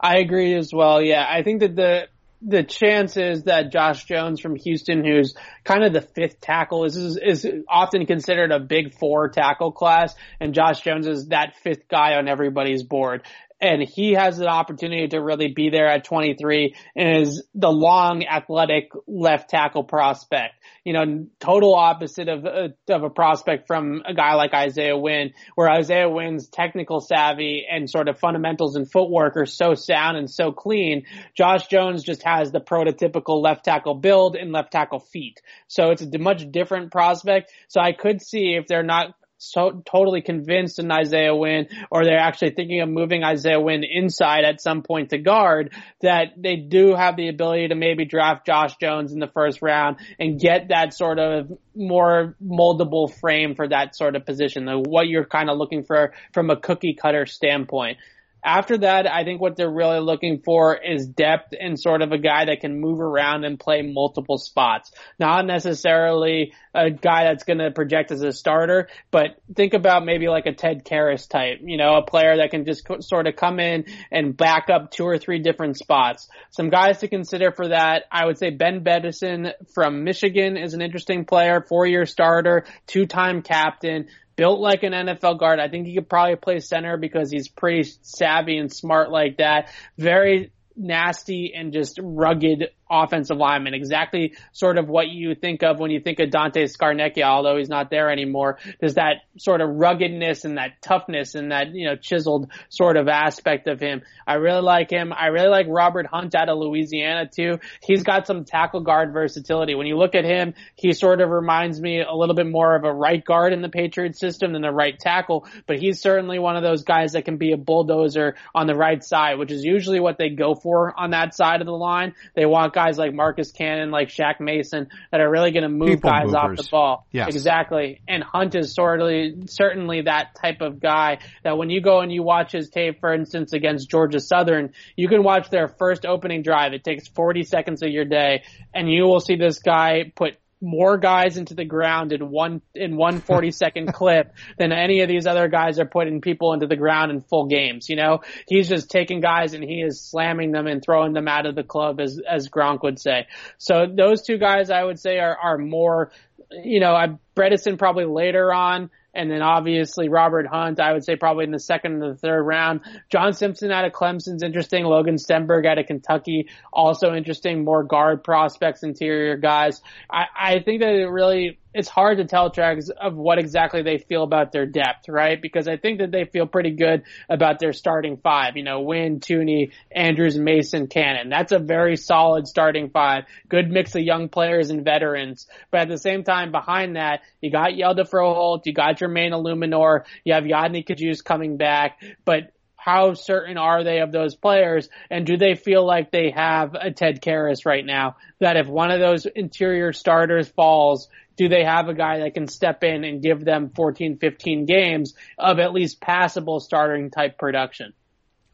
I 0.00 0.18
agree 0.18 0.54
as 0.54 0.72
well. 0.72 1.00
Yeah, 1.00 1.24
I 1.28 1.42
think 1.42 1.60
that 1.60 1.76
the 1.76 2.08
the 2.44 2.64
chances 2.64 3.44
that 3.44 3.70
Josh 3.70 4.04
Jones 4.04 4.40
from 4.40 4.56
Houston, 4.56 5.04
who's 5.04 5.34
kind 5.64 5.84
of 5.84 5.92
the 5.92 6.00
fifth 6.00 6.40
tackle, 6.40 6.84
is, 6.84 6.96
is 6.96 7.16
is 7.16 7.46
often 7.68 8.04
considered 8.06 8.50
a 8.50 8.58
big 8.58 8.94
four 8.98 9.28
tackle 9.28 9.70
class, 9.70 10.14
and 10.40 10.52
Josh 10.52 10.80
Jones 10.80 11.06
is 11.06 11.28
that 11.28 11.54
fifth 11.62 11.86
guy 11.88 12.14
on 12.14 12.28
everybody's 12.28 12.82
board. 12.82 13.22
And 13.62 13.80
he 13.80 14.14
has 14.14 14.40
an 14.40 14.48
opportunity 14.48 15.06
to 15.08 15.18
really 15.18 15.52
be 15.52 15.70
there 15.70 15.86
at 15.86 16.02
23 16.02 16.74
and 16.96 17.22
is 17.22 17.44
the 17.54 17.70
long 17.70 18.24
athletic 18.24 18.90
left 19.06 19.50
tackle 19.50 19.84
prospect. 19.84 20.54
You 20.84 20.92
know, 20.92 21.26
total 21.38 21.76
opposite 21.76 22.28
of, 22.28 22.44
uh, 22.44 22.68
of 22.88 23.04
a 23.04 23.08
prospect 23.08 23.68
from 23.68 24.02
a 24.04 24.14
guy 24.14 24.34
like 24.34 24.52
Isaiah 24.52 24.96
Wynn, 24.96 25.32
where 25.54 25.70
Isaiah 25.70 26.08
Wynn's 26.10 26.48
technical 26.48 26.98
savvy 26.98 27.64
and 27.70 27.88
sort 27.88 28.08
of 28.08 28.18
fundamentals 28.18 28.74
and 28.74 28.90
footwork 28.90 29.36
are 29.36 29.46
so 29.46 29.74
sound 29.74 30.16
and 30.16 30.28
so 30.28 30.50
clean. 30.50 31.04
Josh 31.36 31.68
Jones 31.68 32.02
just 32.02 32.24
has 32.24 32.50
the 32.50 32.60
prototypical 32.60 33.40
left 33.40 33.64
tackle 33.64 33.94
build 33.94 34.34
and 34.34 34.50
left 34.50 34.72
tackle 34.72 34.98
feet. 34.98 35.40
So 35.68 35.90
it's 35.90 36.02
a 36.02 36.18
much 36.18 36.50
different 36.50 36.90
prospect. 36.90 37.52
So 37.68 37.80
I 37.80 37.92
could 37.92 38.20
see 38.20 38.56
if 38.56 38.66
they're 38.66 38.82
not 38.82 39.14
so 39.42 39.82
totally 39.84 40.22
convinced 40.22 40.78
in 40.78 40.90
Isaiah 40.90 41.34
Wynn, 41.34 41.66
or 41.90 42.04
they're 42.04 42.18
actually 42.18 42.50
thinking 42.50 42.80
of 42.80 42.88
moving 42.88 43.24
Isaiah 43.24 43.60
Wynn 43.60 43.82
inside 43.82 44.44
at 44.44 44.60
some 44.60 44.82
point 44.82 45.10
to 45.10 45.18
guard, 45.18 45.74
that 46.00 46.34
they 46.36 46.56
do 46.56 46.94
have 46.94 47.16
the 47.16 47.28
ability 47.28 47.68
to 47.68 47.74
maybe 47.74 48.04
draft 48.04 48.46
Josh 48.46 48.76
Jones 48.80 49.12
in 49.12 49.18
the 49.18 49.26
first 49.26 49.60
round 49.60 49.96
and 50.18 50.38
get 50.40 50.68
that 50.68 50.94
sort 50.94 51.18
of 51.18 51.50
more 51.74 52.36
moldable 52.42 53.12
frame 53.20 53.54
for 53.54 53.68
that 53.68 53.96
sort 53.96 54.14
of 54.14 54.24
position, 54.24 54.68
what 54.86 55.08
you're 55.08 55.24
kind 55.24 55.50
of 55.50 55.58
looking 55.58 55.82
for 55.82 56.12
from 56.32 56.50
a 56.50 56.56
cookie 56.56 56.94
cutter 56.94 57.26
standpoint. 57.26 57.98
After 58.44 58.78
that, 58.78 59.06
I 59.06 59.22
think 59.24 59.40
what 59.40 59.56
they're 59.56 59.70
really 59.70 60.00
looking 60.00 60.42
for 60.44 60.76
is 60.76 61.06
depth 61.06 61.54
and 61.58 61.78
sort 61.78 62.02
of 62.02 62.10
a 62.10 62.18
guy 62.18 62.46
that 62.46 62.60
can 62.60 62.80
move 62.80 63.00
around 63.00 63.44
and 63.44 63.58
play 63.58 63.82
multiple 63.82 64.36
spots. 64.36 64.90
Not 65.18 65.46
necessarily 65.46 66.52
a 66.74 66.90
guy 66.90 67.24
that's 67.24 67.44
going 67.44 67.58
to 67.58 67.70
project 67.70 68.10
as 68.10 68.22
a 68.22 68.32
starter, 68.32 68.88
but 69.12 69.40
think 69.54 69.74
about 69.74 70.04
maybe 70.04 70.28
like 70.28 70.46
a 70.46 70.52
Ted 70.52 70.84
Karras 70.84 71.28
type, 71.28 71.58
you 71.62 71.76
know, 71.76 71.94
a 71.96 72.04
player 72.04 72.38
that 72.38 72.50
can 72.50 72.64
just 72.64 72.84
co- 72.84 73.00
sort 73.00 73.28
of 73.28 73.36
come 73.36 73.60
in 73.60 73.84
and 74.10 74.36
back 74.36 74.68
up 74.70 74.90
two 74.90 75.04
or 75.04 75.18
three 75.18 75.38
different 75.38 75.76
spots. 75.76 76.28
Some 76.50 76.68
guys 76.68 76.98
to 76.98 77.08
consider 77.08 77.52
for 77.52 77.68
that, 77.68 78.04
I 78.10 78.26
would 78.26 78.38
say 78.38 78.50
Ben 78.50 78.82
Bredeson 78.82 79.52
from 79.74 80.02
Michigan 80.02 80.56
is 80.56 80.74
an 80.74 80.82
interesting 80.82 81.26
player, 81.26 81.64
four 81.68 81.86
year 81.86 82.06
starter, 82.06 82.64
two 82.86 83.06
time 83.06 83.42
captain, 83.42 84.08
built 84.36 84.60
like 84.60 84.82
an 84.82 84.92
NFL 84.92 85.38
guard. 85.38 85.58
I 85.60 85.68
think 85.68 85.86
he 85.86 85.94
could 85.94 86.08
probably 86.08 86.36
play 86.36 86.58
center 86.60 86.96
because 86.96 87.30
he's 87.30 87.48
pretty 87.48 87.90
savvy 88.02 88.58
and 88.58 88.72
smart 88.72 89.10
like 89.10 89.38
that. 89.38 89.70
Very 89.98 90.52
nasty 90.76 91.52
and 91.54 91.72
just 91.72 91.98
rugged 92.02 92.70
offensive 92.92 93.36
lineman. 93.36 93.74
Exactly 93.74 94.34
sort 94.52 94.78
of 94.78 94.88
what 94.88 95.08
you 95.08 95.34
think 95.34 95.62
of 95.62 95.80
when 95.80 95.90
you 95.90 96.00
think 96.00 96.20
of 96.20 96.30
Dante 96.30 96.66
Scarnecchia, 96.66 97.24
although 97.24 97.56
he's 97.56 97.68
not 97.68 97.90
there 97.90 98.10
anymore. 98.10 98.58
There's 98.78 98.94
that 98.94 99.22
sort 99.38 99.60
of 99.60 99.70
ruggedness 99.70 100.44
and 100.44 100.58
that 100.58 100.82
toughness 100.82 101.34
and 101.34 101.50
that, 101.52 101.74
you 101.74 101.86
know, 101.86 101.96
chiseled 101.96 102.50
sort 102.68 102.96
of 102.96 103.08
aspect 103.08 103.66
of 103.66 103.80
him. 103.80 104.02
I 104.26 104.34
really 104.34 104.62
like 104.62 104.90
him. 104.90 105.12
I 105.12 105.26
really 105.26 105.48
like 105.48 105.66
Robert 105.68 106.06
Hunt 106.06 106.34
out 106.34 106.48
of 106.48 106.58
Louisiana 106.58 107.28
too. 107.34 107.58
He's 107.82 108.02
got 108.02 108.26
some 108.26 108.44
tackle 108.44 108.80
guard 108.82 109.12
versatility. 109.12 109.74
When 109.74 109.86
you 109.86 109.96
look 109.96 110.14
at 110.14 110.24
him, 110.24 110.54
he 110.74 110.92
sort 110.92 111.20
of 111.20 111.30
reminds 111.30 111.80
me 111.80 112.02
a 112.02 112.14
little 112.14 112.34
bit 112.34 112.46
more 112.46 112.76
of 112.76 112.84
a 112.84 112.92
right 112.92 113.24
guard 113.24 113.52
in 113.52 113.62
the 113.62 113.68
Patriots 113.68 114.20
system 114.20 114.52
than 114.52 114.62
the 114.62 114.70
right 114.70 114.98
tackle, 114.98 115.46
but 115.66 115.78
he's 115.78 116.00
certainly 116.00 116.38
one 116.38 116.56
of 116.56 116.62
those 116.62 116.82
guys 116.84 117.12
that 117.12 117.24
can 117.24 117.36
be 117.36 117.52
a 117.52 117.56
bulldozer 117.56 118.36
on 118.54 118.66
the 118.66 118.74
right 118.74 119.02
side, 119.02 119.38
which 119.38 119.50
is 119.50 119.64
usually 119.64 120.00
what 120.00 120.18
they 120.18 120.28
go 120.28 120.54
for 120.54 120.92
on 120.98 121.10
that 121.10 121.34
side 121.34 121.60
of 121.60 121.66
the 121.66 121.72
line. 121.72 122.14
They 122.34 122.46
want 122.46 122.74
guys 122.74 122.81
like 122.90 123.12
Marcus 123.14 123.52
Cannon, 123.52 123.90
like 123.90 124.08
Shaq 124.08 124.40
Mason, 124.40 124.88
that 125.10 125.20
are 125.20 125.30
really 125.30 125.50
going 125.50 125.62
to 125.62 125.68
move 125.68 125.88
People 125.88 126.10
guys 126.10 126.34
off 126.34 126.56
the 126.56 126.68
ball. 126.70 127.06
Yes. 127.10 127.28
Exactly. 127.28 128.00
And 128.08 128.22
Hunt 128.22 128.54
is 128.54 128.74
certainly, 128.74 129.44
certainly 129.46 130.02
that 130.02 130.34
type 130.40 130.60
of 130.60 130.80
guy 130.80 131.18
that 131.44 131.56
when 131.56 131.70
you 131.70 131.80
go 131.80 132.00
and 132.00 132.12
you 132.12 132.22
watch 132.22 132.52
his 132.52 132.68
tape, 132.70 133.00
for 133.00 133.12
instance, 133.12 133.52
against 133.52 133.90
Georgia 133.90 134.20
Southern, 134.20 134.72
you 134.96 135.08
can 135.08 135.22
watch 135.22 135.50
their 135.50 135.68
first 135.68 136.04
opening 136.04 136.42
drive. 136.42 136.72
It 136.72 136.84
takes 136.84 137.08
40 137.08 137.44
seconds 137.44 137.82
of 137.82 137.90
your 137.90 138.04
day 138.04 138.42
and 138.74 138.90
you 138.90 139.04
will 139.04 139.20
see 139.20 139.36
this 139.36 139.58
guy 139.58 140.12
put 140.14 140.34
more 140.62 140.96
guys 140.96 141.36
into 141.36 141.54
the 141.54 141.64
ground 141.64 142.12
in 142.12 142.30
one 142.30 142.62
in 142.74 142.96
one 142.96 143.20
40 143.32 143.50
second 143.50 143.92
clip 143.92 144.32
than 144.58 144.72
any 144.72 145.00
of 145.00 145.08
these 145.08 145.26
other 145.26 145.48
guys 145.48 145.78
are 145.78 145.86
putting 145.86 146.20
people 146.20 146.52
into 146.54 146.66
the 146.66 146.76
ground 146.76 147.10
in 147.10 147.20
full 147.20 147.46
games. 147.46 147.88
You 147.88 147.96
know, 147.96 148.20
he's 148.46 148.68
just 148.68 148.88
taking 148.88 149.20
guys 149.20 149.54
and 149.54 149.64
he 149.64 149.82
is 149.82 150.00
slamming 150.00 150.52
them 150.52 150.66
and 150.66 150.82
throwing 150.82 151.12
them 151.12 151.28
out 151.28 151.46
of 151.46 151.54
the 151.54 151.64
club 151.64 152.00
as 152.00 152.18
as 152.18 152.48
Gronk 152.48 152.82
would 152.82 153.00
say. 153.00 153.26
So 153.58 153.86
those 153.92 154.22
two 154.22 154.38
guys 154.38 154.70
I 154.70 154.82
would 154.82 155.00
say 155.00 155.18
are 155.18 155.36
are 155.36 155.58
more 155.58 156.12
you 156.50 156.80
know, 156.80 156.94
I 156.94 157.16
Bredeson 157.34 157.78
probably 157.78 158.04
later 158.04 158.52
on, 158.52 158.90
and 159.14 159.30
then 159.30 159.42
obviously 159.42 160.08
Robert 160.08 160.46
Hunt, 160.46 160.80
I 160.80 160.92
would 160.92 161.04
say 161.04 161.16
probably 161.16 161.44
in 161.44 161.50
the 161.50 161.58
second 161.58 162.02
and 162.02 162.02
the 162.02 162.16
third 162.16 162.42
round. 162.42 162.80
John 163.10 163.32
Simpson 163.32 163.70
out 163.70 163.84
of 163.84 163.92
Clemson's 163.92 164.42
interesting. 164.42 164.84
Logan 164.84 165.16
Stenberg 165.16 165.66
out 165.66 165.78
of 165.78 165.86
Kentucky, 165.86 166.48
also 166.72 167.14
interesting. 167.14 167.64
More 167.64 167.84
guard 167.84 168.24
prospects, 168.24 168.82
interior 168.82 169.36
guys. 169.36 169.80
I, 170.10 170.24
I 170.36 170.58
think 170.60 170.80
that 170.80 170.94
it 170.94 171.08
really 171.08 171.58
it's 171.74 171.88
hard 171.88 172.18
to 172.18 172.24
tell 172.24 172.50
tracks 172.50 172.88
of 172.88 173.14
what 173.14 173.38
exactly 173.38 173.82
they 173.82 173.98
feel 173.98 174.22
about 174.22 174.52
their 174.52 174.66
depth, 174.66 175.08
right? 175.08 175.40
Because 175.40 175.68
I 175.68 175.76
think 175.76 175.98
that 175.98 176.10
they 176.10 176.24
feel 176.24 176.46
pretty 176.46 176.72
good 176.72 177.02
about 177.28 177.58
their 177.58 177.72
starting 177.72 178.16
five. 178.16 178.56
You 178.56 178.64
know, 178.64 178.80
Wynn, 178.80 179.20
Thuney, 179.20 179.72
Andrews, 179.90 180.38
Mason, 180.38 180.86
Cannon. 180.86 181.28
That's 181.28 181.52
a 181.52 181.58
very 181.58 181.96
solid 181.96 182.46
starting 182.46 182.90
five. 182.90 183.24
Good 183.48 183.70
mix 183.70 183.94
of 183.94 184.02
young 184.02 184.28
players 184.28 184.70
and 184.70 184.84
veterans. 184.84 185.46
But 185.70 185.82
at 185.82 185.88
the 185.88 185.98
same 185.98 186.24
time, 186.24 186.52
behind 186.52 186.96
that, 186.96 187.20
you 187.40 187.50
got 187.50 187.70
Hjalte 187.70 188.08
Froholdt, 188.08 188.66
you 188.66 188.72
got 188.72 188.98
Jermaine 188.98 189.32
Eluemunor, 189.32 190.04
you 190.24 190.34
have 190.34 190.44
Yodny 190.44 190.86
Cajuste 190.86 191.24
coming 191.24 191.56
back, 191.56 192.02
but 192.24 192.52
how 192.82 193.14
certain 193.14 193.58
are 193.58 193.84
they 193.84 194.00
of 194.00 194.10
those 194.10 194.34
players 194.34 194.88
and 195.08 195.24
do 195.24 195.36
they 195.36 195.54
feel 195.54 195.86
like 195.86 196.10
they 196.10 196.30
have 196.30 196.74
a 196.74 196.90
Ted 196.90 197.22
Karras 197.22 197.64
right 197.64 197.86
now 197.86 198.16
that 198.40 198.56
if 198.56 198.66
one 198.66 198.90
of 198.90 198.98
those 198.98 199.24
interior 199.24 199.92
starters 199.92 200.48
falls, 200.48 201.08
do 201.36 201.48
they 201.48 201.64
have 201.64 201.88
a 201.88 201.94
guy 201.94 202.20
that 202.20 202.34
can 202.34 202.48
step 202.48 202.84
in 202.84 203.04
and 203.04 203.22
give 203.22 203.44
them 203.44 203.70
14, 203.74 204.18
15 204.18 204.66
games 204.66 205.14
of 205.38 205.58
at 205.58 205.72
least 205.72 206.00
passable 206.00 206.60
starting 206.60 207.10
type 207.10 207.38
production? 207.38 207.92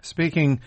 Speaking 0.02 0.60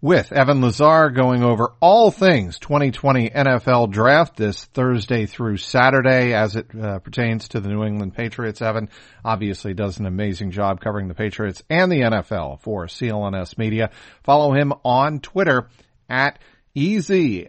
with 0.00 0.30
Evan 0.30 0.60
Lazar 0.60 1.10
going 1.10 1.42
over 1.42 1.72
all 1.80 2.10
things 2.10 2.58
2020 2.58 3.30
NFL 3.30 3.90
draft 3.90 4.36
this 4.36 4.64
Thursday 4.66 5.26
through 5.26 5.56
Saturday 5.56 6.34
as 6.34 6.54
it 6.54 6.66
uh, 6.78 6.98
pertains 6.98 7.48
to 7.48 7.60
the 7.60 7.68
New 7.68 7.82
England 7.82 8.14
Patriots. 8.14 8.60
Evan 8.60 8.90
obviously 9.24 9.74
does 9.74 9.98
an 9.98 10.06
amazing 10.06 10.50
job 10.50 10.80
covering 10.80 11.08
the 11.08 11.14
Patriots 11.14 11.62
and 11.70 11.90
the 11.90 12.02
NFL 12.02 12.60
for 12.60 12.86
CLNS 12.86 13.56
Media. 13.56 13.90
Follow 14.22 14.52
him 14.52 14.72
on 14.84 15.20
Twitter 15.20 15.68
at 16.08 16.38
E-Z-L-A-Z-A-R. 16.76 17.48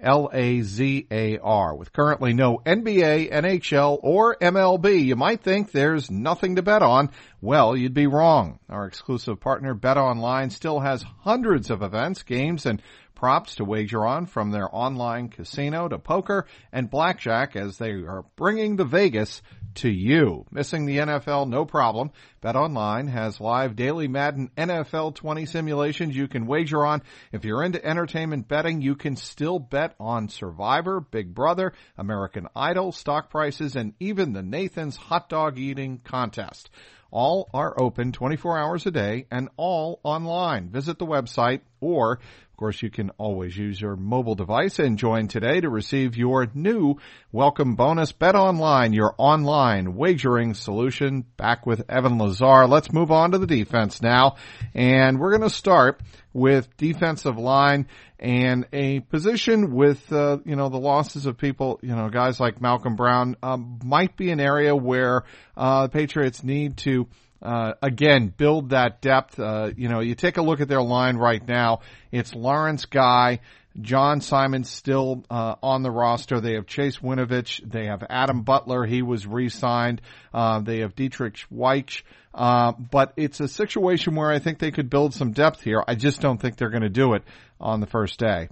With 1.76 1.92
currently 1.92 2.32
no 2.32 2.60
NBA, 2.66 3.30
NHL, 3.30 4.00
or 4.02 4.38
MLB, 4.38 5.04
you 5.04 5.18
might 5.18 5.42
think 5.42 5.72
there's 5.72 6.10
nothing 6.10 6.56
to 6.56 6.62
bet 6.62 6.82
on. 6.82 7.12
Well, 7.42 7.76
you'd 7.76 7.94
be 7.94 8.08
wrong. 8.08 8.60
Our 8.70 8.88
exclusive 8.88 9.42
partner 9.42 9.74
Bet 9.74 9.98
Online 9.98 10.50
still 10.50 10.80
has 10.80 11.04
hundreds 11.20 11.70
of 11.70 11.82
events, 11.82 12.24
games, 12.24 12.66
and 12.66 12.82
props 13.18 13.56
to 13.56 13.66
wager 13.66 14.06
on 14.06 14.28
from 14.28 14.52
their 14.52 14.74
online 14.74 15.28
casino 15.28 15.88
to 15.88 15.98
poker 15.98 16.46
and 16.72 16.88
blackjack 16.88 17.56
as 17.56 17.78
they 17.78 17.90
are 17.90 18.24
bringing 18.36 18.76
the 18.76 18.86
Vegas 18.86 19.42
to 19.74 19.90
you. 19.90 20.46
Missing 20.52 20.86
the 20.86 20.98
NFL? 20.98 21.50
No 21.50 21.66
problem. 21.66 22.12
Bet 22.42 22.56
Online 22.56 23.08
has 23.08 23.40
live 23.40 23.76
daily 23.76 24.08
Madden 24.08 24.52
NFL 24.56 25.16
20 25.16 25.48
simulations 25.48 26.16
you 26.16 26.28
can 26.28 26.46
wager 26.46 26.86
on. 26.86 27.02
If 27.32 27.44
you're 27.44 27.64
into 27.64 27.84
entertainment 27.84 28.48
betting, 28.48 28.82
you 28.82 28.96
can 28.96 29.16
still 29.16 29.58
bet 29.58 29.96
on 30.00 30.30
Survivor, 30.30 31.00
Big 31.00 31.34
Brother, 31.34 31.74
American 31.98 32.48
Idol, 32.56 32.92
stock 32.92 33.32
prices, 33.32 33.76
and 33.76 33.94
even 34.00 34.34
the 34.34 34.44
Nathan's 34.44 34.96
hot 34.96 35.28
dog 35.28 35.58
eating 35.58 35.98
contest. 35.98 36.70
All 37.10 37.50
are 37.54 37.80
open 37.80 38.12
24 38.12 38.58
hours 38.58 38.86
a 38.86 38.92
day 38.92 39.28
and 39.32 39.50
all 39.56 40.00
online. 40.04 40.70
Visit 40.70 41.00
the 41.00 41.06
website 41.06 41.62
or 41.80 42.20
of 42.58 42.60
course, 42.60 42.82
you 42.82 42.90
can 42.90 43.12
always 43.20 43.56
use 43.56 43.80
your 43.80 43.96
mobile 43.96 44.34
device 44.34 44.80
and 44.80 44.98
join 44.98 45.28
today 45.28 45.62
to 45.62 45.70
receive 45.70 46.18
your 46.18 46.48
new 46.56 46.96
welcome 47.32 47.76
bonus. 47.76 48.12
Bet 48.12 48.34
online, 48.34 48.94
your 48.94 49.14
online 49.20 49.94
wagering 49.94 50.56
solution. 50.56 51.24
Back 51.38 51.68
with 51.68 51.88
Evan 51.88 52.18
Lazar. 52.18 52.66
Let's 52.66 52.92
move 52.92 53.12
on 53.12 53.34
to 53.34 53.38
the 53.38 53.46
defense 53.46 54.02
now. 54.02 54.38
And 54.74 55.20
we're 55.20 55.38
going 55.38 55.48
to 55.48 55.56
start 55.56 56.02
with 56.34 56.76
defensive 56.78 57.38
line 57.38 57.86
and 58.18 58.66
a 58.74 59.02
position 59.02 59.76
with, 59.76 60.12
uh, 60.12 60.40
you 60.44 60.56
know, 60.56 60.70
the 60.70 60.80
losses 60.80 61.28
of 61.28 61.38
people, 61.38 61.80
you 61.84 61.96
know, 61.96 62.10
guys 62.10 62.40
like 62.40 62.60
Malcolm 62.60 62.96
Brown, 62.96 63.36
um, 63.44 63.78
might 63.84 64.18
be 64.18 64.32
an 64.32 64.40
area 64.40 64.76
where, 64.76 65.26
uh, 65.56 65.84
the 65.84 65.90
Patriots 65.90 66.44
need 66.44 66.78
to, 66.78 67.08
uh, 67.42 67.74
again, 67.82 68.34
build 68.36 68.70
that 68.70 69.02
depth. 69.02 69.40
Uh, 69.40 69.72
you 69.76 69.90
know, 69.90 70.00
you 70.00 70.16
take 70.16 70.38
a 70.38 70.42
look 70.42 70.62
at 70.62 70.68
their 70.68 70.82
line 70.82 71.18
right 71.18 71.46
now. 71.46 71.82
It's 72.12 72.34
Lawrence 72.34 72.86
Guy, 72.86 73.40
John 73.80 74.22
Simon 74.22 74.64
still 74.64 75.24
uh, 75.30 75.56
on 75.62 75.84
the 75.84 75.92
roster. 75.92 76.40
They 76.40 76.54
have 76.54 76.66
Chase 76.66 76.98
Winovich. 76.98 77.62
They 77.70 77.86
have 77.86 78.04
Adam 78.10 78.42
Butler. 78.42 78.86
He 78.86 79.02
was 79.02 79.28
re-signed. 79.28 80.02
Uh, 80.34 80.62
they 80.62 80.80
have 80.80 80.96
Deatrich 80.96 81.46
Wise. 81.50 82.02
Uh, 82.34 82.72
but 82.74 83.14
it's 83.18 83.40
a 83.40 83.48
situation 83.48 84.16
where 84.16 84.32
I 84.32 84.40
think 84.40 84.60
they 84.60 84.72
could 84.72 84.90
build 84.90 85.14
some 85.14 85.32
depth 85.32 85.62
here. 85.62 85.84
I 85.88 85.96
just 85.96 86.22
don't 86.22 86.40
think 86.40 86.58
they're 86.58 86.70
going 86.70 86.84
to 86.84 86.90
do 86.90 87.14
it 87.14 87.24
on 87.60 87.80
the 87.80 87.88
first 87.88 88.20
day. 88.20 88.50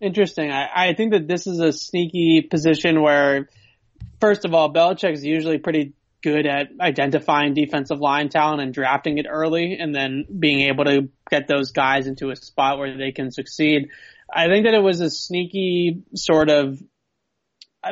Interesting. 0.00 0.52
I, 0.52 0.68
I 0.74 0.94
think 0.94 1.12
that 1.12 1.26
this 1.26 1.46
is 1.46 1.58
a 1.58 1.72
sneaky 1.72 2.42
position 2.42 3.02
where, 3.02 3.48
first 4.20 4.44
of 4.44 4.54
all, 4.54 4.72
Belichick's 4.72 5.24
usually 5.24 5.58
pretty 5.58 5.94
good 6.22 6.46
at 6.46 6.68
identifying 6.80 7.54
defensive 7.54 8.00
line 8.00 8.28
talent 8.28 8.62
and 8.62 8.74
drafting 8.74 9.18
it 9.18 9.26
early 9.28 9.76
and 9.78 9.94
then 9.94 10.24
being 10.38 10.68
able 10.68 10.84
to 10.84 11.08
get 11.30 11.48
those 11.48 11.72
guys 11.72 12.06
into 12.06 12.30
a 12.30 12.36
spot 12.36 12.78
where 12.78 12.96
they 12.96 13.12
can 13.12 13.30
succeed. 13.30 13.88
I 14.32 14.48
think 14.48 14.64
that 14.64 14.74
it 14.74 14.82
was 14.82 15.00
a 15.00 15.10
sneaky 15.10 16.02
sort 16.14 16.50
of 16.50 16.80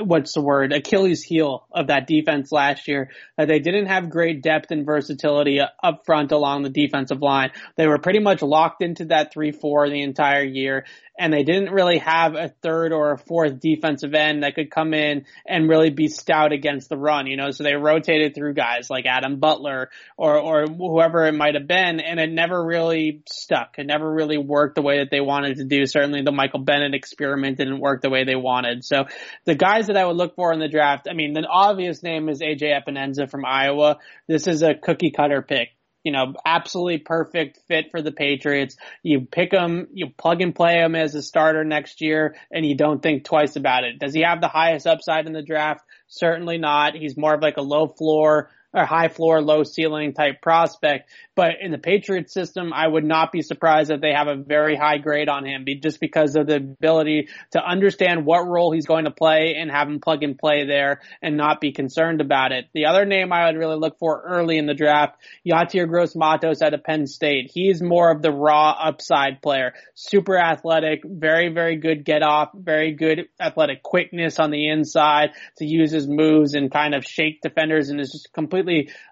what's 0.02 0.34
the 0.34 0.40
word 0.40 0.72
Achilles 0.72 1.22
heel 1.22 1.66
of 1.70 1.88
that 1.88 2.06
defense 2.06 2.50
last 2.50 2.88
year 2.88 3.10
that 3.36 3.48
they 3.48 3.58
didn't 3.58 3.86
have 3.86 4.10
great 4.10 4.42
depth 4.42 4.70
and 4.70 4.84
versatility 4.84 5.60
up 5.60 6.02
front 6.04 6.32
along 6.32 6.62
the 6.62 6.70
defensive 6.70 7.22
line. 7.22 7.50
They 7.76 7.86
were 7.86 7.98
pretty 7.98 8.18
much 8.18 8.42
locked 8.42 8.82
into 8.82 9.06
that 9.06 9.32
3-4 9.34 9.90
the 9.90 10.02
entire 10.02 10.44
year 10.44 10.86
and 11.18 11.32
they 11.32 11.44
didn't 11.44 11.72
really 11.72 11.98
have 11.98 12.34
a 12.34 12.48
third 12.62 12.92
or 12.92 13.12
a 13.12 13.18
fourth 13.18 13.60
defensive 13.60 14.14
end 14.14 14.42
that 14.42 14.54
could 14.54 14.70
come 14.70 14.92
in 14.92 15.26
and 15.46 15.68
really 15.68 15.90
be 15.90 16.08
stout 16.08 16.52
against 16.52 16.88
the 16.88 16.96
run, 16.96 17.26
you 17.26 17.36
know, 17.36 17.50
so 17.50 17.62
they 17.62 17.74
rotated 17.74 18.34
through 18.34 18.54
guys 18.54 18.90
like 18.90 19.06
Adam 19.06 19.38
Butler 19.38 19.90
or, 20.16 20.38
or 20.38 20.66
whoever 20.66 21.26
it 21.26 21.32
might 21.32 21.54
have 21.54 21.68
been, 21.68 22.00
and 22.00 22.18
it 22.18 22.30
never 22.30 22.64
really 22.64 23.22
stuck. 23.28 23.78
It 23.78 23.86
never 23.86 24.10
really 24.10 24.38
worked 24.38 24.74
the 24.74 24.82
way 24.82 24.98
that 24.98 25.10
they 25.10 25.20
wanted 25.20 25.58
to 25.58 25.64
do. 25.64 25.86
Certainly 25.86 26.22
the 26.22 26.32
Michael 26.32 26.60
Bennett 26.60 26.94
experiment 26.94 27.58
didn't 27.58 27.80
work 27.80 28.02
the 28.02 28.10
way 28.10 28.24
they 28.24 28.36
wanted. 28.36 28.84
So 28.84 29.04
the 29.44 29.54
guys 29.54 29.86
that 29.86 29.96
I 29.96 30.04
would 30.04 30.16
look 30.16 30.34
for 30.34 30.52
in 30.52 30.58
the 30.58 30.68
draft, 30.68 31.06
I 31.08 31.14
mean, 31.14 31.32
the 31.32 31.46
obvious 31.48 32.02
name 32.02 32.28
is 32.28 32.40
AJ 32.40 32.80
Epenesa 32.80 33.30
from 33.30 33.44
Iowa. 33.44 33.98
This 34.26 34.46
is 34.48 34.62
a 34.62 34.74
cookie 34.74 35.12
cutter 35.12 35.42
pick 35.42 35.68
you 36.04 36.12
know, 36.12 36.34
absolutely 36.44 36.98
perfect 36.98 37.58
fit 37.66 37.90
for 37.90 38.02
the 38.02 38.12
Patriots. 38.12 38.76
You 39.02 39.22
pick 39.22 39.52
him, 39.52 39.88
you 39.92 40.10
plug 40.16 40.42
and 40.42 40.54
play 40.54 40.74
him 40.74 40.94
as 40.94 41.14
a 41.14 41.22
starter 41.22 41.64
next 41.64 42.00
year, 42.02 42.36
and 42.52 42.64
you 42.64 42.76
don't 42.76 43.02
think 43.02 43.24
twice 43.24 43.56
about 43.56 43.84
it. 43.84 43.98
Does 43.98 44.14
he 44.14 44.20
have 44.20 44.40
the 44.40 44.48
highest 44.48 44.86
upside 44.86 45.26
in 45.26 45.32
the 45.32 45.42
draft? 45.42 45.84
Certainly 46.08 46.58
not. 46.58 46.94
He's 46.94 47.16
more 47.16 47.34
of 47.34 47.42
like 47.42 47.56
a 47.56 47.62
low 47.62 47.88
floor 47.88 48.50
or 48.74 48.84
high 48.84 49.08
floor, 49.08 49.40
low 49.40 49.62
ceiling 49.62 50.12
type 50.12 50.42
prospect. 50.42 51.08
But 51.36 51.54
in 51.60 51.70
the 51.70 51.78
Patriots 51.78 52.32
system, 52.32 52.72
I 52.72 52.86
would 52.86 53.04
not 53.04 53.32
be 53.32 53.42
surprised 53.42 53.90
if 53.90 54.00
they 54.00 54.12
have 54.12 54.28
a 54.28 54.36
very 54.36 54.76
high 54.76 54.98
grade 54.98 55.28
on 55.28 55.44
him 55.44 55.64
just 55.80 56.00
because 56.00 56.36
of 56.36 56.46
the 56.46 56.56
ability 56.56 57.28
to 57.52 57.64
understand 57.64 58.26
what 58.26 58.46
role 58.46 58.72
he's 58.72 58.86
going 58.86 59.04
to 59.04 59.10
play 59.10 59.56
and 59.58 59.70
have 59.70 59.88
him 59.88 60.00
plug 60.00 60.22
and 60.22 60.38
play 60.38 60.66
there 60.66 61.00
and 61.22 61.36
not 61.36 61.60
be 61.60 61.72
concerned 61.72 62.20
about 62.20 62.52
it. 62.52 62.66
The 62.74 62.86
other 62.86 63.04
name 63.04 63.32
I 63.32 63.46
would 63.46 63.58
really 63.58 63.76
look 63.76 63.98
for 63.98 64.22
early 64.26 64.58
in 64.58 64.66
the 64.66 64.74
draft, 64.74 65.16
Yetur 65.46 65.88
Gross-Matos 65.88 66.62
out 66.62 66.74
of 66.74 66.84
Penn 66.84 67.06
State. 67.06 67.50
He's 67.52 67.82
more 67.82 68.10
of 68.10 68.22
the 68.22 68.32
raw 68.32 68.70
upside 68.70 69.42
player. 69.42 69.74
Super 69.94 70.38
athletic, 70.38 71.00
very, 71.04 71.52
very 71.52 71.76
good 71.76 72.04
get 72.04 72.22
off, 72.22 72.50
very 72.54 72.92
good 72.92 73.28
athletic 73.40 73.82
quickness 73.82 74.38
on 74.38 74.50
the 74.50 74.68
inside 74.68 75.30
to 75.58 75.64
use 75.64 75.90
his 75.90 76.08
moves 76.08 76.54
and 76.54 76.72
kind 76.72 76.94
of 76.94 77.04
shake 77.04 77.40
defenders 77.40 77.88
and 77.88 78.00
is 78.00 78.10
just 78.10 78.32
completely 78.32 78.63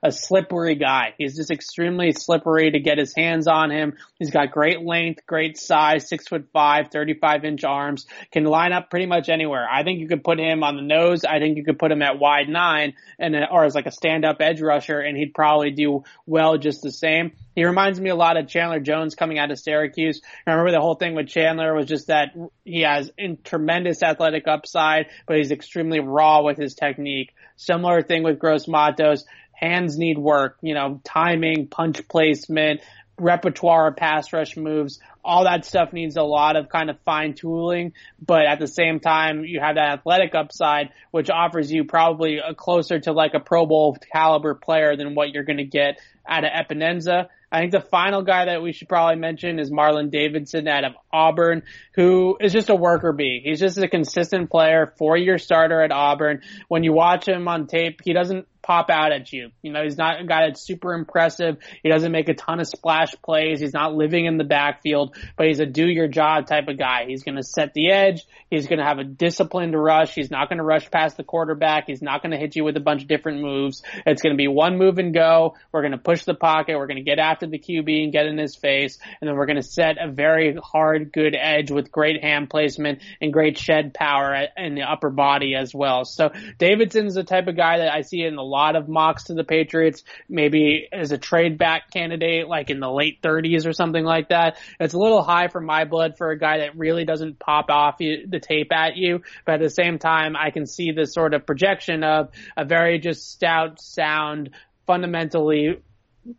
a 0.03 0.13
slippery 0.13 0.75
guy. 0.75 1.15
He's 1.19 1.37
just 1.37 1.51
extremely 1.51 2.13
slippery 2.13 2.71
to 2.71 2.81
get 2.81 2.99
his 2.99 3.15
hands 3.17 3.47
on 3.47 3.71
him. 3.71 3.95
He's 4.19 4.31
got 4.31 4.51
great 4.51 4.83
length, 4.83 5.27
great 5.27 5.59
size, 5.59 6.09
six 6.09 6.29
foot 6.29 6.49
five, 6.53 6.91
35 6.93 7.45
inch 7.45 7.65
arms, 7.65 8.07
can 8.31 8.45
line 8.45 8.73
up 8.73 8.91
pretty 8.91 9.07
much 9.07 9.29
anywhere. 9.29 9.67
I 9.71 9.85
think 9.85 10.01
you 10.01 10.09
could 10.09 10.25
put 10.25 10.39
him 10.39 10.63
on 10.63 10.77
the 10.77 10.83
nose. 10.83 11.25
I 11.25 11.39
think 11.39 11.57
you 11.57 11.65
could 11.65 11.79
put 11.79 11.93
him 11.93 12.03
at 12.03 12.19
wide 12.19 12.49
nine 12.49 12.95
and, 13.19 13.35
uh, 13.37 13.47
or 13.51 13.65
as 13.65 13.75
like 13.75 13.87
a 13.87 13.91
stand 13.91 14.25
up 14.25 14.37
edge 14.41 14.61
rusher 14.61 15.01
and 15.01 15.17
he'd 15.17 15.35
probably 15.35 15.71
do 15.71 16.05
well 16.27 16.59
just 16.59 16.83
the 16.83 16.93
same. 16.93 17.33
He 17.55 17.65
reminds 17.65 18.01
me 18.01 18.11
a 18.11 18.15
lot 18.15 18.37
of 18.37 18.49
Chandler 18.49 18.81
Jones 18.81 19.15
coming 19.15 19.39
out 19.39 19.51
of 19.51 19.59
Syracuse. 19.59 20.23
I 20.47 20.53
remember 20.53 20.73
the 20.73 20.81
whole 20.81 20.95
thing 20.95 21.15
with 21.15 21.29
Chandler 21.29 21.75
was 21.75 21.87
just 21.87 22.07
that 22.07 22.35
he 22.65 22.83
has 22.83 23.11
tremendous 23.45 24.03
athletic 24.03 24.49
upside, 24.49 25.07
but 25.27 25.37
he's 25.37 25.51
extremely 25.51 26.01
raw 26.01 26.43
with 26.43 26.57
his 26.57 26.75
technique. 26.75 27.35
Similar 27.57 28.03
thing 28.03 28.23
with 28.23 28.39
Gross-Matos 28.39 29.25
hands 29.63 29.97
need 29.97 30.19
work, 30.19 30.59
you 30.61 30.75
know, 30.75 31.01
timing, 31.05 31.69
punch 31.69 32.07
placement, 32.09 32.81
repertoire 33.19 33.89
of 33.89 33.97
pass 33.97 34.33
rush 34.33 34.57
moves, 34.57 34.99
all 35.25 35.45
that 35.45 35.65
stuff 35.65 35.93
needs 35.93 36.17
a 36.17 36.23
lot 36.23 36.57
of 36.57 36.69
kind 36.69 36.91
of 36.91 36.99
fine 37.05 37.35
tooling, 37.35 37.93
but 38.21 38.45
at 38.47 38.59
the 38.59 38.67
same 38.67 38.99
time, 38.99 39.45
you 39.45 39.61
have 39.61 39.77
that 39.77 39.99
athletic 39.99 40.35
upside, 40.35 40.91
which 41.13 41.31
offers 41.31 41.71
you 41.71 41.85
probably 41.85 42.39
a 42.39 42.55
closer 42.55 42.99
to 42.99 43.13
like 43.13 43.35
a 43.35 43.41
Pro 43.41 43.67
Bowl 43.67 43.97
caliber 44.13 44.55
player 44.55 44.97
than 44.97 45.15
what 45.15 45.31
you're 45.31 45.45
going 45.45 45.59
to 45.59 45.65
get 45.65 46.01
out 46.27 46.45
of 46.45 46.51
Epenesa. 46.51 47.29
I 47.53 47.61
think 47.61 47.73
the 47.73 47.81
final 47.81 48.23
guy 48.23 48.47
that 48.47 48.63
we 48.63 48.73
should 48.73 48.89
probably 48.89 49.21
mention 49.21 49.59
is 49.61 49.71
Marlon 49.71 50.11
Davidson 50.11 50.67
out 50.67 50.85
of 50.85 50.93
Auburn, 51.13 51.63
who 51.95 52.39
is 52.41 52.53
just 52.53 52.71
a 52.71 52.75
worker 52.75 53.13
bee. 53.13 53.43
He's 53.45 53.61
just 53.61 53.77
a 53.77 53.89
consistent 53.89 54.51
player, 54.51 54.95
four 54.97 55.19
year 55.19 55.37
starter 55.37 55.83
at 55.83 55.93
Auburn. 55.93 56.41
When 56.69 56.83
you 56.83 56.95
watch 56.95 57.29
him 57.29 57.47
on 57.47 57.67
tape, 57.67 58.01
he 58.03 58.15
doesn't 58.15 58.47
pop 58.63 58.91
out 58.91 59.13
at 59.13 59.33
you. 59.33 59.51
You 59.61 59.73
know, 59.73 59.83
he's 59.83 59.99
not 59.99 60.21
a 60.21 60.25
guy 60.25 60.47
that's 60.47 60.65
super 60.65 60.95
impressive. 60.95 61.59
He 61.83 61.89
doesn't 61.89 62.13
make 62.13 62.29
a 62.29 62.35
ton 62.35 62.61
of 62.61 62.67
splash 62.67 63.15
plays. 63.23 63.61
He's 63.61 63.73
not 63.73 63.95
living 63.95 64.27
in 64.27 64.39
the 64.39 64.45
backfield, 64.45 65.17
but 65.37 65.47
he's 65.47 65.61
a 65.61 65.67
do 65.67 65.87
your 65.87 66.09
job 66.09 66.47
type 66.47 66.69
of 66.69 66.79
guy. 66.79 67.07
He's 67.07 67.25
going 67.25 67.37
to 67.37 67.43
set 67.43 67.75
the 67.75 67.91
edge. 67.91 68.23
He's 68.51 68.67
going 68.67 68.79
to 68.79 68.85
have 68.85 68.99
a 68.99 69.05
disciplined 69.05 69.75
rush. 69.75 70.15
He's 70.15 70.31
not 70.31 70.49
going 70.49 70.59
to 70.59 70.65
rush 70.65 70.91
past 70.91 71.17
the 71.17 71.25
quarterback. 71.25 71.85
He's 71.87 72.03
not 72.03 72.23
going 72.23 72.33
to 72.33 72.39
hit 72.39 72.57
you 72.57 72.65
with 72.65 72.77
a 72.77 72.81
bunch 72.81 73.03
of 73.03 73.09
different 73.09 73.41
moves. 73.41 73.83
It's 74.07 74.23
going 74.23 74.35
to 74.35 74.39
be 74.39 74.49
one 74.49 74.79
move 74.79 74.99
and 74.99 75.13
go. 75.13 75.57
We're 75.73 75.83
going 75.83 75.93
to 75.93 75.99
push 75.99 76.25
the 76.25 76.35
pocket. 76.35 76.77
We're 76.77 76.87
going 76.87 76.97
to 76.97 77.03
get 77.03 77.19
after 77.19 77.47
the 77.47 77.59
QB 77.59 78.05
and 78.05 78.13
get 78.13 78.27
in 78.27 78.39
his 78.39 78.55
face. 78.55 78.99
And 79.21 79.29
then 79.29 79.37
we're 79.37 79.47
going 79.47 79.57
to 79.57 79.63
set 79.63 79.97
a 80.01 80.11
very 80.11 80.57
hard, 80.63 81.13
good 81.13 81.35
edge 81.39 81.71
with 81.71 81.91
great 81.91 82.23
hand 82.23 82.51
placement 82.51 83.01
and 83.21 83.33
great 83.33 83.59
shed 83.59 83.95
power 83.95 84.47
in 84.57 84.75
the 84.75 84.83
upper 84.83 85.11
body 85.11 85.55
as 85.55 85.75
well. 85.75 86.05
So 86.05 86.31
Davidson's 86.59 87.15
the 87.15 87.25
type 87.25 87.49
of 87.49 87.57
guy 87.57 87.79
that 87.79 87.93
I 87.93 88.03
see 88.03 88.23
in 88.23 88.37
the 88.37 88.43
lot 88.53 88.77
of 88.77 88.89
mocks 88.89 89.25
to 89.25 89.35
the 89.35 89.45
Patriots, 89.45 90.05
maybe 90.29 90.89
as 90.93 91.13
a 91.13 91.19
trade 91.19 91.59
back 91.59 91.91
candidate, 91.91 92.47
like 92.49 92.71
in 92.71 92.81
the 92.81 92.91
late 92.91 93.23
30s 93.23 93.67
or 93.67 93.73
something 93.73 94.05
like 94.05 94.29
that. 94.29 94.59
It's 94.79 94.95
a 94.95 94.99
little 94.99 95.23
high 95.23 95.49
for 95.49 95.61
my 95.61 95.85
blood 95.85 96.15
for 96.19 96.31
a 96.31 96.39
guy 96.39 96.59
that 96.59 96.77
really 96.77 97.05
doesn't 97.05 97.39
pop 97.39 97.71
off 97.71 97.97
you, 98.01 98.27
the 98.29 98.41
tape 98.41 98.73
at 98.73 98.97
you, 98.97 99.23
but 99.47 99.55
at 99.55 99.61
the 99.61 99.71
same 99.71 99.99
time, 99.99 100.37
I 100.37 100.51
can 100.51 100.67
see 100.67 100.93
the 100.93 101.07
sort 101.07 101.35
of 101.35 101.47
projection 101.47 102.05
of 102.05 102.31
a 102.57 102.65
very 102.65 102.99
just 102.99 103.31
stout, 103.31 103.81
sound, 103.81 104.51
fundamentally 104.87 105.83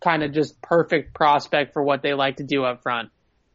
kind 0.02 0.24
of 0.24 0.32
just 0.32 0.62
perfect 0.62 1.14
prospect 1.14 1.74
for 1.74 1.84
what 1.84 2.02
they 2.02 2.14
like 2.14 2.38
to 2.38 2.44
do 2.44 2.64
up 2.64 2.84
front. 2.84 3.10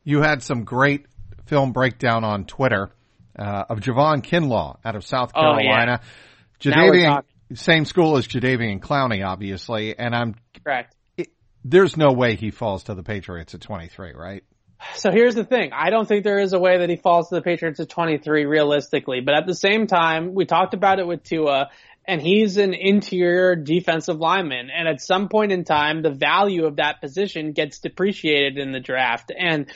You 0.04 0.22
had 0.22 0.42
some 0.42 0.64
great 0.64 1.06
film 1.46 1.72
breakdown 1.72 2.24
on 2.24 2.44
Twitter 2.44 2.90
uh, 3.38 3.64
of 3.68 3.80
Javon 3.80 4.22
Kinlaw 4.22 4.78
out 4.84 4.96
of 4.96 5.04
South 5.04 5.32
Carolina. 5.32 6.00
Oh, 6.02 6.06
yeah. 6.64 6.72
Jadeveon, 6.74 7.22
same 7.54 7.84
school 7.84 8.16
as 8.16 8.26
Jadeveon 8.26 8.80
Clowney, 8.80 9.26
obviously, 9.26 9.98
and 9.98 10.14
I'm 10.14 10.34
correct. 10.62 10.94
It, 11.16 11.28
there's 11.64 11.96
no 11.96 12.12
way 12.12 12.36
he 12.36 12.50
falls 12.50 12.84
to 12.84 12.94
the 12.94 13.02
Patriots 13.02 13.54
at 13.54 13.60
23, 13.60 14.12
right? 14.14 14.44
So 14.94 15.10
here's 15.10 15.34
the 15.34 15.44
thing. 15.44 15.70
I 15.72 15.90
don't 15.90 16.06
think 16.06 16.24
there 16.24 16.38
is 16.38 16.52
a 16.52 16.58
way 16.58 16.78
that 16.78 16.88
he 16.88 16.96
falls 16.96 17.28
to 17.30 17.34
the 17.34 17.42
Patriots 17.42 17.80
at 17.80 17.88
23 17.88 18.44
realistically, 18.44 19.20
but 19.20 19.34
at 19.34 19.46
the 19.46 19.54
same 19.54 19.86
time, 19.86 20.34
we 20.34 20.44
talked 20.44 20.72
about 20.72 21.00
it 21.00 21.06
with 21.06 21.24
Tua 21.24 21.70
and 22.08 22.22
he's 22.22 22.56
an 22.56 22.72
interior 22.72 23.54
defensive 23.54 24.18
lineman. 24.18 24.70
And 24.74 24.88
at 24.88 25.02
some 25.02 25.28
point 25.28 25.52
in 25.52 25.64
time, 25.64 26.00
the 26.00 26.10
value 26.10 26.64
of 26.64 26.76
that 26.76 27.02
position 27.02 27.52
gets 27.52 27.80
depreciated 27.80 28.56
in 28.56 28.72
the 28.72 28.80
draft. 28.80 29.30
And 29.36 29.66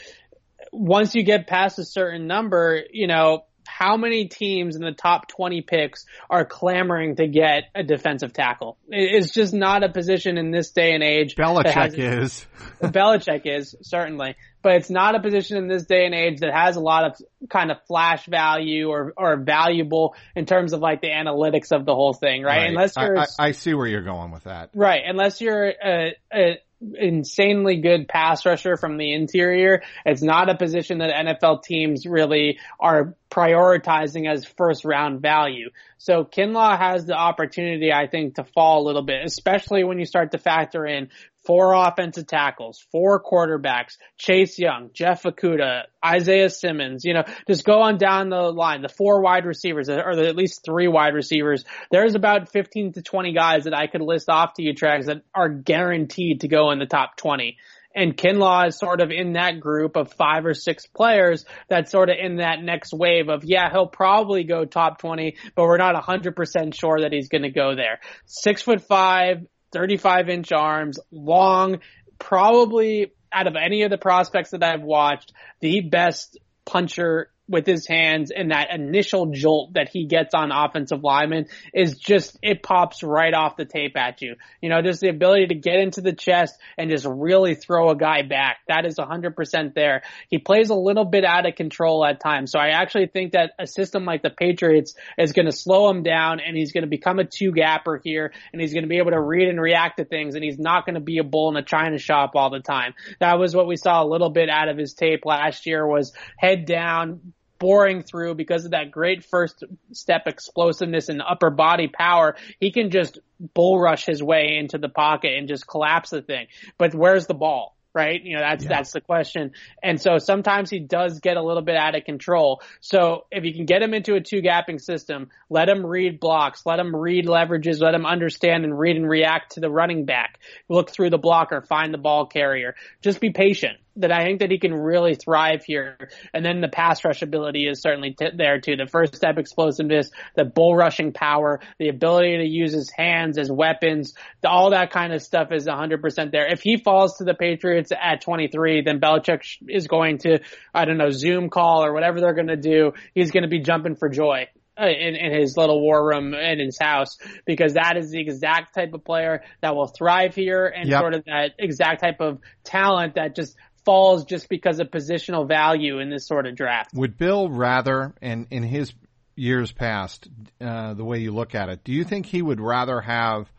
once 0.73 1.15
you 1.15 1.25
get 1.25 1.47
past 1.47 1.79
a 1.79 1.85
certain 1.85 2.27
number, 2.27 2.83
you 2.91 3.07
know, 3.07 3.45
how 3.67 3.97
many 3.97 4.29
teams 4.29 4.77
in 4.77 4.83
the 4.83 4.93
top 4.93 5.29
20 5.29 5.63
picks 5.63 6.05
are 6.29 6.45
clamoring 6.45 7.17
to 7.17 7.27
get 7.27 7.65
a 7.75 7.83
defensive 7.83 8.33
tackle? 8.33 8.79
It's 8.89 9.33
just 9.33 9.55
not 9.55 9.85
a 9.85 9.89
position 9.89 10.39
in 10.39 10.51
this 10.51 10.71
day 10.71 10.95
and 10.95 11.03
age. 11.03 11.35
Belichick 11.37 11.99
is. 11.99 12.47
Belichick 12.83 13.43
is, 13.45 13.75
certainly. 13.83 14.37
But 14.63 14.77
it's 14.77 14.91
not 14.91 15.17
a 15.17 15.21
position 15.21 15.57
in 15.57 15.69
this 15.69 15.85
day 15.85 16.07
and 16.07 16.15
age 16.15 16.41
that 16.41 16.55
has 16.55 16.77
a 16.77 16.81
lot 16.81 17.05
of 17.05 17.49
kind 17.51 17.71
of 17.71 17.79
flash 17.89 18.27
value 18.27 18.89
or, 18.89 19.13
or 19.17 19.37
valuable 19.37 20.15
in 20.37 20.47
terms 20.47 20.73
of 20.73 20.81
like 20.81 21.01
the 21.01 21.09
analytics 21.09 21.73
of 21.73 21.85
the 21.85 21.95
whole 21.95 22.13
thing, 22.13 22.43
right? 22.43 22.59
right. 22.59 22.69
Unless 22.69 22.97
you're, 22.97 23.19
I, 23.19 23.23
I, 23.23 23.47
I, 23.47 23.53
see 23.53 23.75
where 23.75 23.89
you're 23.89 24.03
going 24.03 24.31
with 24.31 24.45
that. 24.45 24.71
Right. 24.75 25.03
Unless 25.05 25.41
you're 25.41 25.73
a, 25.85 26.15
a 26.33 26.59
insanely 26.95 27.77
good 27.81 28.09
pass 28.09 28.45
rusher 28.45 28.77
from 28.77 28.97
the 28.97 29.13
interior. 29.13 29.83
It's 30.05 30.23
not 30.23 30.49
a 30.51 30.57
position 30.57 30.99
that 30.99 31.11
NFL 31.11 31.63
teams 31.63 32.07
really 32.07 32.59
are 32.81 33.15
prioritizing 33.33 34.31
as 34.31 34.45
first 34.45 34.85
round 34.85 35.23
value. 35.23 35.71
So 35.97 36.25
Kinlaw 36.25 36.79
has 36.79 37.07
the 37.07 37.15
opportunity, 37.15 37.91
I 37.91 38.07
think, 38.07 38.35
to 38.35 38.45
fall 38.45 38.83
a 38.83 38.87
little 38.87 39.03
bit, 39.03 39.25
especially 39.25 39.85
when 39.85 39.99
you 39.99 40.05
start 40.05 40.33
to 40.33 40.39
factor 40.39 40.85
in 40.85 41.09
four 41.47 41.73
offensive 41.73 42.27
tackles, 42.27 42.85
four 42.93 43.23
quarterbacks, 43.23 43.97
Chase 44.19 44.59
Young, 44.59 44.91
Jeff 44.93 45.23
Okudah, 45.23 45.85
Isaiah 46.05 46.51
Simmons, 46.51 47.05
you 47.05 47.15
know, 47.15 47.25
just 47.49 47.65
go 47.65 47.81
on 47.81 47.99
down 47.99 48.29
the 48.29 48.37
line, 48.37 48.83
the 48.83 48.89
four 48.89 49.23
wide 49.23 49.45
receivers, 49.45 49.89
or 49.89 50.11
at 50.11 50.37
least 50.37 50.63
three 50.65 50.87
wide 50.87 51.15
receivers. 51.15 51.65
There's 51.91 52.15
about 52.15 52.53
15 52.53 52.93
to 52.93 53.03
20 53.03 53.33
guys 53.33 53.65
that 53.65 53.75
I 53.75 53.87
could 53.87 54.03
list 54.03 54.29
off 54.29 54.55
to 54.55 54.63
you, 54.63 54.75
Trags, 54.75 55.07
that 55.07 55.23
are 55.35 55.49
guaranteed 55.49 56.43
to 56.43 56.49
go 56.49 56.71
in 56.71 56.79
the 56.79 56.87
top 56.87 57.17
20. 57.17 57.57
And 57.95 58.17
Kinlaw 58.17 58.69
is 58.69 58.79
sort 58.79 59.01
of 59.01 59.11
in 59.11 59.35
that 59.35 59.61
group 59.61 59.97
of 59.97 60.13
five 60.13 60.47
or 60.47 60.55
six 60.55 60.87
players 60.87 61.45
that's 61.69 61.91
sort 61.91 62.11
of 62.11 62.17
in 62.19 62.37
that 62.37 62.63
next 62.63 62.93
wave 62.93 63.29
of, 63.29 63.45
yeah, 63.45 63.71
he'll 63.71 63.87
probably 63.87 64.45
go 64.45 64.65
top 64.65 64.99
20, 64.99 65.37
but 65.55 65.65
we're 65.65 65.77
not 65.77 65.95
100% 65.95 66.75
sure 66.75 67.01
that 67.01 67.13
he's 67.13 67.29
going 67.29 67.43
to 67.43 67.51
go 67.51 67.75
there. 67.75 68.01
Six 68.27 68.63
foot 68.63 68.83
five, 68.83 69.47
35 69.73 70.29
inch 70.29 70.53
arms, 70.53 70.99
long, 71.11 71.81
probably 72.19 73.13
out 73.33 73.47
of 73.47 73.57
any 73.57 73.83
of 73.83 73.91
the 73.91 73.99
prospects 73.99 74.51
that 74.51 74.63
I've 74.63 74.83
watched, 74.83 75.33
the 75.61 75.81
best 75.81 76.39
puncher 76.65 77.32
with 77.49 77.67
his 77.67 77.87
hands 77.87 78.31
and 78.31 78.51
that 78.51 78.71
initial 78.73 79.27
jolt 79.33 79.75
that 79.75 79.89
he 79.89 80.07
gets 80.07 80.35
on 80.35 80.53
offensive 80.53 81.03
linemen 81.03 81.47
is 81.75 81.99
just, 81.99 82.39
it 82.43 82.63
pops 82.63 83.03
right 83.03 83.35
off 83.35 83.57
the 83.57 83.65
tape 83.65 83.97
at 83.97 84.23
you. 84.23 84.37
You 84.61 84.69
know, 84.69 84.81
just 84.81 85.01
the 85.01 85.09
ability 85.09 85.49
to 85.49 85.55
get 85.55 85.81
into 85.81 86.01
the 86.01 86.13
chest 86.13 86.55
and 86.79 86.91
just 86.91 87.05
really 87.05 87.55
throw 87.55 87.91
a 87.91 87.97
guy 87.97 88.23
back. 88.23 88.59
That 88.69 88.87
is 88.87 88.97
100% 88.97 89.75
there. 89.75 90.03
He 90.29 90.39
plays 90.39 90.71
a 90.71 90.75
little 90.75 91.05
bit 91.05 91.25
out 91.25 91.47
of 91.47 91.57
control 91.57 92.05
at 92.07 92.21
times. 92.21 92.53
So 92.53 92.59
I 92.59 92.69
actually 92.69 93.09
think 93.09 93.33
that 93.33 93.53
a 93.59 93.67
system 93.67 94.05
like 94.05 94.23
the 94.23 94.31
Patriots 94.31 94.95
is 95.19 95.33
going 95.33 95.47
to 95.47 95.53
slow 95.53 95.91
him 95.91 96.03
down 96.03 96.41
and 96.41 96.57
he's 96.57 96.73
going 96.73 96.85
to 96.85 96.89
become 96.91 97.19
a 97.19 97.25
two 97.25 97.53
gapper 97.53 98.01
here 98.03 98.33
and 98.53 98.63
he's 98.63 98.73
going 98.73 98.85
to 98.85 98.89
be 98.89 98.99
able 98.99 99.11
to 99.11 99.21
read 99.21 99.49
and 99.49 99.61
react 99.61 99.99
to 99.99 100.05
things 100.05 100.35
and 100.35 100.45
he's 100.45 100.59
not 100.59 100.87
going 100.87 100.95
to 100.95 101.01
be 101.01 101.19
a 101.19 101.25
bull 101.25 101.51
in 101.51 101.57
a 101.57 101.65
china 101.65 101.99
shop 101.99 102.33
all 102.35 102.51
the 102.51 102.61
time. 102.61 102.95
That 103.21 103.39
was 103.39 103.55
what 103.55 103.67
we 103.67 103.77
saw 103.77 104.03
a 104.03 104.07
little 104.07 104.31
bit 104.31 104.49
out 104.49 104.69
of 104.69 104.79
his 104.79 104.95
tape 104.95 105.25
last 105.25 105.67
year 105.67 105.87
was 105.87 106.13
head 106.39 106.67
down, 106.67 107.33
boring 107.63 108.03
through 108.03 108.35
because 108.35 108.65
of 108.65 108.73
that 108.73 108.91
great 108.91 109.25
first 109.25 109.63
step 109.93 110.23
explosiveness 110.27 111.09
and 111.09 111.23
upper 111.23 111.49
body 111.49 111.87
power. 111.87 112.35
He 112.59 112.73
can 112.73 112.91
just 112.91 113.21
bull 113.55 113.79
rush 113.79 114.05
his 114.05 114.21
way 114.21 114.57
into 114.59 114.79
the 114.79 114.89
pocket 114.89 115.39
and 115.39 115.47
just 115.47 115.69
collapse 115.69 116.11
the 116.11 116.23
thing. 116.23 116.49
But 116.77 116.93
where's 116.93 117.29
the 117.29 117.35
ball? 117.35 117.77
right? 117.95 118.25
You 118.25 118.37
know, 118.37 118.41
that's, 118.41 118.65
yeah. 118.65 118.71
that's 118.71 118.93
the 118.93 119.03
question. 119.03 119.53
And 119.83 120.01
so 120.01 120.17
sometimes 120.17 120.71
he 120.71 120.79
does 120.79 121.21
get 121.21 121.37
a 121.37 121.43
little 121.43 121.63
bit 121.63 121.77
out 121.77 121.95
of 121.95 122.05
control. 122.05 122.63
So 122.81 123.27
if 123.31 123.45
you 123.45 123.53
can 123.53 123.67
get 123.67 123.83
him 123.83 123.93
into 123.93 124.15
a 124.15 124.21
two 124.23 124.41
gapping 124.41 124.81
system, 124.81 125.29
let 125.51 125.69
him 125.69 125.85
read 125.85 126.19
blocks, 126.19 126.63
let 126.65 126.79
him 126.79 126.97
read 126.97 127.27
leverages, 127.27 127.83
let 127.83 127.95
him 127.95 128.07
understand 128.07 128.65
and 128.65 128.79
read 128.79 128.97
and 128.97 129.07
react 129.07 129.57
to 129.57 129.61
the 129.61 129.69
running 129.69 130.07
back, 130.07 130.39
look 130.71 130.91
through 130.91 131.11
the 131.11 131.19
blocker, 131.19 131.61
find 131.61 131.93
the 131.93 131.99
ball 131.99 132.25
carrier. 132.25 132.75
Just 133.03 133.21
be 133.21 133.31
patient 133.31 133.77
that 133.97 134.11
I 134.11 134.25
think 134.25 134.41
that 134.41 134.51
he 134.51 134.59
can 134.59 134.75
really 134.75 135.15
thrive 135.15 135.65
here. 135.65 136.11
And 136.33 136.45
then 136.45 136.61
the 136.61 136.69
pass 136.69 137.05
rush 137.05 137.23
ability 137.23 137.69
is 137.69 137.81
certainly 137.81 138.15
t- 138.15 138.31
there 138.35 138.61
too. 138.61 138.77
The 138.77 138.87
first 138.87 139.15
step 139.15 139.39
explosiveness, 139.39 140.11
the 140.35 140.45
bull 140.45 140.75
rushing 140.75 141.13
power, 141.13 141.61
the 141.79 141.89
ability 141.89 142.39
to 142.39 142.45
use 142.45 142.73
his 142.73 142.91
hands 142.91 143.39
as 143.39 143.51
weapons, 143.51 144.15
the, 144.41 144.49
all 144.49 144.71
that 144.71 144.91
kind 144.91 145.13
of 145.13 145.23
stuff 145.23 145.53
is 145.53 145.67
100% 145.67 146.33
there. 146.33 146.51
If 146.51 146.63
he 146.63 146.79
falls 146.79 147.19
to 147.19 147.25
the 147.25 147.35
Patriots 147.35 147.93
at 147.93 148.23
23, 148.23 148.83
then 148.83 149.01
Belichick 149.01 149.43
is 149.69 149.87
going 149.87 150.19
to, 150.19 150.41
I 150.75 150.85
don't 150.85 150.99
know, 150.99 151.11
Zoom 151.11 151.51
call 151.51 151.85
or 151.85 151.93
whatever 151.93 152.21
they're 152.21 152.35
going 152.35 152.49
to 152.49 152.57
do. 152.57 152.93
He's 153.15 153.31
going 153.31 153.45
to 153.45 153.49
be 153.49 153.61
jumping 153.61 153.97
for 153.97 154.09
joy. 154.09 154.49
Uh, 154.75 154.87
in, 154.87 155.17
in 155.17 155.39
his 155.39 155.55
little 155.55 155.83
war 155.83 156.09
room 156.09 156.33
in 156.33 156.59
his 156.59 156.79
house 156.81 157.19
because 157.45 157.75
that 157.75 157.99
is 157.99 158.11
the 158.11 158.19
exact 158.19 158.75
type 158.75 158.95
of 158.95 159.05
player 159.05 159.43
that 159.61 159.77
will 159.77 159.87
thrive 159.87 160.35
here 160.35 160.65
and 160.67 160.89
yep. 160.89 160.99
sort 160.99 161.15
of 161.15 161.23
that 161.27 161.51
exact 161.59 162.01
type 162.01 162.23
of 162.23 162.39
talent 162.65 163.17
that 163.17 163.37
just 163.37 163.55
falls 163.85 164.25
just 164.25 164.49
because 164.49 164.79
of 164.81 164.91
positional 164.91 165.47
value 165.47 165.99
in 165.99 166.11
this 166.11 166.27
sort 166.27 166.47
of 166.47 166.55
draft. 166.55 166.95
Would 166.95 167.19
Bill 167.19 167.49
rather, 167.49 168.15
and 168.23 168.47
in 168.51 168.63
his 168.63 168.93
years 169.35 169.73
past, 169.73 170.29
uh, 170.61 170.95
the 170.95 171.05
way 171.05 171.19
you 171.19 171.33
look 171.33 171.55
at 171.55 171.69
it, 171.69 171.85
do 171.85 171.93
you 171.93 172.05
think 172.05 172.27
he 172.27 172.43
would 172.43 172.61
rather 172.61 173.01
have 173.01 173.51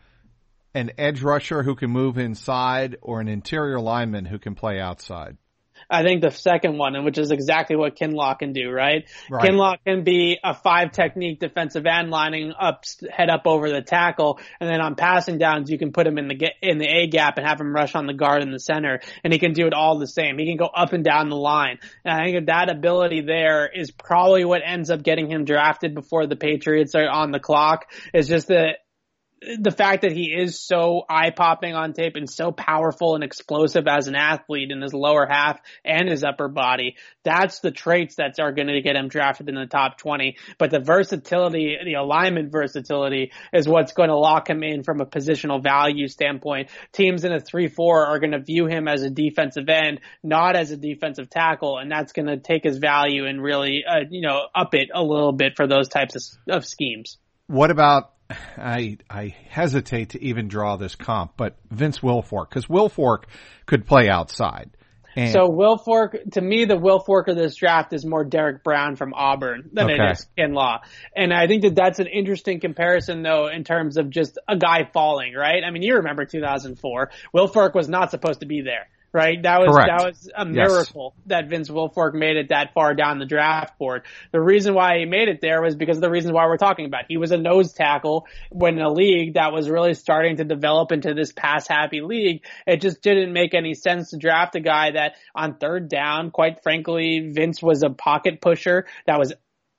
an 0.74 0.92
edge 0.98 1.22
rusher 1.22 1.62
who 1.62 1.74
can 1.74 1.90
move 1.90 2.18
inside 2.18 2.96
or 3.02 3.20
an 3.20 3.28
interior 3.28 3.80
lineman 3.80 4.24
who 4.24 4.38
can 4.38 4.54
play 4.54 4.80
outside? 4.80 5.36
I 5.90 6.02
think 6.02 6.22
the 6.22 6.30
second 6.30 6.78
one, 6.78 6.96
and 6.96 7.04
which 7.04 7.18
is 7.18 7.30
exactly 7.30 7.76
what 7.76 7.96
Kinlaw 7.96 8.38
can 8.38 8.52
do, 8.52 8.70
right? 8.70 9.08
right? 9.30 9.44
Kinlaw 9.44 9.76
can 9.84 10.04
be 10.04 10.38
a 10.42 10.54
five 10.54 10.92
technique 10.92 11.40
defensive 11.40 11.86
end 11.86 12.10
lining 12.10 12.52
up, 12.58 12.84
head 13.10 13.30
up 13.30 13.42
over 13.46 13.70
the 13.70 13.82
tackle, 13.82 14.40
and 14.60 14.68
then 14.68 14.80
on 14.80 14.94
passing 14.94 15.38
downs, 15.38 15.70
you 15.70 15.78
can 15.78 15.92
put 15.92 16.06
him 16.06 16.18
in 16.18 16.28
the 16.28 16.50
in 16.62 16.78
the 16.78 16.86
A 16.86 17.06
gap 17.08 17.38
and 17.38 17.46
have 17.46 17.60
him 17.60 17.74
rush 17.74 17.94
on 17.94 18.06
the 18.06 18.14
guard 18.14 18.42
in 18.42 18.50
the 18.50 18.60
center, 18.60 19.00
and 19.22 19.32
he 19.32 19.38
can 19.38 19.52
do 19.52 19.66
it 19.66 19.74
all 19.74 19.98
the 19.98 20.06
same. 20.06 20.38
He 20.38 20.46
can 20.46 20.56
go 20.56 20.66
up 20.66 20.92
and 20.92 21.04
down 21.04 21.28
the 21.28 21.36
line, 21.36 21.78
and 22.04 22.20
I 22.20 22.24
think 22.24 22.46
that 22.46 22.70
ability 22.70 23.22
there 23.22 23.70
is 23.72 23.90
probably 23.90 24.44
what 24.44 24.62
ends 24.64 24.90
up 24.90 25.02
getting 25.02 25.30
him 25.30 25.44
drafted 25.44 25.94
before 25.94 26.26
the 26.26 26.36
Patriots 26.36 26.94
are 26.94 27.08
on 27.08 27.30
the 27.30 27.40
clock. 27.40 27.86
Is 28.12 28.28
just 28.28 28.48
that 28.48 28.78
the 29.58 29.70
fact 29.70 30.02
that 30.02 30.12
he 30.12 30.32
is 30.32 30.58
so 30.58 31.02
eye 31.08 31.30
popping 31.30 31.74
on 31.74 31.92
tape 31.92 32.16
and 32.16 32.28
so 32.28 32.52
powerful 32.52 33.14
and 33.14 33.24
explosive 33.24 33.86
as 33.86 34.08
an 34.08 34.14
athlete 34.14 34.70
in 34.70 34.80
his 34.80 34.94
lower 34.94 35.26
half 35.26 35.60
and 35.84 36.08
his 36.08 36.24
upper 36.24 36.48
body, 36.48 36.96
that's 37.22 37.60
the 37.60 37.70
traits 37.70 38.16
that 38.16 38.38
are 38.40 38.52
going 38.52 38.68
to 38.68 38.80
get 38.80 38.96
him 38.96 39.08
drafted 39.08 39.48
in 39.48 39.54
the 39.54 39.66
top 39.66 39.98
20. 39.98 40.36
But 40.58 40.70
the 40.70 40.80
versatility, 40.80 41.76
the 41.84 41.94
alignment 41.94 42.52
versatility 42.52 43.32
is 43.52 43.68
what's 43.68 43.92
going 43.92 44.08
to 44.08 44.16
lock 44.16 44.48
him 44.48 44.62
in 44.62 44.82
from 44.82 45.00
a 45.00 45.06
positional 45.06 45.62
value 45.62 46.08
standpoint. 46.08 46.70
Teams 46.92 47.24
in 47.24 47.32
a 47.32 47.40
3-4 47.40 47.78
are 47.78 48.18
going 48.18 48.32
to 48.32 48.40
view 48.40 48.66
him 48.66 48.88
as 48.88 49.02
a 49.02 49.10
defensive 49.10 49.68
end, 49.68 50.00
not 50.22 50.56
as 50.56 50.70
a 50.70 50.76
defensive 50.76 51.28
tackle. 51.28 51.78
And 51.78 51.90
that's 51.90 52.12
going 52.12 52.26
to 52.26 52.38
take 52.38 52.64
his 52.64 52.78
value 52.78 53.26
and 53.26 53.42
really, 53.42 53.84
uh, 53.88 54.04
you 54.10 54.22
know, 54.22 54.42
up 54.54 54.74
it 54.74 54.88
a 54.94 55.02
little 55.02 55.32
bit 55.32 55.56
for 55.56 55.66
those 55.66 55.88
types 55.88 56.16
of, 56.16 56.56
of 56.56 56.66
schemes. 56.66 57.18
What 57.46 57.70
about 57.70 58.13
I 58.30 58.98
I 59.08 59.34
hesitate 59.48 60.10
to 60.10 60.22
even 60.22 60.48
draw 60.48 60.76
this 60.76 60.94
comp, 60.94 61.32
but 61.36 61.56
Vince 61.70 62.00
Wilfork 62.00 62.48
because 62.48 62.66
Wilfork 62.66 63.24
could 63.66 63.86
play 63.86 64.08
outside. 64.08 64.70
And 65.16 65.30
so 65.30 65.48
Wilfork, 65.48 66.32
to 66.32 66.40
me, 66.40 66.64
the 66.64 66.74
Wilfork 66.74 67.28
of 67.28 67.36
this 67.36 67.54
draft 67.54 67.92
is 67.92 68.04
more 68.04 68.24
Derrick 68.24 68.64
Brown 68.64 68.96
from 68.96 69.14
Auburn 69.14 69.70
than 69.72 69.84
okay. 69.84 69.94
it 69.94 70.10
is 70.10 70.26
Kinlaw. 70.36 70.80
And 71.14 71.32
I 71.32 71.46
think 71.46 71.62
that 71.62 71.76
that's 71.76 72.00
an 72.00 72.08
interesting 72.08 72.58
comparison 72.58 73.22
though 73.22 73.46
in 73.48 73.62
terms 73.62 73.96
of 73.96 74.10
just 74.10 74.38
a 74.48 74.56
guy 74.56 74.88
falling, 74.92 75.34
right? 75.34 75.62
I 75.64 75.70
mean, 75.70 75.82
you 75.82 75.96
remember 75.96 76.24
2004. 76.24 77.10
Wilfork 77.34 77.74
was 77.74 77.88
not 77.88 78.10
supposed 78.10 78.40
to 78.40 78.46
be 78.46 78.62
there 78.62 78.88
right? 79.14 79.40
That 79.42 79.60
was 79.60 79.70
Correct. 79.70 79.88
that 79.88 80.04
was 80.04 80.30
a 80.36 80.44
miracle 80.44 81.14
yes. 81.16 81.24
that 81.26 81.48
Vince 81.48 81.70
Wilfork 81.70 82.14
made 82.14 82.36
it 82.36 82.48
that 82.48 82.74
far 82.74 82.94
down 82.94 83.18
the 83.18 83.24
draft 83.24 83.78
board. 83.78 84.02
The 84.32 84.40
reason 84.40 84.74
why 84.74 84.98
he 84.98 85.06
made 85.06 85.28
it 85.28 85.40
there 85.40 85.62
was 85.62 85.76
because 85.76 85.98
of 85.98 86.02
the 86.02 86.10
reasons 86.10 86.34
why 86.34 86.46
we're 86.46 86.56
talking 86.56 86.84
about. 86.84 87.04
He 87.08 87.16
was 87.16 87.30
a 87.30 87.38
nose 87.38 87.72
tackle 87.72 88.26
when 88.50 88.78
a 88.78 88.90
league 88.90 89.34
that 89.34 89.52
was 89.52 89.70
really 89.70 89.94
starting 89.94 90.38
to 90.38 90.44
develop 90.44 90.90
into 90.90 91.14
this 91.14 91.32
pass 91.32 91.68
happy 91.68 92.00
league. 92.00 92.42
It 92.66 92.80
just 92.80 93.00
didn't 93.00 93.32
make 93.32 93.54
any 93.54 93.74
sense 93.74 94.10
to 94.10 94.18
draft 94.18 94.56
a 94.56 94.60
guy 94.60 94.90
that 94.90 95.14
on 95.34 95.56
third 95.56 95.88
down, 95.88 96.32
quite 96.32 96.62
frankly, 96.62 97.30
Vince 97.32 97.62
was 97.62 97.84
a 97.84 97.90
pocket 97.90 98.40
pusher 98.40 98.86
that 99.06 99.18
was 99.18 99.32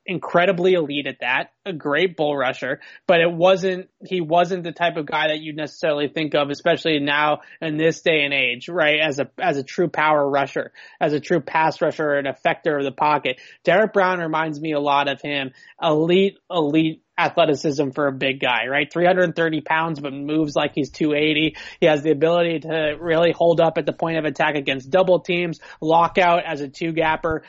incredibly 0.06 0.74
elite 0.74 1.08
at 1.08 1.20
that, 1.22 1.51
a 1.66 1.74
great 1.74 2.16
bull 2.16 2.36
rusher, 2.36 2.80
but 3.08 3.22
it 3.22 3.32
wasn't, 3.32 3.89
he 4.06 4.22
wasn't 4.22 4.64
the 4.64 4.72
type 4.72 4.97
of 4.97 5.06
guy 5.06 5.30
that 5.30 5.39
you 5.39 5.53
necessarily 5.53 6.08
think 6.08 6.36
of, 6.36 6.49
especially 6.49 6.99
now 6.99 7.39
in 7.62 7.78
this 7.78 8.01
day 8.01 8.24
and 8.24 8.34
age, 8.34 8.70
right? 8.70 8.99
As 8.99 9.20
a, 9.20 9.30
as 9.39 9.58
a 9.58 9.64
true 9.64 9.89
power 9.89 10.30
rusher, 10.30 10.72
as 10.99 11.14
a 11.14 11.20
true 11.20 11.41
pass 11.41 11.82
rusher, 11.82 12.14
an 12.14 12.26
effector 12.26 12.78
of 12.78 12.84
the 12.84 12.91
pocket. 12.91 13.39
Derrick 13.64 13.93
Brown 13.93 14.20
reminds 14.20 14.60
me 14.60 14.74
a 14.74 14.80
lot 14.80 15.08
of 15.08 15.22
him. 15.22 15.51
Elite, 15.82 16.38
elite 16.49 17.01
athleticism 17.18 17.91
for 17.91 18.08
a 18.08 18.12
big 18.12 18.39
guy, 18.39 18.68
right? 18.68 18.91
330 18.91 19.62
pounds, 19.62 19.99
but 19.99 20.14
moves 20.14 20.56
like 20.56 20.74
he's 20.76 20.89
280. 20.91 21.56
He 21.80 21.86
has 21.86 22.03
the 22.03 22.12
ability 22.12 22.60
to 22.60 22.97
really 22.99 23.32
hold 23.32 23.62
up 23.62 23.78
at 23.78 23.86
the 23.86 23.93
point 23.93 24.18
of 24.18 24.26
attack 24.26 24.56
against 24.56 24.89
double 24.89 25.22
teams, 25.22 25.60
lock 25.82 26.18
out 26.18 26.43
as 26.45 26.62
a 26.62 26.68
two 26.68 26.91
gapper, 26.91 27.43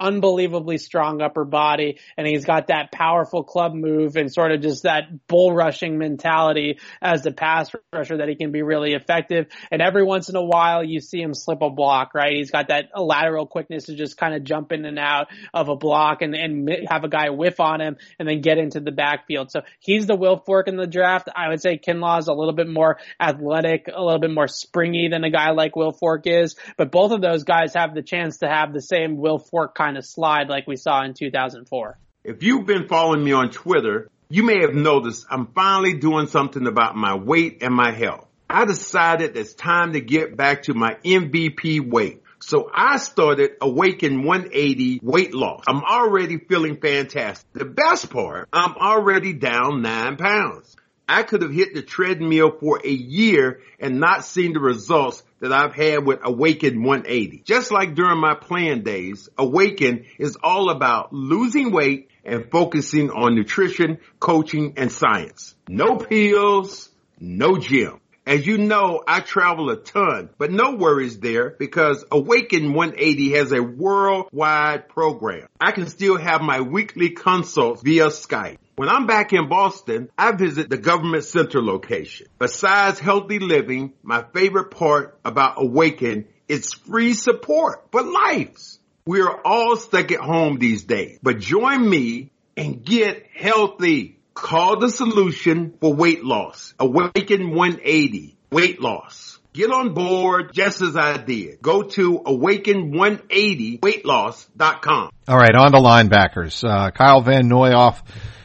unbelievably 0.00 0.78
strong 0.78 1.20
upper 1.20 1.44
body 1.44 1.98
and 2.16 2.26
he's 2.26 2.44
got 2.44 2.68
that 2.68 2.90
powerful 2.90 3.44
club 3.44 3.74
move 3.74 4.16
and 4.16 4.32
sort 4.32 4.50
of 4.50 4.62
just 4.62 4.84
that 4.84 5.26
bull 5.28 5.54
rushing 5.54 5.98
mentality 5.98 6.78
as 7.02 7.22
the 7.22 7.30
pass 7.30 7.70
rusher 7.92 8.16
that 8.16 8.28
he 8.28 8.34
can 8.34 8.50
be 8.50 8.62
really 8.62 8.94
effective. 8.94 9.46
And 9.70 9.82
every 9.82 10.02
once 10.02 10.28
in 10.28 10.36
a 10.36 10.44
while 10.44 10.82
you 10.82 11.00
see 11.00 11.20
him 11.20 11.34
slip 11.34 11.60
a 11.62 11.70
block, 11.70 12.14
right? 12.14 12.32
He's 12.32 12.50
got 12.50 12.68
that 12.68 12.86
lateral 12.96 13.46
quickness 13.46 13.84
to 13.84 13.94
just 13.94 14.16
kind 14.16 14.34
of 14.34 14.44
jump 14.44 14.72
in 14.72 14.84
and 14.84 14.98
out 14.98 15.28
of 15.52 15.68
a 15.68 15.76
block 15.76 16.22
and, 16.22 16.34
and 16.34 16.70
have 16.88 17.04
a 17.04 17.08
guy 17.08 17.30
whiff 17.30 17.60
on 17.60 17.80
him 17.80 17.96
and 18.18 18.28
then 18.28 18.40
get 18.40 18.58
into 18.58 18.80
the 18.80 18.92
backfield. 18.92 19.50
So 19.50 19.62
he's 19.80 20.06
the 20.06 20.16
Wilfork 20.16 20.66
in 20.66 20.76
the 20.76 20.86
draft. 20.86 21.28
I 21.34 21.48
would 21.48 21.60
say 21.60 21.78
Kinlaw 21.78 22.20
is 22.20 22.28
a 22.28 22.32
little 22.32 22.54
bit 22.54 22.68
more 22.68 22.98
athletic, 23.20 23.88
a 23.92 24.02
little 24.02 24.20
bit 24.20 24.30
more 24.30 24.48
springy 24.48 25.08
than 25.08 25.24
a 25.24 25.30
guy 25.30 25.50
like 25.50 25.74
Wilfork 25.74 26.22
is, 26.26 26.56
but 26.76 26.90
both 26.90 27.12
of 27.12 27.20
those 27.20 27.44
guys 27.44 27.74
have 27.74 27.94
the 27.94 28.02
chance 28.02 28.38
to 28.38 28.48
have 28.48 28.72
the 28.72 28.80
same 28.80 29.16
Wilfork 29.16 29.74
kind 29.74 29.89
kind 29.90 29.98
of 29.98 30.06
slide 30.06 30.48
like 30.48 30.68
we 30.68 30.76
saw 30.76 31.02
in 31.02 31.14
2004. 31.14 31.98
If 32.22 32.44
you've 32.44 32.64
been 32.64 32.86
following 32.86 33.24
me 33.24 33.32
on 33.32 33.50
Twitter, 33.50 34.08
you 34.28 34.44
may 34.44 34.60
have 34.60 34.72
noticed 34.72 35.26
I'm 35.28 35.48
finally 35.48 35.94
doing 35.94 36.28
something 36.28 36.64
about 36.68 36.94
my 36.94 37.16
weight 37.16 37.58
and 37.62 37.74
my 37.74 37.90
health. 37.90 38.28
I 38.48 38.66
decided 38.66 39.36
it's 39.36 39.54
time 39.54 39.94
to 39.94 40.00
get 40.00 40.36
back 40.36 40.64
to 40.64 40.74
my 40.74 40.94
MVP 41.04 41.90
weight. 41.90 42.22
So 42.38 42.70
I 42.72 42.98
started 42.98 43.56
Awaken 43.60 44.22
180 44.22 45.00
weight 45.02 45.34
loss. 45.34 45.64
I'm 45.66 45.82
already 45.82 46.38
feeling 46.38 46.76
fantastic. 46.76 47.52
The 47.52 47.64
best 47.64 48.10
part, 48.10 48.48
I'm 48.52 48.76
already 48.76 49.32
down 49.32 49.82
nine 49.82 50.16
pounds. 50.16 50.76
I 51.10 51.24
could 51.24 51.42
have 51.42 51.52
hit 51.52 51.74
the 51.74 51.82
treadmill 51.82 52.52
for 52.60 52.80
a 52.84 52.88
year 52.88 53.62
and 53.80 53.98
not 53.98 54.24
seen 54.24 54.52
the 54.52 54.60
results 54.60 55.24
that 55.40 55.52
I've 55.52 55.74
had 55.74 56.06
with 56.06 56.20
Awaken 56.22 56.84
180. 56.84 57.42
Just 57.44 57.72
like 57.72 57.96
during 57.96 58.20
my 58.20 58.34
plan 58.34 58.84
days, 58.84 59.28
Awaken 59.36 60.04
is 60.20 60.38
all 60.40 60.70
about 60.70 61.12
losing 61.12 61.72
weight 61.72 62.10
and 62.24 62.48
focusing 62.52 63.10
on 63.10 63.34
nutrition, 63.34 63.98
coaching, 64.20 64.74
and 64.76 64.92
science. 64.92 65.56
No 65.68 65.96
pills, 65.96 66.90
no 67.18 67.58
gym. 67.58 68.00
As 68.24 68.46
you 68.46 68.58
know, 68.58 69.02
I 69.08 69.18
travel 69.18 69.70
a 69.70 69.76
ton, 69.76 70.30
but 70.38 70.52
no 70.52 70.76
worries 70.76 71.18
there 71.18 71.50
because 71.58 72.04
Awaken 72.12 72.72
180 72.72 73.32
has 73.32 73.50
a 73.50 73.60
worldwide 73.60 74.88
program. 74.88 75.48
I 75.60 75.72
can 75.72 75.88
still 75.88 76.16
have 76.16 76.40
my 76.40 76.60
weekly 76.60 77.10
consults 77.10 77.82
via 77.82 78.06
Skype. 78.06 78.58
When 78.80 78.88
I'm 78.88 79.06
back 79.06 79.34
in 79.34 79.50
Boston, 79.50 80.08
I 80.16 80.32
visit 80.32 80.70
the 80.70 80.78
government 80.78 81.24
center 81.24 81.60
location. 81.60 82.28
Besides 82.38 82.98
healthy 82.98 83.38
living, 83.38 83.92
my 84.02 84.24
favorite 84.32 84.70
part 84.70 85.20
about 85.22 85.56
Awaken 85.58 86.24
is 86.48 86.72
free 86.72 87.12
support 87.12 87.88
for 87.92 88.00
lives. 88.00 88.80
We 89.04 89.20
are 89.20 89.38
all 89.44 89.76
stuck 89.76 90.10
at 90.12 90.20
home 90.20 90.58
these 90.58 90.84
days, 90.84 91.18
but 91.22 91.40
join 91.40 91.86
me 91.86 92.30
and 92.56 92.82
get 92.82 93.26
healthy. 93.34 94.18
Call 94.32 94.78
the 94.78 94.88
solution 94.88 95.74
for 95.78 95.92
weight 95.92 96.24
loss. 96.24 96.72
Awaken 96.78 97.50
180. 97.50 98.38
Weight 98.50 98.80
loss. 98.80 99.38
Get 99.52 99.70
on 99.70 99.92
board 99.92 100.54
just 100.54 100.80
as 100.80 100.96
I 100.96 101.18
did. 101.18 101.60
Go 101.60 101.82
to 101.82 102.20
awaken180weightloss.com. 102.20 105.10
All 105.28 105.36
right, 105.36 105.54
on 105.54 105.72
to 105.72 105.78
linebackers. 105.78 106.66
Uh, 106.66 106.90
Kyle 106.92 107.20
Van 107.20 107.46
Noy 107.46 107.74
off 107.74 108.02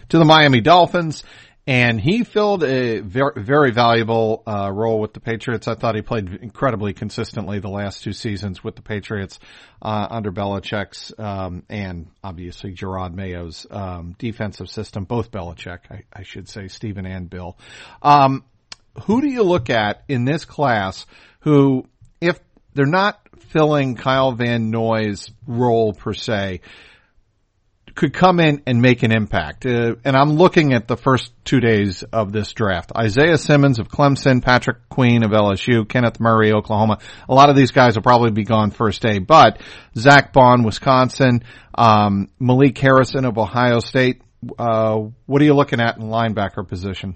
to 0.09 0.17
the 0.17 0.25
Miami 0.25 0.61
Dolphins. 0.61 1.23
And 1.67 1.99
he 1.99 2.23
filled 2.23 2.63
a 2.63 2.99
very, 2.99 3.33
very 3.37 3.71
valuable 3.71 4.43
uh, 4.45 4.69
role 4.71 4.99
with 4.99 5.13
the 5.13 5.19
Patriots. 5.19 5.67
I 5.67 5.73
thought 5.73 5.95
he 5.95 6.03
played 6.03 6.31
incredibly 6.41 6.93
consistently 6.93 7.57
the 7.57 7.69
last 7.69 8.03
two 8.03 8.13
seasons 8.13 8.63
with 8.63 8.75
the 8.75 8.83
Patriots 8.83 9.39
uh, 9.81 10.07
under 10.11 10.31
Belichick's 10.31 11.11
um, 11.17 11.63
and 11.67 12.07
obviously 12.23 12.75
Jerod 12.75 13.15
Mayo's 13.15 13.65
um, 13.71 14.15
defensive 14.19 14.69
system. 14.69 15.05
Both 15.05 15.31
Belichick, 15.31 15.79
I, 15.89 16.03
I 16.13 16.21
should 16.21 16.47
say, 16.47 16.67
Stephen 16.67 17.07
and 17.07 17.27
Bill. 17.31 17.57
Um, 18.03 18.43
who 19.05 19.21
do 19.21 19.27
you 19.27 19.41
look 19.41 19.71
at 19.71 20.03
in 20.07 20.23
this 20.23 20.45
class 20.45 21.07
who, 21.39 21.87
if 22.21 22.39
they're 22.75 22.85
not 22.85 23.19
filling 23.39 23.95
Kyle 23.95 24.33
Van 24.33 24.69
Noy's 24.69 25.31
role 25.47 25.93
per 25.93 26.13
se, 26.13 26.61
could 27.95 28.13
come 28.13 28.39
in 28.39 28.61
and 28.67 28.81
make 28.81 29.03
an 29.03 29.11
impact. 29.11 29.65
Uh, 29.65 29.95
and 30.03 30.15
I'm 30.15 30.31
looking 30.31 30.73
at 30.73 30.87
the 30.87 30.97
first 30.97 31.31
two 31.45 31.61
days 31.61 32.03
of 32.03 32.31
this 32.31 32.51
draft. 32.51 32.91
Isaiah 32.95 33.37
Simmons 33.37 33.79
of 33.79 33.87
Clemson, 33.87 34.43
Patrick 34.43 34.89
Queen 34.89 35.23
of 35.23 35.31
LSU, 35.31 35.87
Kenneth 35.87 36.19
Murray, 36.19 36.51
Oklahoma. 36.51 36.99
A 37.29 37.33
lot 37.33 37.49
of 37.49 37.55
these 37.55 37.71
guys 37.71 37.95
will 37.95 38.03
probably 38.03 38.31
be 38.31 38.43
gone 38.43 38.71
first 38.71 39.01
day, 39.01 39.19
but 39.19 39.61
Zack 39.97 40.33
Baun, 40.33 40.63
Wisconsin, 40.63 41.43
um, 41.73 42.29
Malik 42.39 42.77
Harrison 42.77 43.25
of 43.25 43.37
Ohio 43.37 43.79
State. 43.79 44.21
Uh, 44.59 45.07
what 45.25 45.41
are 45.41 45.45
you 45.45 45.53
looking 45.53 45.79
at 45.79 45.97
in 45.97 46.03
linebacker 46.03 46.67
position? 46.67 47.15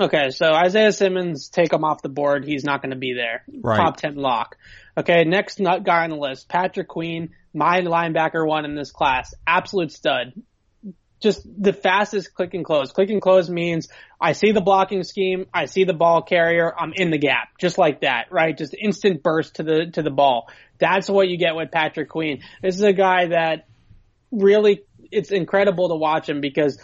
Okay, 0.00 0.30
so 0.30 0.52
Isaiah 0.52 0.90
Simmons, 0.90 1.48
take 1.50 1.72
him 1.72 1.84
off 1.84 2.02
the 2.02 2.08
board. 2.08 2.44
He's 2.44 2.64
not 2.64 2.82
going 2.82 2.90
to 2.90 2.98
be 2.98 3.12
there. 3.12 3.44
Right. 3.62 3.76
Top 3.76 3.96
10 3.96 4.16
lock. 4.16 4.56
Okay, 4.96 5.24
next 5.24 5.60
nut 5.60 5.84
guy 5.84 6.04
on 6.04 6.10
the 6.10 6.16
list, 6.16 6.48
Patrick 6.48 6.88
Queen, 6.88 7.30
my 7.54 7.80
linebacker 7.80 8.46
one 8.46 8.64
in 8.64 8.74
this 8.74 8.90
class, 8.90 9.32
absolute 9.46 9.92
stud. 9.92 10.32
Just 11.22 11.46
the 11.58 11.72
fastest 11.72 12.34
click 12.34 12.52
and 12.52 12.64
close. 12.64 12.92
Click 12.92 13.08
and 13.08 13.22
close 13.22 13.48
means 13.48 13.88
I 14.20 14.32
see 14.32 14.52
the 14.52 14.60
blocking 14.60 15.04
scheme, 15.04 15.46
I 15.54 15.66
see 15.66 15.84
the 15.84 15.94
ball 15.94 16.22
carrier, 16.22 16.70
I'm 16.76 16.92
in 16.94 17.10
the 17.10 17.18
gap, 17.18 17.48
just 17.58 17.78
like 17.78 18.02
that, 18.02 18.26
right? 18.30 18.56
Just 18.56 18.74
instant 18.74 19.22
burst 19.22 19.56
to 19.56 19.62
the 19.62 19.90
to 19.94 20.02
the 20.02 20.10
ball. 20.10 20.48
That's 20.78 21.08
what 21.08 21.28
you 21.28 21.38
get 21.38 21.54
with 21.54 21.70
Patrick 21.70 22.10
Queen. 22.10 22.42
This 22.60 22.74
is 22.74 22.82
a 22.82 22.92
guy 22.92 23.28
that 23.28 23.66
really 24.30 24.82
it's 25.10 25.30
incredible 25.30 25.88
to 25.88 25.94
watch 25.94 26.28
him 26.28 26.40
because 26.40 26.80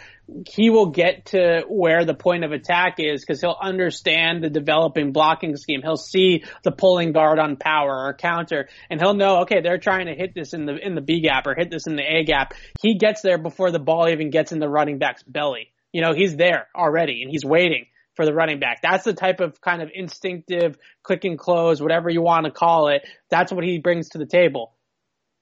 he 0.49 0.71
will 0.71 0.87
get 0.91 1.27
to 1.27 1.63
where 1.69 2.05
the 2.05 2.15
point 2.15 2.45
of 2.45 2.53
attack 2.53 2.97
is 2.99 3.23
because 3.23 3.41
he'll 3.41 3.57
understand 3.61 4.43
the 4.43 4.51
developing 4.51 5.13
blocking 5.13 5.57
scheme. 5.57 5.83
He'll 5.83 5.97
see 5.97 6.45
the 6.63 6.73
pulling 6.73 7.13
guard 7.13 7.39
on 7.39 7.57
power 7.57 8.07
or 8.07 8.15
counter 8.15 8.69
and 8.89 9.01
he'll 9.01 9.15
know, 9.15 9.41
okay, 9.43 9.61
they're 9.61 9.79
trying 9.79 10.07
to 10.07 10.15
hit 10.15 10.35
this 10.35 10.53
in 10.53 10.67
the, 10.67 10.77
in 10.77 10.95
the 10.95 11.01
B 11.01 11.21
gap 11.21 11.47
or 11.47 11.55
hit 11.55 11.71
this 11.71 11.87
in 11.87 11.97
the 11.97 12.03
A 12.03 12.25
gap. 12.25 12.55
He 12.81 12.99
gets 12.99 13.23
there 13.23 13.39
before 13.39 13.71
the 13.71 13.79
ball 13.79 14.09
even 14.09 14.31
gets 14.31 14.53
in 14.53 14.59
the 14.59 14.69
running 14.69 14.99
back's 14.99 15.23
belly. 15.23 15.73
You 15.93 16.03
know, 16.03 16.13
he's 16.13 16.37
there 16.37 16.69
already 16.75 17.23
and 17.23 17.31
he's 17.31 17.45
waiting 17.45 17.87
for 18.15 18.25
the 18.25 18.35
running 18.35 18.61
back. 18.61 18.83
That's 18.83 19.05
the 19.05 19.15
type 19.15 19.41
of 19.41 19.61
kind 19.61 19.83
of 19.83 19.91
instinctive 19.95 20.77
click 21.03 21.25
and 21.25 21.39
close, 21.39 21.81
whatever 21.81 22.11
you 22.11 22.23
want 22.23 22.45
to 22.45 22.51
call 22.51 22.89
it. 22.89 23.03
That's 23.31 23.53
what 23.53 23.65
he 23.65 23.79
brings 23.79 24.11
to 24.11 24.19
the 24.19 24.27
table. 24.27 24.75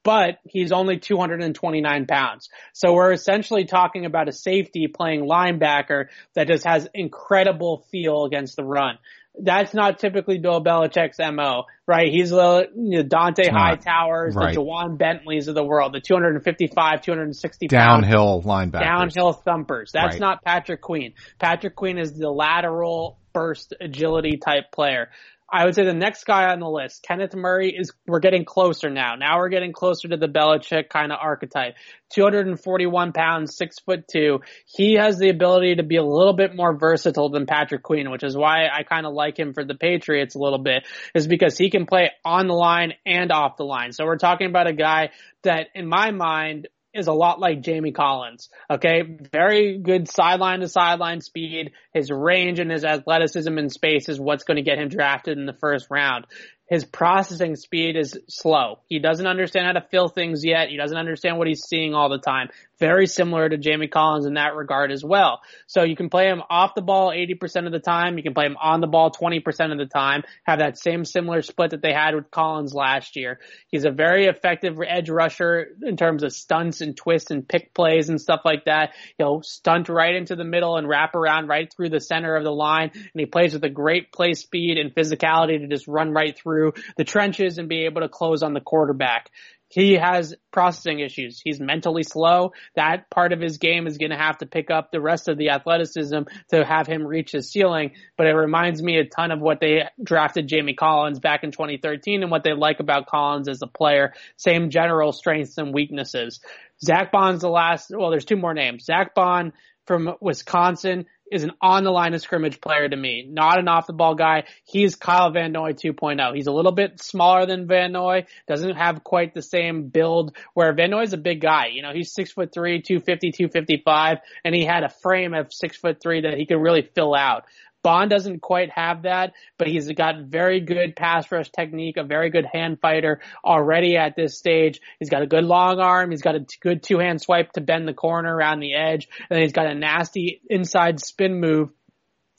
But 0.08 0.38
he's 0.44 0.72
only 0.72 0.98
229 0.98 2.06
pounds. 2.06 2.48
So 2.72 2.94
we're 2.94 3.12
essentially 3.12 3.66
talking 3.66 4.06
about 4.06 4.26
a 4.26 4.32
safety 4.32 4.86
playing 4.86 5.28
linebacker 5.28 6.06
that 6.34 6.48
just 6.48 6.64
has 6.64 6.88
incredible 6.94 7.84
feel 7.90 8.24
against 8.24 8.56
the 8.56 8.64
run 8.64 8.96
that's 9.40 9.74
not 9.74 9.98
typically 9.98 10.38
Bill 10.38 10.62
Belichick's 10.62 11.18
MO, 11.18 11.64
right? 11.86 12.08
He's 12.10 12.30
the 12.30 12.68
you 12.74 12.98
know, 12.98 13.04
Dont'a 13.04 13.48
Hightowers, 13.48 14.34
right. 14.34 14.54
the 14.54 14.60
Ja'Whaun 14.60 14.98
Bentleys 14.98 15.48
of 15.48 15.54
the 15.54 15.64
world, 15.64 15.92
the 15.92 16.00
255, 16.00 17.02
260 17.02 17.68
downhill 17.68 18.42
linebackers. 18.42 18.80
Downhill 18.80 19.32
thumpers. 19.32 19.90
That's 19.92 20.14
right. 20.14 20.20
not 20.20 20.44
Patrick 20.44 20.80
Queen. 20.80 21.14
Patrick 21.38 21.76
Queen 21.76 21.98
is 21.98 22.12
the 22.12 22.30
lateral 22.30 23.18
burst 23.32 23.74
agility 23.80 24.38
type 24.38 24.72
player. 24.72 25.10
I 25.50 25.64
would 25.64 25.74
say 25.74 25.84
the 25.84 25.94
next 25.94 26.24
guy 26.24 26.52
on 26.52 26.60
the 26.60 26.68
list, 26.68 27.02
Kenneth 27.02 27.34
Murray, 27.34 27.74
is 27.74 27.90
we're 28.06 28.20
getting 28.20 28.44
closer 28.44 28.90
now. 28.90 29.14
Now 29.14 29.38
we're 29.38 29.48
getting 29.48 29.72
closer 29.72 30.06
to 30.08 30.18
the 30.18 30.28
Belichick 30.28 30.90
kind 30.90 31.10
of 31.10 31.18
archetype. 31.22 31.76
241 32.10 33.12
pounds, 33.12 33.56
six 33.56 33.78
foot 33.78 34.06
two. 34.06 34.40
He 34.66 34.94
has 34.94 35.16
the 35.18 35.30
ability 35.30 35.76
to 35.76 35.82
be 35.82 35.96
a 35.96 36.04
little 36.04 36.34
bit 36.34 36.54
more 36.54 36.76
versatile 36.76 37.30
than 37.30 37.46
Patrick 37.46 37.82
Queen, 37.82 38.10
which 38.10 38.24
is 38.24 38.36
why 38.36 38.66
I 38.66 38.82
kind 38.82 39.06
of 39.06 39.14
like 39.14 39.38
him 39.38 39.54
for 39.54 39.64
the 39.64 39.74
Patriots 39.74 40.34
a 40.34 40.38
little 40.38 40.58
bit, 40.58 40.86
is 41.14 41.26
because 41.26 41.56
he 41.56 41.70
can 41.70 41.86
play 41.86 42.10
on 42.26 42.46
the 42.46 42.54
line 42.54 42.92
and 43.06 43.32
off 43.32 43.56
the 43.56 43.64
line. 43.64 43.92
So 43.92 44.04
we're 44.04 44.18
talking 44.18 44.48
about 44.48 44.66
a 44.66 44.74
guy 44.74 45.10
that, 45.44 45.68
in 45.74 45.86
my 45.86 46.10
mind, 46.10 46.68
is 46.94 47.06
a 47.06 47.12
lot 47.12 47.38
like 47.40 47.60
Jamie 47.60 47.92
Collins. 47.92 48.48
Okay. 48.70 49.02
Very 49.32 49.78
good 49.78 50.08
sideline 50.08 50.60
to 50.60 50.68
sideline 50.68 51.20
speed. 51.20 51.72
His 51.92 52.10
range 52.10 52.58
and 52.58 52.70
his 52.70 52.84
athleticism 52.84 53.56
in 53.58 53.70
space 53.70 54.08
is 54.08 54.20
what's 54.20 54.44
going 54.44 54.56
to 54.56 54.62
get 54.62 54.78
him 54.78 54.88
drafted 54.88 55.38
in 55.38 55.46
the 55.46 55.56
first 55.60 55.86
round 55.90 56.26
his 56.68 56.84
processing 56.84 57.56
speed 57.56 57.96
is 57.96 58.18
slow. 58.28 58.80
He 58.88 58.98
doesn't 58.98 59.26
understand 59.26 59.66
how 59.66 59.72
to 59.72 59.86
fill 59.90 60.08
things 60.08 60.44
yet. 60.44 60.68
He 60.68 60.76
doesn't 60.76 60.96
understand 60.96 61.38
what 61.38 61.48
he's 61.48 61.62
seeing 61.62 61.94
all 61.94 62.10
the 62.10 62.18
time. 62.18 62.50
Very 62.78 63.06
similar 63.06 63.48
to 63.48 63.56
Jamie 63.56 63.88
Collins 63.88 64.26
in 64.26 64.34
that 64.34 64.54
regard 64.54 64.92
as 64.92 65.02
well. 65.02 65.40
So 65.66 65.82
you 65.82 65.96
can 65.96 66.10
play 66.10 66.28
him 66.28 66.42
off 66.48 66.74
the 66.74 66.82
ball 66.82 67.10
80% 67.10 67.66
of 67.66 67.72
the 67.72 67.80
time. 67.80 68.18
You 68.18 68.22
can 68.22 68.34
play 68.34 68.46
him 68.46 68.56
on 68.60 68.80
the 68.80 68.86
ball 68.86 69.10
20% 69.10 69.72
of 69.72 69.78
the 69.78 69.86
time. 69.86 70.22
Have 70.44 70.60
that 70.60 70.78
same 70.78 71.04
similar 71.04 71.42
split 71.42 71.70
that 71.70 71.82
they 71.82 71.92
had 71.92 72.14
with 72.14 72.30
Collins 72.30 72.74
last 72.74 73.16
year. 73.16 73.40
He's 73.68 73.84
a 73.84 73.90
very 73.90 74.26
effective 74.26 74.76
edge 74.86 75.08
rusher 75.10 75.68
in 75.82 75.96
terms 75.96 76.22
of 76.22 76.32
stunts 76.32 76.82
and 76.82 76.96
twists 76.96 77.30
and 77.30 77.48
pick 77.48 77.74
plays 77.74 78.10
and 78.10 78.20
stuff 78.20 78.42
like 78.44 78.66
that. 78.66 78.90
He'll 79.16 79.42
stunt 79.42 79.88
right 79.88 80.14
into 80.14 80.36
the 80.36 80.44
middle 80.44 80.76
and 80.76 80.86
wrap 80.88 81.14
around 81.14 81.48
right 81.48 81.72
through 81.74 81.90
the 81.90 82.00
center 82.00 82.36
of 82.36 82.44
the 82.44 82.52
line. 82.52 82.90
And 82.94 83.10
he 83.14 83.26
plays 83.26 83.54
with 83.54 83.64
a 83.64 83.70
great 83.70 84.12
play 84.12 84.34
speed 84.34 84.78
and 84.78 84.94
physicality 84.94 85.58
to 85.58 85.66
just 85.66 85.88
run 85.88 86.12
right 86.12 86.38
through 86.38 86.57
through 86.58 86.72
the 86.96 87.04
trenches 87.04 87.58
and 87.58 87.68
be 87.68 87.84
able 87.84 88.00
to 88.00 88.08
close 88.08 88.42
on 88.42 88.54
the 88.54 88.60
quarterback. 88.60 89.30
He 89.70 89.94
has 89.94 90.34
processing 90.50 91.00
issues. 91.00 91.42
He's 91.44 91.60
mentally 91.60 92.02
slow. 92.02 92.52
That 92.74 93.10
part 93.10 93.34
of 93.34 93.40
his 93.40 93.58
game 93.58 93.86
is 93.86 93.98
going 93.98 94.12
to 94.12 94.16
have 94.16 94.38
to 94.38 94.46
pick 94.46 94.70
up 94.70 94.90
the 94.90 95.00
rest 95.00 95.28
of 95.28 95.36
the 95.36 95.50
athleticism 95.50 96.20
to 96.50 96.64
have 96.64 96.86
him 96.86 97.06
reach 97.06 97.32
his 97.32 97.50
ceiling. 97.50 97.92
But 98.16 98.28
it 98.28 98.32
reminds 98.32 98.82
me 98.82 98.96
a 98.96 99.04
ton 99.04 99.30
of 99.30 99.40
what 99.40 99.60
they 99.60 99.82
drafted 100.02 100.48
Jamie 100.48 100.72
Collins 100.72 101.20
back 101.20 101.44
in 101.44 101.52
2013 101.52 102.22
and 102.22 102.30
what 102.30 102.44
they 102.44 102.54
like 102.54 102.80
about 102.80 103.06
Collins 103.06 103.46
as 103.46 103.60
a 103.60 103.66
player. 103.66 104.14
Same 104.38 104.70
general 104.70 105.12
strengths 105.12 105.58
and 105.58 105.74
weaknesses. 105.74 106.40
Zack 106.82 107.12
Baun's 107.12 107.42
the 107.42 107.50
last, 107.50 107.90
well, 107.94 108.10
there's 108.10 108.24
two 108.24 108.36
more 108.36 108.54
names. 108.54 108.84
Zack 108.84 109.14
Baun 109.14 109.52
from 109.86 110.14
Wisconsin 110.20 111.06
is 111.30 111.42
an 111.42 111.52
on 111.60 111.84
the 111.84 111.90
line 111.90 112.14
of 112.14 112.20
scrimmage 112.20 112.60
player 112.60 112.88
to 112.88 112.96
me, 112.96 113.26
not 113.28 113.58
an 113.58 113.68
off 113.68 113.86
the 113.86 113.92
ball 113.92 114.14
guy. 114.14 114.44
He's 114.64 114.94
Kyle 114.94 115.30
Van 115.30 115.52
Noy 115.52 115.72
2.0. 115.72 116.34
He's 116.34 116.46
a 116.46 116.52
little 116.52 116.72
bit 116.72 117.00
smaller 117.02 117.46
than 117.46 117.66
Van 117.66 117.92
Noy, 117.92 118.26
doesn't 118.46 118.76
have 118.76 119.04
quite 119.04 119.34
the 119.34 119.42
same 119.42 119.88
build 119.88 120.36
where 120.54 120.72
Van 120.74 120.90
Noy 120.90 121.02
is 121.02 121.12
a 121.12 121.18
big 121.18 121.40
guy. 121.40 121.66
You 121.72 121.82
know, 121.82 121.92
he's 121.92 122.12
six 122.12 122.32
foot 122.32 122.52
three, 122.52 122.80
250, 122.82 123.32
255, 123.32 124.18
and 124.44 124.54
he 124.54 124.64
had 124.64 124.84
a 124.84 124.88
frame 124.88 125.34
of 125.34 125.52
six 125.52 125.76
foot 125.76 126.00
three 126.02 126.22
that 126.22 126.34
he 126.34 126.46
could 126.46 126.60
really 126.60 126.88
fill 126.94 127.14
out. 127.14 127.44
Baun 127.82 128.08
doesn't 128.08 128.40
quite 128.40 128.70
have 128.70 129.02
that, 129.02 129.32
but 129.58 129.68
he's 129.68 129.90
got 129.92 130.24
very 130.24 130.60
good 130.60 130.96
pass 130.96 131.30
rush 131.30 131.50
technique, 131.50 131.96
a 131.96 132.04
very 132.04 132.30
good 132.30 132.46
hand 132.52 132.78
fighter 132.80 133.20
already 133.44 133.96
at 133.96 134.16
this 134.16 134.36
stage. 134.36 134.80
He's 134.98 135.10
got 135.10 135.22
a 135.22 135.26
good 135.26 135.44
long 135.44 135.78
arm. 135.78 136.10
He's 136.10 136.22
got 136.22 136.34
a 136.34 136.44
good 136.60 136.82
two 136.82 136.98
hand 136.98 137.20
swipe 137.20 137.52
to 137.52 137.60
bend 137.60 137.86
the 137.86 137.94
corner 137.94 138.34
around 138.34 138.60
the 138.60 138.74
edge. 138.74 139.08
And 139.30 139.36
then 139.36 139.42
he's 139.42 139.52
got 139.52 139.66
a 139.66 139.74
nasty 139.74 140.40
inside 140.48 141.00
spin 141.00 141.40
move 141.40 141.70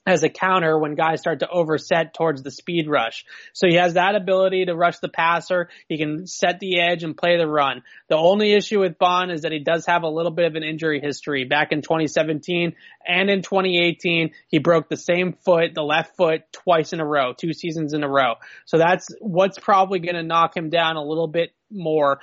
as 0.10 0.24
a 0.24 0.30
counter 0.30 0.78
when 0.78 0.96
guys 0.96 1.20
start 1.20 1.40
to 1.40 1.50
overset 1.50 2.14
towards 2.14 2.42
the 2.42 2.50
speed 2.50 2.90
rush. 2.90 3.26
So 3.54 3.68
he 3.68 3.76
has 3.76 3.94
that 3.94 4.16
ability 4.16 4.66
to 4.66 4.76
rush 4.76 4.98
the 5.00 5.08
passer. 5.08 5.70
He 5.88 5.98
can 5.98 6.26
set 6.26 6.60
the 6.60 6.80
edge 6.82 7.04
and 7.04 7.16
play 7.16 7.38
the 7.38 7.48
run. 7.48 7.84
The 8.08 8.18
only 8.18 8.54
issue 8.54 8.80
with 8.80 8.98
Baun 8.98 9.30
is 9.30 9.42
that 9.42 9.52
he 9.52 9.60
does 9.60 9.86
have 9.86 10.04
a 10.04 10.10
little 10.10 10.32
bit 10.32 10.46
of 10.46 10.56
an 10.56 10.64
injury 10.64 11.00
history. 11.00 11.44
Back 11.44 11.72
in 11.72 11.82
2017 11.82 12.74
and 13.08 13.30
in 13.30 13.44
2018, 13.44 14.32
he 14.48 14.58
broke 14.58 14.90
the 14.90 14.98
same 14.98 15.34
foot, 15.46 15.76
the 15.76 15.84
left 15.84 16.18
foot, 16.18 16.42
twice 16.52 16.92
in 16.92 17.00
a 17.00 17.06
row, 17.06 17.34
two 17.34 17.54
seasons 17.54 17.94
in 17.94 18.04
a 18.04 18.10
row. 18.10 18.36
So 18.66 18.78
that's 18.78 19.08
what's 19.20 19.60
probably 19.60 20.00
going 20.00 20.16
to 20.16 20.24
knock 20.24 20.58
him 20.58 20.70
down 20.70 20.96
a 20.96 21.04
little 21.04 21.28
bit 21.28 21.52
more 21.70 22.20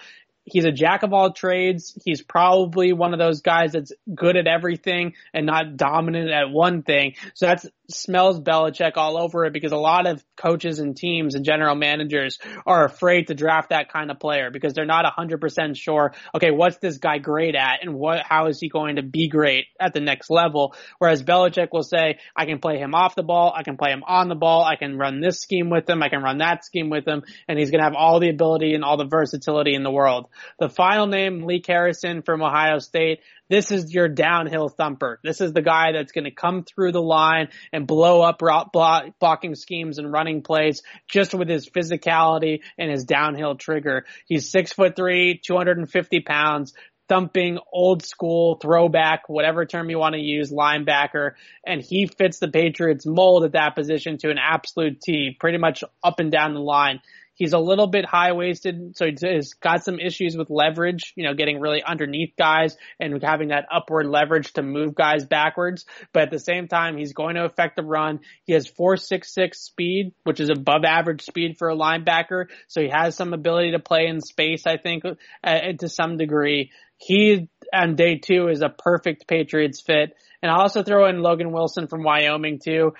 he's 0.47 0.64
a 0.64 0.72
jack 0.72 1.03
of 1.03 1.12
all 1.12 1.32
trades. 1.32 1.99
He's 2.05 2.22
probably 2.22 2.93
one 2.93 3.12
of 3.12 3.18
those 3.18 3.43
guys 3.43 3.72
that's 3.72 3.93
good 4.14 4.37
at 4.37 4.47
everything 4.47 5.14
and 5.34 5.45
not 5.45 5.76
dominant 5.76 6.30
at 6.30 6.51
one 6.51 6.82
thing. 6.82 7.14
So 7.34 7.47
that's 7.47 7.66
smells 7.91 8.41
Belichick 8.41 8.93
all 8.97 9.16
over 9.16 9.45
it 9.45 9.53
because 9.53 9.72
a 9.72 9.76
lot 9.76 10.07
of 10.07 10.24
coaches 10.37 10.78
and 10.78 10.97
teams 10.97 11.34
and 11.34 11.45
general 11.45 11.74
managers 11.74 12.39
are 12.66 12.84
afraid 12.84 13.28
to 13.28 13.34
draft 13.34 13.70
that 13.70 13.93
kind 13.93 14.11
of 14.11 14.18
player 14.18 14.51
because 14.51 14.74
they're 14.74 14.84
not 14.84 15.05
100% 15.05 15.76
sure, 15.76 16.12
okay, 16.34 16.51
what's 16.51 16.78
this 16.78 16.99
guy 16.99 17.18
great 17.18 17.55
at 17.55 17.82
and 17.82 17.95
what, 17.95 18.20
how 18.22 18.47
is 18.47 18.61
he 18.61 18.68
going 18.68 18.97
to 18.97 19.03
be 19.03 19.28
great 19.28 19.66
at 19.80 19.95
the 19.95 20.01
next 20.01 20.30
level? 20.30 20.74
Whereas 20.99 21.22
Belichick 21.22 21.68
will 21.72 21.82
say, 21.82 22.18
I 22.34 22.47
can 22.47 22.59
play 22.59 22.78
him 22.78 22.95
off 22.95 23.14
the 23.14 23.22
ball, 23.22 23.53
I 23.57 23.62
can 23.62 23.76
play 23.76 23.91
him 23.91 24.03
on 24.07 24.28
the 24.28 24.34
ball, 24.34 24.64
I 24.64 24.76
can 24.76 24.99
run 24.99 25.20
this 25.20 25.41
scheme 25.41 25.70
with 25.70 25.89
him, 25.89 26.03
I 26.03 26.09
can 26.09 26.22
run 26.22 26.39
that 26.39 26.64
scheme 26.64 26.91
with 26.91 27.07
him, 27.07 27.22
and 27.49 27.59
he's 27.59 27.70
going 27.70 27.80
to 27.80 27.84
have 27.84 27.95
all 27.97 28.20
the 28.20 28.30
ability 28.30 28.74
and 28.74 28.84
all 28.84 28.97
the 28.97 29.07
versatility 29.07 29.74
in 29.74 29.82
the 29.82 29.91
world. 29.91 30.28
The 30.59 30.68
final 30.68 31.07
name, 31.07 31.45
Lee 31.45 31.62
Harrison 31.66 32.22
from 32.22 32.43
Ohio 32.43 32.78
State, 32.78 33.20
this 33.49 33.70
is 33.70 33.92
your 33.92 34.09
downhill 34.09 34.68
thumper. 34.68 35.20
This 35.22 35.40
is 35.40 35.53
the 35.53 35.62
guy 35.62 35.92
that's 35.92 36.12
going 36.12 36.24
to 36.24 36.30
come 36.30 36.64
through 36.64 36.92
the 36.92 37.03
line 37.03 37.49
and 37.72 37.86
blow 37.86 38.22
up 38.22 38.40
blocking 38.40 39.55
schemes 39.55 39.99
and 39.99 40.12
running 40.12 40.42
plays 40.42 40.82
just 41.09 41.34
with 41.34 41.49
his 41.49 41.68
physicality 41.68 42.61
and 42.78 42.90
his 42.90 43.05
downhill 43.05 43.55
trigger. 43.57 44.05
He's 44.26 44.51
six 44.51 44.72
foot 44.72 44.97
three, 44.97 45.40
250 45.44 46.20
pounds, 46.20 46.74
thumping 47.09 47.59
old 47.72 48.05
school 48.05 48.59
throwback, 48.61 49.28
whatever 49.28 49.64
term 49.64 49.90
you 49.90 49.99
want 49.99 50.14
to 50.14 50.20
use, 50.20 50.51
linebacker, 50.51 51.32
and 51.64 51.80
he 51.80 52.07
fits 52.07 52.40
the 52.40 52.49
Patriots 52.49 53.07
mold 53.07 53.44
at 53.44 53.53
that 53.53 53.76
position 53.76 54.18
to 54.18 54.30
an 54.30 54.38
absolute 54.38 55.01
T, 55.01 55.36
pretty 55.38 55.59
much 55.59 55.84
up 56.03 56.18
and 56.18 56.32
down 56.32 56.55
the 56.55 56.61
line. 56.61 57.01
He's 57.37 57.53
a 57.53 57.59
little 57.59 57.87
bit 57.87 58.07
high 58.07 58.32
waisted, 58.32 58.97
so 58.97 59.07
he's 59.07 59.53
got 59.55 59.84
some 59.84 60.01
issues 60.01 60.37
with 60.37 60.49
leverage, 60.49 61.12
you 61.16 61.24
know, 61.24 61.34
getting 61.34 61.61
really 61.61 61.82
underneath 61.82 62.32
guys 62.39 62.76
and 62.99 63.22
having 63.22 63.49
that 63.49 63.66
upward 63.70 64.07
leverage 64.07 64.55
to 64.55 64.62
move 64.62 64.95
guys 64.95 65.26
backwards. 65.26 65.84
But 66.14 66.24
at 66.24 66.30
the 66.30 66.39
same 66.39 66.66
time, 66.66 66.97
he's 66.97 67.12
going 67.12 67.34
to 67.34 67.45
affect 67.45 67.76
the 67.76 67.82
run. 67.82 68.20
He 68.45 68.55
has 68.55 68.66
466 68.66 69.61
speed, 69.61 70.14
which 70.24 70.41
is 70.41 70.49
above 70.49 70.84
average 70.84 71.22
speed 71.22 71.59
for 71.59 71.68
a 71.68 71.76
linebacker. 71.76 72.47
So 72.68 72.80
he 72.80 72.89
has 72.89 73.14
some 73.14 73.34
ability 73.34 73.72
to 73.72 73.80
play 73.80 74.07
in 74.07 74.22
space, 74.22 74.66
I 74.66 74.78
think, 74.78 75.05
uh, 75.45 75.59
to 75.78 75.89
some 75.91 76.16
degree. 76.16 76.70
He 76.97 77.51
on 77.70 77.97
day 77.97 78.16
two 78.16 78.49
is 78.49 78.62
a 78.62 78.70
perfect 78.70 79.28
Patriots 79.28 79.82
fit. 79.82 80.16
And 80.43 80.51
I'll 80.51 80.62
also 80.62 80.82
throw 80.82 81.07
in 81.09 81.20
Logan 81.20 81.53
Wilson 81.53 81.87
from 81.87 82.03
Wyoming 82.03 82.61
too 82.64 82.93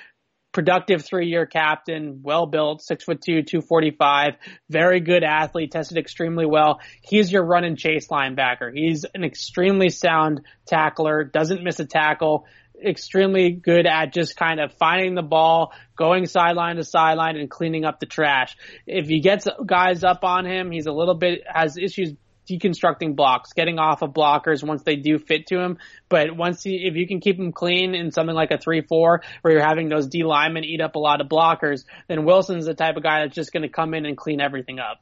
productive 0.57 1.04
three 1.04 1.26
year 1.26 1.44
captain, 1.44 2.20
well 2.22 2.46
built, 2.46 2.80
six 2.80 3.04
foot 3.04 3.20
two, 3.20 3.42
245, 3.42 4.36
very 4.70 5.00
good 5.00 5.22
athlete, 5.22 5.70
tested 5.70 5.98
extremely 5.98 6.46
well. 6.46 6.80
He's 7.02 7.30
your 7.30 7.44
run 7.44 7.64
and 7.64 7.76
chase 7.76 8.09
linebacker. 8.09 8.74
He's 8.74 9.04
an 9.14 9.22
extremely 9.22 9.90
sound 9.90 10.40
tackler, 10.64 11.24
doesn't 11.24 11.62
miss 11.62 11.78
a 11.78 11.84
tackle, 11.84 12.46
extremely 12.82 13.50
good 13.50 13.86
at 13.86 14.14
just 14.14 14.34
kind 14.34 14.59
of 14.59 14.72
finding 14.72 15.14
the 15.14 15.22
ball, 15.22 15.74
going 15.94 16.24
sideline 16.24 16.76
to 16.76 16.84
sideline 16.84 17.36
and 17.36 17.50
cleaning 17.50 17.84
up 17.84 18.00
the 18.00 18.07
trash. 18.07 18.57
If 18.86 19.09
he 19.09 19.20
gets 19.20 19.46
guys 19.66 20.04
up 20.04 20.24
on 20.24 20.46
him, 20.46 20.70
he's 20.70 20.86
a 20.86 20.92
little 20.92 21.16
bit, 21.16 21.42
has 21.46 21.76
issues 21.76 22.14
deconstructing 22.49 23.16
blocks, 23.16 23.53
getting 23.53 23.78
off 23.78 24.03
of 24.03 24.11
blockers 24.11 24.62
once 24.66 24.82
they 24.82 24.97
do 24.97 25.18
fit 25.18 25.47
to 25.49 25.59
him. 25.61 25.78
But 26.09 26.36
once 26.36 26.62
he, 26.62 26.86
if 26.86 26.94
you 26.94 27.07
can 27.07 27.20
keep 27.20 27.38
him 27.38 27.53
clean 27.53 27.94
in 27.94 28.11
something 28.12 28.34
like 28.34 28.51
a 28.51 28.59
3-4 28.59 28.88
where 28.88 29.20
you're 29.53 29.66
having 29.66 29.88
those 29.88 30.07
D 30.07 30.24
linemen 30.24 30.64
eat 30.64 30.80
up 30.80 30.94
a 30.94 30.99
lot 30.99 31.20
of 31.20 31.28
blockers, 31.28 31.84
then 32.09 32.24
Wilson's 32.24 32.66
the 32.66 32.74
type 32.74 32.97
of 32.97 33.03
guy 33.03 33.22
that's 33.22 33.34
just 33.34 33.53
going 33.53 33.62
to 33.62 33.68
come 33.68 33.94
in 33.94 34.07
and 34.07 34.16
clean 34.16 34.40
everything 34.40 34.78
up. 34.78 35.01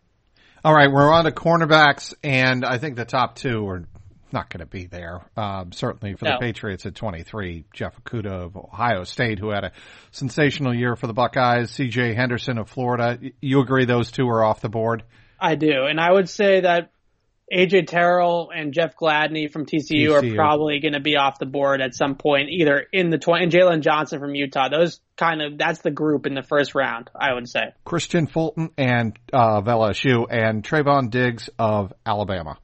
All 0.64 0.74
right, 0.74 0.90
we're 0.90 1.12
on 1.12 1.24
to 1.24 1.30
cornerbacks, 1.30 2.14
and 2.22 2.64
I 2.64 2.78
think 2.78 2.97
the 2.97 3.05
top 3.05 3.34
two 3.36 3.68
are 3.68 3.84
not 4.32 4.49
going 4.49 4.61
to 4.61 4.66
be 4.66 4.86
there. 4.86 5.20
Um, 5.36 5.72
certainly 5.72 6.14
for 6.14 6.24
No. 6.24 6.32
the 6.32 6.38
Patriots 6.38 6.86
at 6.86 6.95
23, 6.95 7.64
Jeff 7.72 7.95
Okudah 8.03 8.47
of 8.47 8.57
Ohio 8.57 9.05
State, 9.05 9.38
who 9.38 9.51
had 9.51 9.64
a 9.64 9.72
sensational 10.11 10.74
year 10.74 10.97
for 10.97 11.07
the 11.07 11.12
Buckeyes, 11.12 11.70
C.J. 11.70 12.14
Henderson 12.14 12.59
of 12.59 12.68
Florida. 12.70 13.18
You 13.40 13.61
agree 13.61 13.84
those 13.84 14.11
two 14.11 14.26
are 14.28 14.42
off 14.42 14.61
the 14.61 14.70
board? 14.70 15.05
I 15.38 15.55
do, 15.57 15.84
and 15.84 16.01
I 16.01 16.11
would 16.11 16.28
say 16.28 16.62
that 16.62 16.90
AJ 17.53 17.88
Terrell 17.88 18.51
and 18.55 18.72
Jeff 18.72 18.97
Gladney 18.97 19.53
from 19.53 19.66
TCU, 19.66 20.09
TCU. 20.09 20.32
are 20.32 20.34
probably 20.34 20.80
going 20.80 20.95
to 20.95 21.01
be 21.01 21.16
off 21.16 21.38
the 21.38 21.47
board 21.47 21.80
at 21.82 21.95
some 21.95 22.14
point, 22.16 22.49
either 22.51 22.86
in 22.92 23.11
the 23.11 23.18
twenty 23.18 23.45
and 23.45 23.53
Jaylon 23.53 23.80
Johnson 23.80 24.18
from 24.18 24.34
Utah. 24.34 24.68
Those 24.68 25.01
kind 25.16 25.42
of 25.42 25.59
that's 25.59 25.80
the 25.80 25.90
group 25.90 26.26
in 26.26 26.34
the 26.34 26.42
first 26.42 26.74
round, 26.74 27.11
I 27.14 27.34
would 27.34 27.49
say. 27.49 27.74
Kristian 27.86 28.30
Fulton 28.30 28.70
and 28.78 29.18
uh, 29.32 29.59
of 29.59 29.64
LSU 29.66 30.26
and 30.30 30.64
Trevon 30.64 31.11
Diggs 31.11 31.51
of 31.59 31.92
Alabama. 32.07 32.59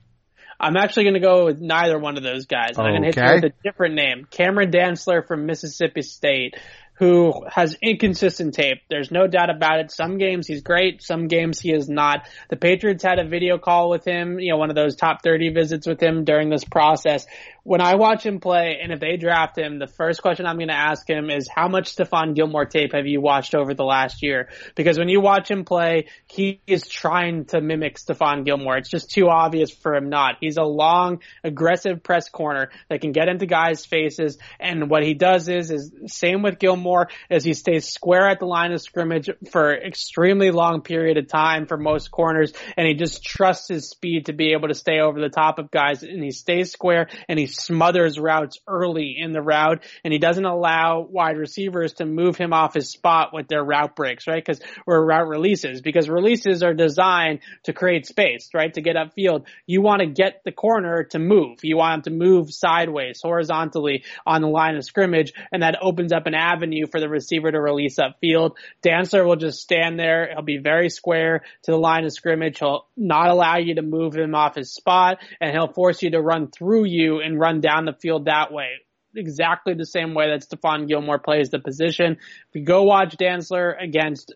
I'm 0.59 0.77
actually 0.77 1.05
going 1.05 1.15
to 1.15 1.21
go 1.21 1.47
with 1.47 1.61
neither 1.61 1.99
one 1.99 2.19
of 2.19 2.23
those 2.23 2.45
guys. 2.45 2.73
I'm 2.77 2.85
going 2.85 3.03
to 3.03 3.07
hit 3.07 3.17
you 3.17 3.35
with 3.35 3.45
a 3.45 3.55
different 3.65 3.95
name. 3.95 4.27
Cameron 4.31 4.71
Dantzler 4.71 5.27
from 5.27 5.47
Mississippi 5.47 6.03
State, 6.03 6.55
who 7.01 7.33
has 7.51 7.79
inconsistent 7.83 8.53
tape. 8.53 8.83
There's 8.91 9.11
no 9.11 9.27
doubt 9.27 9.49
about 9.49 9.81
it. 9.81 9.91
Some 9.91 10.19
games 10.19 10.47
he's 10.47 10.61
great, 10.61 11.03
some 11.03 11.29
games 11.29 11.59
he 11.59 11.73
is 11.73 11.89
not. 11.89 12.29
The 12.51 12.57
Patriots 12.57 13.03
had 13.03 13.19
a 13.19 13.27
video 13.27 13.57
call 13.57 13.89
with 13.89 14.05
him, 14.05 14.39
you 14.39 14.53
know, 14.53 14.59
one 14.59 14.69
of 14.69 14.77
those 14.77 14.97
top 14.97 15.23
30 15.25 15.55
visits 15.55 15.87
with 15.87 15.99
him 15.99 16.25
during 16.25 16.51
this 16.51 16.63
process. 16.63 17.27
When 17.63 17.81
I 17.81 17.97
watch 17.97 18.25
him 18.25 18.41
play, 18.41 18.79
and 18.83 18.91
if 18.91 19.01
they 19.01 19.17
draft 19.17 19.59
him, 19.59 19.79
the 19.79 19.87
first 19.87 20.23
question 20.23 20.47
I'm 20.47 20.57
going 20.57 20.69
to 20.69 20.75
ask 20.75 21.09
him 21.09 21.29
is, 21.31 21.49
how 21.55 21.69
much 21.69 21.95
Stephon 21.95 22.35
Gilmore 22.35 22.65
tape 22.65 22.95
have 22.95 23.07
you 23.07 23.21
watched 23.21 23.55
over 23.55 23.75
the 23.75 23.85
last 23.85 24.23
year? 24.23 24.49
Because 24.75 24.99
when 24.99 25.09
you 25.09 25.21
watch 25.21 25.51
him 25.51 25.65
play, 25.65 26.07
he 26.27 26.63
is 26.67 26.89
trying 26.89 27.45
to 27.47 27.61
mimic 27.61 27.99
Stephon 27.99 28.47
Gilmore. 28.47 28.79
It's 28.79 28.89
just 28.89 29.11
too 29.11 29.29
obvious 29.29 29.71
for 29.71 29.95
him 29.95 30.09
not. 30.09 30.37
He's 30.41 30.57
a 30.57 30.63
long, 30.63 31.21
aggressive 31.45 32.03
press 32.03 32.31
corner 32.31 32.71
that 32.89 33.03
can 33.03 33.13
get 33.13 33.29
into 33.29 33.45
guys' 33.45 33.85
faces, 33.85 34.39
and 34.59 34.89
what 34.89 35.03
he 35.03 35.13
does 35.13 35.49
is, 35.49 35.71
is 35.71 35.93
same 36.07 36.43
with 36.43 36.59
Gilmore, 36.59 37.09
is 37.29 37.45
he 37.45 37.53
stays 37.53 37.89
square 37.89 38.29
at 38.29 38.39
the 38.39 38.47
line 38.47 38.73
of 38.73 38.81
scrimmage 38.81 39.29
for 39.51 39.75
extremely 39.75 40.51
long 40.51 40.81
period 40.81 41.19
of 41.19 41.29
time 41.29 41.67
for 41.67 41.77
most 41.77 42.11
corners, 42.11 42.53
and 42.77 42.87
he 42.87 42.95
just 42.95 43.23
trusts 43.23 43.69
his 43.69 43.91
speed 43.91 44.27
to 44.27 44.33
be 44.33 44.53
able 44.53 44.69
to 44.69 44.75
stay 44.75 45.01
over 45.01 45.21
the 45.21 45.29
top 45.29 45.59
of 45.59 45.71
guys, 45.71 46.03
and 46.03 46.25
he 46.25 46.31
stays 46.31 46.73
square, 46.73 47.09
and 47.29 47.39
he 47.39 47.50
smothers 47.55 48.19
routes 48.19 48.59
early 48.67 49.17
in 49.19 49.33
the 49.33 49.43
route, 49.43 49.83
and 50.05 50.13
he 50.13 50.19
doesn't 50.19 50.45
allow 50.45 51.01
wide 51.01 51.37
receivers 51.37 51.95
to 51.95 52.07
move 52.07 52.37
him 52.37 52.53
off 52.53 52.75
his 52.75 52.91
spot 52.91 53.31
with 53.33 53.49
their 53.49 53.63
route 53.63 53.97
breaks, 53.97 54.27
right? 54.27 54.45
Because 54.45 54.61
or 54.87 55.05
route 55.05 55.29
releases, 55.29 55.81
because 55.81 56.09
releases 56.09 56.63
are 56.63 56.75
designed 56.75 57.41
to 57.65 57.73
create 57.73 58.07
space, 58.07 58.51
right? 58.55 58.73
To 58.75 58.81
get 58.81 58.97
upfield, 58.97 59.47
you 59.67 59.83
want 59.83 60.01
to 60.01 60.07
get 60.07 60.43
the 60.45 60.53
corner 60.53 61.05
to 61.11 61.19
move. 61.19 61.59
You 61.63 61.77
want 61.77 62.07
him 62.07 62.13
to 62.13 62.19
move 62.19 62.53
sideways, 62.53 63.21
horizontally 63.23 64.05
on 64.27 64.43
the 64.43 64.49
line 64.49 64.77
of 64.77 64.85
scrimmage, 64.85 65.33
and 65.53 65.63
that 65.63 65.79
opens 65.81 66.13
up 66.13 66.27
an 66.27 66.35
avenue 66.35 66.87
for 66.87 67.01
the 67.01 67.09
receiver 67.09 67.51
to 67.51 67.61
release 67.61 67.99
upfield. 67.99 68.57
Dantzler 68.83 69.27
will 69.27 69.37
just 69.37 69.61
stand 69.61 69.99
there. 69.99 70.29
He'll 70.33 70.43
be 70.43 70.59
very 70.59 70.91
square 70.91 71.43
to 71.63 71.71
the 71.71 71.79
line 71.79 72.05
of 72.05 72.13
scrimmage. 72.13 72.59
He'll 72.59 72.87
not 72.97 73.29
allow 73.29 73.57
you 73.57 73.77
to 73.77 73.83
move 73.83 74.15
him 74.15 74.35
off 74.35 74.55
his 74.55 74.73
spot, 74.73 75.19
and 75.41 75.51
he'll 75.53 75.73
force 75.73 76.03
you 76.03 76.11
to 76.11 76.21
run 76.21 76.49
through 76.49 76.85
you 76.85 77.21
and 77.21 77.40
run 77.41 77.61
down 77.61 77.87
the 77.87 77.95
field 77.95 78.27
that 78.27 78.53
way 78.53 78.81
exactly 79.15 79.75
the 79.75 79.87
same 79.87 80.15
way 80.15 80.31
that 80.31 80.49
Stephon 80.49 80.89
Gilmore 80.89 81.19
plays 81.19 81.51
the 81.51 81.59
position. 81.59 82.13
If 82.13 82.55
you 82.55 82.65
go 82.65 82.85
watch 82.85 83.17
Dantzler 83.17 83.75
against 83.83 84.35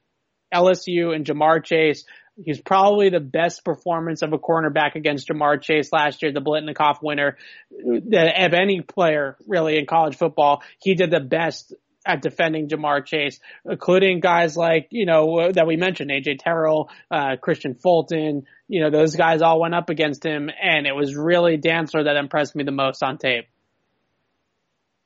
LSU 0.53 1.15
and 1.15 1.25
Ja'Marr 1.25 1.65
Chase, 1.65 2.05
he's 2.37 2.61
probably 2.61 3.11
the 3.11 3.21
best 3.21 3.65
performance 3.65 4.23
of 4.23 4.33
a 4.33 4.39
cornerback 4.39 4.95
against 4.95 5.29
Ja'Marr 5.29 5.63
Chase 5.63 5.93
last 5.93 6.23
year, 6.23 6.33
the 6.33 6.41
Biletnikoff 6.41 7.03
winner 7.03 7.37
of 7.73 8.55
any 8.55 8.81
player 8.81 9.37
really 9.47 9.79
in 9.79 9.87
college 9.87 10.17
football. 10.17 10.63
He 10.81 10.95
did 10.95 11.11
the 11.11 11.21
best 11.21 11.75
at 12.07 12.23
defending 12.23 12.69
Ja'Marr 12.69 13.05
Chase, 13.05 13.41
including 13.65 14.21
guys 14.21 14.57
like, 14.57 14.89
you 14.91 15.07
know, 15.07 15.51
that 15.53 15.67
we 15.67 15.77
mentioned, 15.77 16.11
AJ 16.11 16.39
Terrell, 16.41 16.91
uh, 17.11 17.37
Kristian 17.43 17.81
Fulton, 17.81 18.47
you 18.69 18.83
know, 18.83 18.91
those 18.91 19.17
guys 19.17 19.43
all 19.43 19.61
went 19.61 19.75
up 19.75 19.91
against 19.91 20.25
him 20.25 20.51
and 20.63 20.87
it 20.87 20.95
was 20.95 21.17
really 21.17 21.59
Dantzler 21.59 22.05
that 22.05 22.17
impressed 22.17 22.55
me 22.55 22.65
the 22.65 22.73
most 22.73 23.03
on 23.03 23.19
tape. 23.19 23.47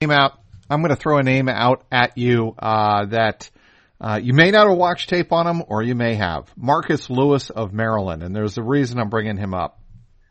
Name 0.00 0.10
out. 0.10 0.40
I'm 0.70 0.80
going 0.80 0.94
to 0.94 1.00
throw 1.00 1.18
a 1.18 1.22
name 1.22 1.48
out 1.48 1.84
at 1.90 2.18
you 2.18 2.54
uh, 2.58 3.06
that 3.06 3.50
uh, 4.00 4.20
you 4.22 4.32
may 4.32 4.50
not 4.50 4.68
have 4.68 4.76
watched 4.76 5.08
tape 5.08 5.32
on 5.32 5.46
him, 5.46 5.62
or 5.66 5.82
you 5.82 5.94
may 5.94 6.14
have. 6.14 6.52
Marcus 6.56 7.10
Lewis 7.10 7.50
of 7.50 7.72
Maryland, 7.72 8.22
and 8.22 8.34
there's 8.34 8.58
a 8.58 8.62
reason 8.62 9.00
I'm 9.00 9.08
bringing 9.08 9.36
him 9.36 9.54
up. 9.54 9.80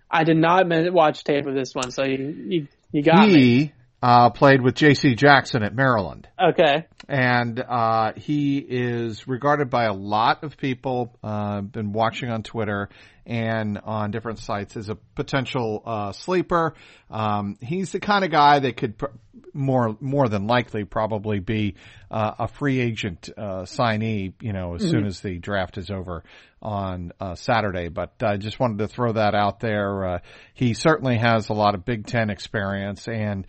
I 0.09 0.24
did 0.24 0.38
not 0.38 0.68
watch 0.93 1.24
tape 1.24 1.45
of 1.47 1.53
this 1.53 1.76
one, 1.76 1.91
so 1.91 2.03
you 2.03 2.18
you, 2.47 2.68
you 2.91 3.03
got 3.03 3.28
me. 3.28 3.74
Uh, 4.02 4.30
played 4.30 4.62
with 4.62 4.76
J.C. 4.76 5.16
Jackson 5.16 5.64
at 5.64 5.74
Maryland. 5.74 6.28
Okay. 6.39 6.86
and 7.10 7.60
uh, 7.60 8.14
he 8.16 8.58
is 8.58 9.28
regarded 9.28 9.70
by 9.70 9.86
a 9.86 9.93
lot 9.93 10.43
of 10.43 10.58
people. 10.58 11.18
Uh, 11.24 11.62
been 11.62 11.93
watching 11.93 12.30
on 12.30 12.43
Twitter 12.43 12.89
and 13.26 13.78
on 13.80 14.12
different 14.12 14.39
sites 14.39 14.78
as 14.78 14.89
a 14.89 14.95
potential 15.16 15.82
uh, 15.86 16.12
sleeper. 16.12 16.76
Um, 17.10 17.58
he's 17.62 17.91
the 17.91 18.00
kind 18.00 18.24
of 18.24 18.32
guy 18.32 18.60
that 18.60 18.78
could 18.78 18.98
pr- 18.98 19.08
more 19.54 19.98
more 20.00 20.30
than 20.30 20.45
likely 20.45 20.84
probably 20.84 21.39
be 21.39 21.76
uh, 22.12 22.34
a 22.39 22.48
free 22.48 22.80
agent 22.80 23.30
uh, 23.36 23.64
signee. 23.64 24.34
You 24.41 24.54
know, 24.54 24.76
as 24.76 24.84
soon 24.84 25.06
as 25.06 25.22
the 25.22 25.39
draft 25.39 25.78
is 25.78 25.89
over 25.89 26.24
on 26.62 27.12
uh, 27.20 27.36
Saturday. 27.36 27.88
But 27.89 28.14
I 28.22 28.38
just 28.38 28.60
wanted 28.60 28.80
to 28.80 28.88
throw 28.88 29.14
that 29.14 29.34
out 29.34 29.60
there. 29.60 30.06
Uh, 30.06 30.20
he 30.54 30.74
certainly 30.74 31.18
has 31.18 31.50
a 31.50 31.54
lot 31.54 31.76
of 31.76 31.86
Big 31.86 32.06
Ten 32.06 32.30
experience 32.30 33.08
and 33.08 33.48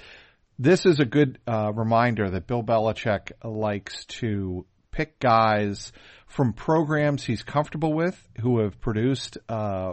this 0.59 0.87
is 0.87 0.99
a 1.01 1.05
good 1.05 1.39
uh, 1.47 1.73
reminder 1.73 2.31
that 2.31 2.47
Bill 2.47 2.63
Belichick 2.63 3.33
likes 3.45 4.05
to 4.07 4.67
pick 4.91 5.21
guys 5.21 5.93
from 6.27 6.53
programs 6.53 7.25
he's 7.25 7.43
comfortable 7.43 7.93
with, 7.93 8.21
who 8.41 8.61
have 8.61 8.81
produced, 8.81 9.39
uh, 9.49 9.93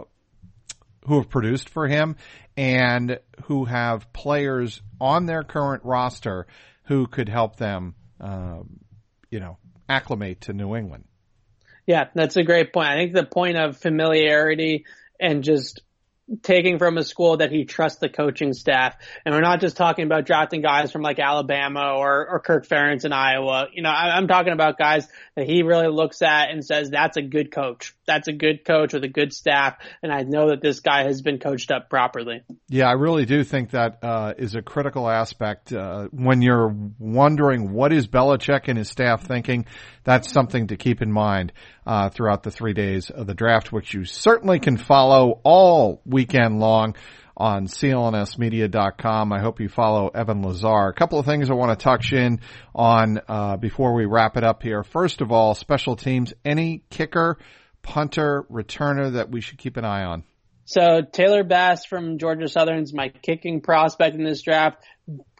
who 1.06 1.18
have 1.18 1.28
produced 1.28 1.68
for 1.68 1.86
him, 1.86 2.16
and 2.56 3.20
who 3.44 3.64
have 3.64 4.12
players 4.12 4.82
on 5.00 5.26
their 5.26 5.44
current 5.44 5.84
roster 5.84 6.46
who 6.84 7.06
could 7.06 7.28
help 7.28 7.56
them, 7.56 7.94
um, 8.20 8.80
you 9.30 9.38
know, 9.38 9.58
acclimate 9.88 10.40
to 10.42 10.52
New 10.52 10.74
England. 10.74 11.04
Yeah, 11.86 12.08
that's 12.14 12.36
a 12.36 12.42
great 12.42 12.72
point. 12.72 12.88
I 12.88 12.96
think 12.96 13.12
the 13.12 13.24
point 13.24 13.56
of 13.56 13.76
familiarity 13.76 14.84
and 15.20 15.44
just 15.44 15.82
taking 16.42 16.78
from 16.78 16.98
a 16.98 17.04
school 17.04 17.38
that 17.38 17.52
he 17.52 17.64
trusts 17.64 17.98
the 17.98 18.08
coaching 18.08 18.52
staff. 18.52 18.96
And 19.24 19.34
we're 19.34 19.40
not 19.40 19.60
just 19.60 19.76
talking 19.76 20.04
about 20.04 20.26
drafting 20.26 20.60
guys 20.60 20.92
from 20.92 21.02
like 21.02 21.18
Alabama 21.18 21.94
or, 21.96 22.28
or 22.28 22.40
Kirk 22.40 22.66
Ferentz 22.66 23.04
in 23.04 23.12
Iowa. 23.12 23.68
You 23.72 23.82
know, 23.82 23.90
I, 23.90 24.16
I'm 24.16 24.28
talking 24.28 24.52
about 24.52 24.78
guys 24.78 25.08
that 25.36 25.46
he 25.46 25.62
really 25.62 25.88
looks 25.88 26.22
at 26.22 26.50
and 26.50 26.64
says, 26.64 26.90
that's 26.90 27.16
a 27.16 27.22
good 27.22 27.50
coach. 27.50 27.95
That's 28.06 28.28
a 28.28 28.32
good 28.32 28.64
coach 28.64 28.92
with 28.92 29.04
a 29.04 29.08
good 29.08 29.32
staff. 29.32 29.76
And 30.02 30.12
I 30.12 30.22
know 30.22 30.50
that 30.50 30.62
this 30.62 30.80
guy 30.80 31.04
has 31.04 31.22
been 31.22 31.38
coached 31.38 31.70
up 31.70 31.90
properly. 31.90 32.42
Yeah, 32.68 32.88
I 32.88 32.92
really 32.92 33.26
do 33.26 33.44
think 33.44 33.70
that 33.70 33.98
uh, 34.02 34.34
is 34.38 34.54
a 34.54 34.62
critical 34.62 35.08
aspect 35.08 35.72
uh, 35.72 36.08
when 36.12 36.42
you're 36.42 36.74
wondering 36.98 37.72
what 37.72 37.92
is 37.92 38.06
Belichick 38.06 38.68
and 38.68 38.78
his 38.78 38.88
staff 38.88 39.26
thinking. 39.26 39.66
That's 40.04 40.32
something 40.32 40.68
to 40.68 40.76
keep 40.76 41.02
in 41.02 41.10
mind 41.10 41.52
uh, 41.86 42.10
throughout 42.10 42.42
the 42.42 42.50
three 42.50 42.72
days 42.72 43.10
of 43.10 43.26
the 43.26 43.34
draft, 43.34 43.72
which 43.72 43.92
you 43.94 44.04
certainly 44.04 44.60
can 44.60 44.76
follow 44.76 45.40
all 45.44 46.00
weekend 46.04 46.60
long 46.60 46.94
on 47.36 47.66
clnsmedia.com. 47.66 49.32
I 49.32 49.40
hope 49.40 49.60
you 49.60 49.68
follow 49.68 50.08
Evan 50.08 50.42
Lazar. 50.42 50.88
A 50.88 50.94
couple 50.94 51.18
of 51.18 51.26
things 51.26 51.50
I 51.50 51.54
want 51.54 51.78
to 51.78 51.82
touch 51.82 52.12
in 52.12 52.40
on 52.74 53.20
uh, 53.28 53.56
before 53.56 53.94
we 53.94 54.06
wrap 54.06 54.36
it 54.36 54.44
up 54.44 54.62
here. 54.62 54.82
First 54.82 55.20
of 55.20 55.30
all, 55.30 55.54
special 55.54 55.96
teams. 55.96 56.32
Any 56.44 56.82
kicker, 56.90 57.38
punter, 57.86 58.44
returner 58.50 59.12
that 59.12 59.30
we 59.30 59.40
should 59.40 59.58
keep 59.58 59.76
an 59.76 59.84
eye 59.84 60.04
on? 60.04 60.24
So 60.64 61.00
Tyler 61.00 61.44
Bass 61.44 61.86
from 61.86 62.18
Georgia 62.18 62.48
Southern's 62.48 62.92
my 62.92 63.08
kicking 63.08 63.60
prospect 63.60 64.16
in 64.16 64.24
this 64.24 64.42
draft. 64.42 64.82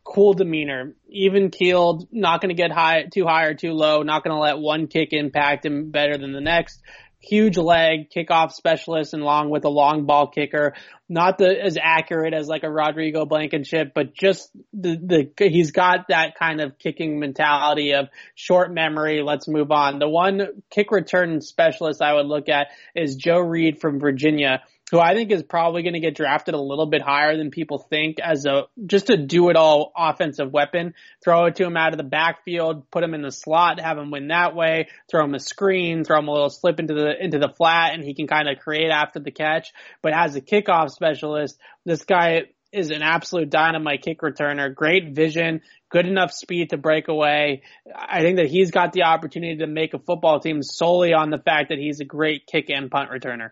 Cool 0.04 0.34
demeanor, 0.34 0.94
even 1.08 1.50
keeled, 1.50 2.06
not 2.12 2.40
going 2.40 2.54
to 2.54 2.62
get 2.62 2.70
high, 2.70 3.06
too 3.12 3.26
high 3.26 3.46
or 3.46 3.54
too 3.54 3.72
low, 3.72 4.02
not 4.02 4.22
going 4.22 4.34
to 4.34 4.40
let 4.40 4.58
one 4.58 4.86
kick 4.86 5.08
impact 5.10 5.66
him 5.66 5.90
better 5.90 6.16
than 6.16 6.32
the 6.32 6.40
next. 6.40 6.80
Huge 7.28 7.56
leg, 7.56 8.10
kickoff 8.10 8.52
specialist, 8.52 9.12
and 9.12 9.22
along 9.22 9.50
with 9.50 9.64
a 9.64 9.68
long 9.68 10.06
ball 10.06 10.28
kicker. 10.28 10.74
Not 11.08 11.38
the 11.38 11.60
as 11.60 11.76
accurate 11.80 12.34
as 12.34 12.46
like 12.46 12.62
a 12.62 12.70
Rodrigo 12.70 13.24
Blankenship, 13.24 13.92
but 13.94 14.14
just 14.14 14.50
the 14.72 15.30
the 15.36 15.48
he's 15.48 15.72
got 15.72 16.08
that 16.08 16.36
kind 16.38 16.60
of 16.60 16.78
kicking 16.78 17.18
mentality 17.18 17.94
of 17.94 18.08
short 18.34 18.72
memory. 18.72 19.22
Let's 19.22 19.48
move 19.48 19.70
on. 19.72 19.98
The 19.98 20.08
one 20.08 20.62
kick 20.70 20.90
return 20.90 21.40
specialist 21.40 22.00
I 22.00 22.14
would 22.14 22.26
look 22.26 22.48
at 22.48 22.68
is 22.94 23.16
Joe 23.16 23.40
Reed 23.40 23.80
from 23.80 23.98
Virginia 23.98 24.62
who 24.90 25.00
I 25.00 25.14
think 25.14 25.32
is 25.32 25.42
probably 25.42 25.82
going 25.82 25.94
to 25.94 26.00
get 26.00 26.14
drafted 26.14 26.54
a 26.54 26.60
little 26.60 26.86
bit 26.86 27.02
higher 27.02 27.36
than 27.36 27.50
people 27.50 27.78
think 27.78 28.20
as 28.20 28.46
a 28.46 28.66
just 28.86 29.10
a 29.10 29.16
do 29.16 29.50
it 29.50 29.56
all 29.56 29.92
offensive 29.96 30.52
weapon. 30.52 30.94
Throw 31.24 31.46
it 31.46 31.56
to 31.56 31.64
him 31.64 31.76
out 31.76 31.92
of 31.92 31.98
the 31.98 32.04
backfield, 32.04 32.88
put 32.90 33.02
him 33.02 33.14
in 33.14 33.22
the 33.22 33.32
slot, 33.32 33.80
have 33.80 33.98
him 33.98 34.10
win 34.10 34.28
that 34.28 34.54
way, 34.54 34.88
throw 35.10 35.24
him 35.24 35.34
a 35.34 35.40
screen, 35.40 36.04
throw 36.04 36.18
him 36.18 36.28
a 36.28 36.32
little 36.32 36.50
slip 36.50 36.78
into 36.78 36.94
the 36.94 37.22
into 37.22 37.38
the 37.38 37.48
flat 37.48 37.94
and 37.94 38.04
he 38.04 38.14
can 38.14 38.26
kind 38.26 38.48
of 38.48 38.58
create 38.58 38.90
after 38.90 39.18
the 39.18 39.32
catch. 39.32 39.72
But 40.02 40.12
as 40.12 40.36
a 40.36 40.40
kickoff 40.40 40.90
specialist, 40.90 41.58
this 41.84 42.04
guy 42.04 42.44
is 42.72 42.90
an 42.90 43.02
absolute 43.02 43.50
dynamite 43.50 44.02
kick 44.02 44.20
returner, 44.20 44.72
great 44.72 45.14
vision, 45.14 45.62
good 45.88 46.06
enough 46.06 46.32
speed 46.32 46.70
to 46.70 46.76
break 46.76 47.08
away. 47.08 47.62
I 47.94 48.20
think 48.20 48.36
that 48.36 48.48
he's 48.48 48.70
got 48.70 48.92
the 48.92 49.04
opportunity 49.04 49.58
to 49.58 49.66
make 49.66 49.94
a 49.94 49.98
football 49.98 50.40
team 50.40 50.62
solely 50.62 51.12
on 51.12 51.30
the 51.30 51.38
fact 51.38 51.70
that 51.70 51.78
he's 51.78 52.00
a 52.00 52.04
great 52.04 52.46
kick 52.46 52.70
and 52.70 52.90
punt 52.90 53.10
returner. 53.10 53.50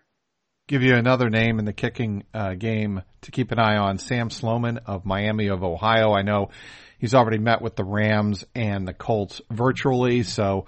Give 0.67 0.81
you 0.81 0.95
another 0.95 1.29
name 1.29 1.59
in 1.59 1.65
the 1.65 1.73
kicking 1.73 2.23
uh, 2.33 2.55
game 2.55 3.03
to 3.21 3.31
keep 3.31 3.51
an 3.51 3.59
eye 3.59 3.77
on. 3.77 3.99
Sam 3.99 4.31
Sloman 4.31 4.79
of 4.87 5.05
Miami 5.05 5.49
of 5.49 5.63
Ohio. 5.63 6.11
I 6.13 6.23
know 6.23 6.49
he's 6.97 7.13
already 7.13 7.37
met 7.37 7.61
with 7.61 7.75
the 7.75 7.83
Rams 7.83 8.43
and 8.55 8.87
the 8.87 8.93
Colts 8.93 9.41
virtually, 9.51 10.23
so 10.23 10.65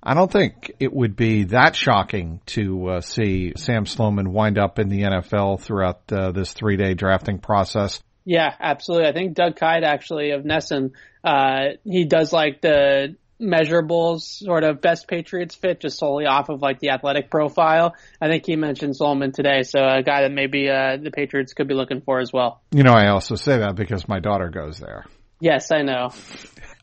I 0.00 0.14
don't 0.14 0.30
think 0.30 0.70
it 0.78 0.92
would 0.92 1.16
be 1.16 1.44
that 1.44 1.74
shocking 1.74 2.40
to 2.46 2.90
uh, 2.90 3.00
see 3.00 3.54
Sam 3.56 3.86
Sloman 3.86 4.32
wind 4.32 4.56
up 4.56 4.78
in 4.78 4.88
the 4.88 5.02
NFL 5.02 5.60
throughout 5.60 6.12
uh, 6.12 6.30
this 6.30 6.52
three 6.52 6.76
day 6.76 6.94
drafting 6.94 7.40
process. 7.40 8.00
Yeah, 8.24 8.54
absolutely. 8.60 9.08
I 9.08 9.12
think 9.12 9.34
Doug 9.34 9.56
Kyed 9.56 9.82
actually 9.82 10.30
of 10.30 10.44
NESN, 10.44 10.92
uh, 11.24 11.60
he 11.82 12.04
does 12.04 12.32
like 12.32 12.60
the 12.60 13.16
measurables 13.40 14.20
sort 14.20 14.64
of 14.64 14.80
best 14.80 15.08
Patriots 15.08 15.54
fit 15.54 15.80
just 15.80 15.98
solely 15.98 16.26
off 16.26 16.48
of 16.48 16.62
like 16.62 16.78
the 16.78 16.90
athletic 16.90 17.30
profile. 17.30 17.94
I 18.20 18.28
think 18.28 18.44
he 18.46 18.56
mentioned 18.56 18.96
Sloman 18.96 19.32
today, 19.32 19.62
so 19.62 19.80
a 19.80 20.02
guy 20.02 20.22
that 20.22 20.32
maybe 20.32 20.68
uh, 20.68 20.96
the 21.02 21.10
Patriots 21.10 21.54
could 21.54 21.68
be 21.68 21.74
looking 21.74 22.00
for 22.00 22.20
as 22.20 22.32
well. 22.32 22.60
You 22.70 22.82
know, 22.82 22.92
I 22.92 23.08
also 23.08 23.34
say 23.34 23.58
that 23.58 23.74
because 23.76 24.08
my 24.08 24.20
daughter 24.20 24.48
goes 24.48 24.78
there. 24.78 25.04
Yes, 25.40 25.70
I 25.72 25.82
know. 25.82 26.10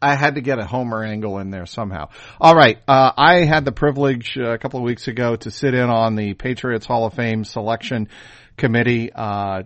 I 0.02 0.16
had 0.16 0.36
to 0.36 0.42
get 0.42 0.60
a 0.60 0.66
Homer 0.66 1.04
angle 1.04 1.40
in 1.40 1.50
there 1.50 1.66
somehow. 1.66 2.10
All 2.40 2.56
right. 2.56 2.78
Uh, 2.88 3.12
I 3.16 3.46
had 3.46 3.66
the 3.66 3.72
privilege 3.72 4.38
uh, 4.38 4.52
a 4.52 4.58
couple 4.58 4.80
of 4.80 4.84
weeks 4.84 5.08
ago 5.08 5.36
to 5.38 5.52
sit 5.52 5.74
in 5.74 5.90
on 5.90 6.16
the 6.16 6.34
Patriots 6.34 6.86
Hall 6.86 7.06
of 7.06 7.14
Fame 7.14 7.44
selection 7.44 8.10
committee 8.58 9.12
uh, 9.14 9.64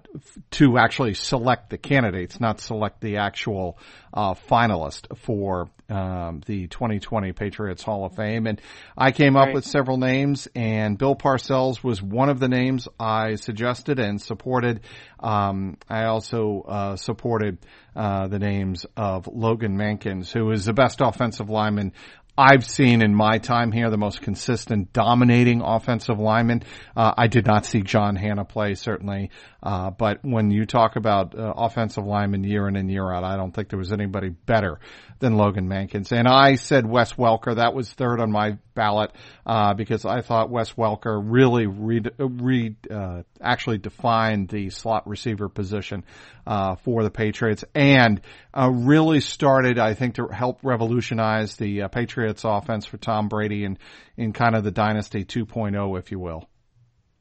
to 0.52 0.78
actually 0.78 1.14
select 1.14 1.70
the 1.70 1.78
candidates, 1.78 2.40
not 2.40 2.60
select 2.60 3.02
the 3.02 3.18
actual 3.18 3.78
uh, 4.14 4.34
finalist 4.34 5.18
for 5.18 5.70
um, 5.90 6.42
the 6.46 6.68
2020 6.68 7.32
Patriots 7.32 7.84
Hall 7.84 8.06
of 8.06 8.16
Fame. 8.16 8.48
And 8.48 8.62
I 8.98 9.12
came 9.12 9.36
up 9.36 9.48
right. 9.48 9.56
with 9.56 9.66
several 9.66 9.98
names, 9.98 10.48
and 10.56 10.98
Bill 10.98 11.16
Parcells 11.16 11.84
was 11.84 12.02
one 12.02 12.30
of 12.30 12.40
the 12.40 12.48
names 12.48 12.88
I 13.00 13.36
suggested 13.36 14.00
and 14.00 14.22
supported. 14.22 14.82
Um, 15.20 15.78
I 15.90 16.06
also 16.06 16.64
uh, 16.68 16.96
supported 16.96 17.60
uh, 17.96 18.28
the 18.28 18.40
names 18.40 18.86
of 18.96 19.28
Logan 19.28 19.78
Mankins, 19.78 20.32
who 20.32 20.52
is 20.52 20.66
the 20.66 20.74
best 20.74 21.02
offensive 21.02 21.50
lineman 21.50 21.94
I've 22.42 22.66
seen 22.66 23.04
in 23.04 23.14
my 23.14 23.38
time 23.38 23.72
here 23.72 23.92
the 23.92 24.00
most 24.00 24.22
consistent, 24.22 24.94
dominating 24.94 25.62
offensive 25.62 26.18
lineman. 26.18 26.64
Uh, 26.96 27.14
I 27.16 27.28
did 27.28 27.46
not 27.46 27.68
see 27.68 27.82
John 27.82 28.16
Hannah 28.16 28.46
play 28.46 28.74
certainly, 28.74 29.30
uh, 29.62 29.92
but 29.92 30.26
when 30.26 30.50
you 30.50 30.66
talk 30.66 30.96
about 30.96 31.38
uh, 31.38 31.54
offensive 31.56 32.04
lineman 32.04 32.44
year 32.44 32.68
in 32.68 32.78
and 32.78 32.90
year 32.90 33.12
out, 33.12 33.24
I 33.24 33.38
don't 33.38 33.52
think 33.52 33.70
there 33.70 33.78
was 33.78 33.94
anybody 33.94 34.30
better 34.30 34.80
than 35.20 35.38
Logan 35.38 35.70
Mankins. 35.70 36.12
And 36.12 36.28
I 36.28 36.56
said 36.56 36.88
Wes 36.88 37.14
Welker. 37.14 37.58
That 37.58 37.76
was 37.76 37.94
third 37.94 38.20
on 38.20 38.32
my 38.32 38.58
ballot 38.74 39.12
uh, 39.46 39.74
because 39.74 40.06
I 40.06 40.22
thought 40.22 40.50
Wes 40.50 40.74
Welker 40.74 41.22
really 41.24 41.68
re, 41.68 42.02
re 42.18 42.76
uh, 42.90 43.24
actually 43.42 43.78
defined 43.78 44.50
the 44.50 44.70
slot 44.70 45.08
receiver 45.08 45.50
position 45.50 46.04
uh, 46.46 46.76
for 46.76 47.04
the 47.04 47.12
Patriots 47.12 47.64
and 47.76 48.22
uh, 48.54 48.70
really 48.70 49.20
started, 49.22 49.80
I 49.80 49.94
think, 49.94 50.16
to 50.16 50.28
help 50.28 50.60
revolutionize 50.64 51.56
the 51.56 51.84
uh, 51.84 51.88
Patriots 51.88 52.44
offense 52.44 52.86
for 52.86 52.98
Tom 52.98 53.28
Brady 53.28 53.66
and 53.66 53.78
in 54.18 54.34
kind 54.34 54.56
of 54.56 54.64
the 54.64 54.72
dynasty 54.72 55.26
2.0, 55.26 56.00
if 56.00 56.12
you 56.12 56.20
will. 56.20 56.48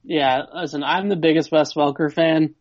Yeah, 0.02 0.42
listen, 0.54 0.82
I'm 0.82 1.08
the 1.08 1.16
biggest 1.16 1.52
Wes 1.52 1.74
Welker 1.74 2.12
fan. 2.12 2.54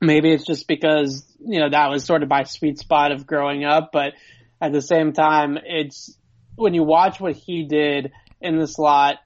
Maybe 0.00 0.32
it's 0.32 0.44
just 0.44 0.66
because, 0.66 1.24
you 1.38 1.60
know, 1.60 1.70
that 1.70 1.90
was 1.90 2.04
sort 2.04 2.24
of 2.24 2.28
my 2.28 2.42
sweet 2.42 2.78
spot 2.78 3.12
of 3.12 3.26
growing 3.26 3.64
up, 3.64 3.90
but 3.92 4.14
at 4.60 4.72
the 4.72 4.82
same 4.82 5.12
time, 5.12 5.58
it's 5.64 6.16
when 6.56 6.74
you 6.74 6.82
watch 6.82 7.20
what 7.20 7.34
he 7.34 7.64
did 7.64 8.12
in 8.42 8.58
the 8.58 8.66
slot, 8.66 9.16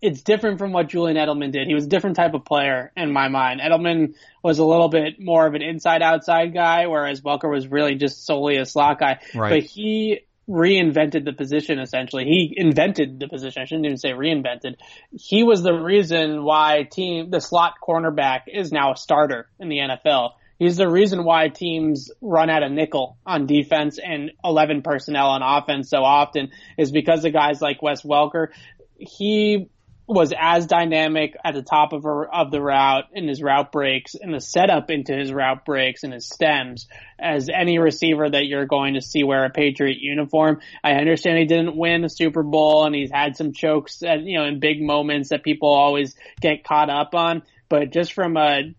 it's 0.00 0.22
different 0.22 0.58
from 0.58 0.72
what 0.72 0.88
Julian 0.88 1.16
Edelman 1.16 1.52
did. 1.52 1.68
He 1.68 1.74
was 1.74 1.84
a 1.84 1.88
different 1.88 2.16
type 2.16 2.34
of 2.34 2.44
player 2.44 2.90
in 2.96 3.12
my 3.12 3.28
mind. 3.28 3.60
Edelman 3.60 4.14
was 4.42 4.58
a 4.58 4.64
little 4.64 4.88
bit 4.88 5.20
more 5.20 5.46
of 5.46 5.54
an 5.54 5.62
inside 5.62 6.02
outside 6.02 6.52
guy, 6.52 6.86
whereas 6.86 7.20
Welker 7.20 7.50
was 7.50 7.68
really 7.68 7.94
just 7.94 8.26
solely 8.26 8.56
a 8.56 8.66
slot 8.66 8.98
guy. 8.98 9.20
Right. 9.34 9.50
But 9.50 9.62
he 9.62 10.22
reinvented 10.48 11.24
the 11.24 11.32
position 11.32 11.78
essentially. 11.78 12.24
He 12.24 12.52
invented 12.56 13.20
the 13.20 13.28
position. 13.28 13.62
I 13.62 13.64
shouldn't 13.64 13.86
even 13.86 13.96
say 13.96 14.10
reinvented. 14.10 14.74
He 15.12 15.44
was 15.44 15.62
the 15.62 15.72
reason 15.72 16.42
why 16.42 16.82
team 16.90 17.30
the 17.30 17.40
slot 17.40 17.74
cornerback 17.86 18.42
is 18.48 18.72
now 18.72 18.92
a 18.92 18.96
starter 18.96 19.48
in 19.60 19.68
the 19.68 19.78
NFL. 19.78 20.30
He's 20.58 20.76
the 20.76 20.88
reason 20.88 21.24
why 21.24 21.48
teams 21.48 22.10
run 22.20 22.50
out 22.50 22.62
of 22.62 22.70
nickel 22.70 23.18
on 23.26 23.46
defense 23.46 23.98
and 23.98 24.30
11 24.44 24.82
personnel 24.82 25.30
on 25.30 25.42
offense 25.42 25.90
so 25.90 26.04
often 26.04 26.50
is 26.78 26.92
because 26.92 27.24
of 27.24 27.32
guys 27.32 27.60
like 27.60 27.82
Wes 27.82 28.02
Welker. 28.02 28.48
He 28.96 29.68
was 30.06 30.32
as 30.38 30.66
dynamic 30.66 31.36
at 31.44 31.54
the 31.54 31.62
top 31.62 31.92
of, 31.92 32.04
a, 32.04 32.08
of 32.08 32.50
the 32.50 32.60
route 32.60 33.04
in 33.12 33.28
his 33.28 33.42
route 33.42 33.72
breaks 33.72 34.14
and 34.14 34.34
the 34.34 34.40
setup 34.40 34.90
into 34.90 35.14
his 35.14 35.32
route 35.32 35.64
breaks 35.64 36.02
and 36.02 36.12
his 36.12 36.28
stems 36.28 36.88
as 37.18 37.48
any 37.48 37.78
receiver 37.78 38.28
that 38.28 38.46
you're 38.46 38.66
going 38.66 38.94
to 38.94 39.00
see 39.00 39.22
wear 39.22 39.44
a 39.44 39.50
Patriot 39.50 39.98
uniform. 40.00 40.60
I 40.82 40.92
understand 40.92 41.38
he 41.38 41.44
didn't 41.44 41.76
win 41.76 42.04
a 42.04 42.08
Super 42.08 42.42
Bowl 42.42 42.84
and 42.84 42.94
he's 42.94 43.10
had 43.12 43.36
some 43.36 43.52
chokes 43.52 44.02
at, 44.02 44.22
you 44.22 44.38
know, 44.38 44.44
in 44.44 44.60
big 44.60 44.82
moments 44.82 45.30
that 45.30 45.44
people 45.44 45.68
always 45.68 46.14
get 46.40 46.64
caught 46.64 46.90
up 46.90 47.14
on, 47.14 47.42
but 47.68 47.92
just 47.92 48.12
from 48.12 48.36
a 48.36 48.74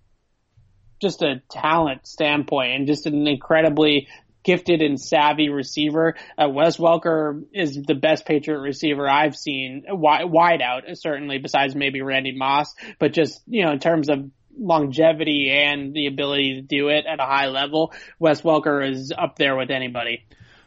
just 1.04 1.22
a 1.22 1.44
talent 1.52 2.08
standpoint 2.08 2.72
and 2.72 2.88
just 2.88 3.06
an 3.06 3.28
incredibly 3.28 4.08
gifted 4.44 4.82
and 4.82 5.00
savvy 5.00 5.50
receiver. 5.50 6.16
Uh, 6.38 6.50
Wes 6.50 6.78
Welker 6.78 7.44
is 7.54 7.82
the 7.82 7.96
best 7.96 8.26
Patriot 8.26 8.60
receiver 8.60 9.08
I've 9.08 9.36
seen, 9.36 9.86
wide, 9.88 10.26
wide 10.26 10.62
out, 10.62 10.84
certainly, 10.96 11.38
besides 11.38 11.76
maybe 11.76 12.02
Randy 12.02 12.36
Moss, 12.36 12.74
but 13.00 13.14
just, 13.14 13.42
you 13.48 13.64
know, 13.66 13.72
in 13.72 13.80
terms 13.80 14.10
of 14.10 14.30
longevity 14.58 15.50
and 15.50 15.94
the 15.94 16.08
ability 16.08 16.56
to 16.56 16.62
do 16.62 16.90
it 16.90 17.06
at 17.06 17.20
a 17.20 17.24
high 17.24 17.48
level, 17.48 17.94
Wes 18.20 18.42
Welker 18.42 18.90
is 18.90 19.14
up 19.16 19.38
there 19.38 19.56
with 19.56 19.72
anybody. 19.72 20.26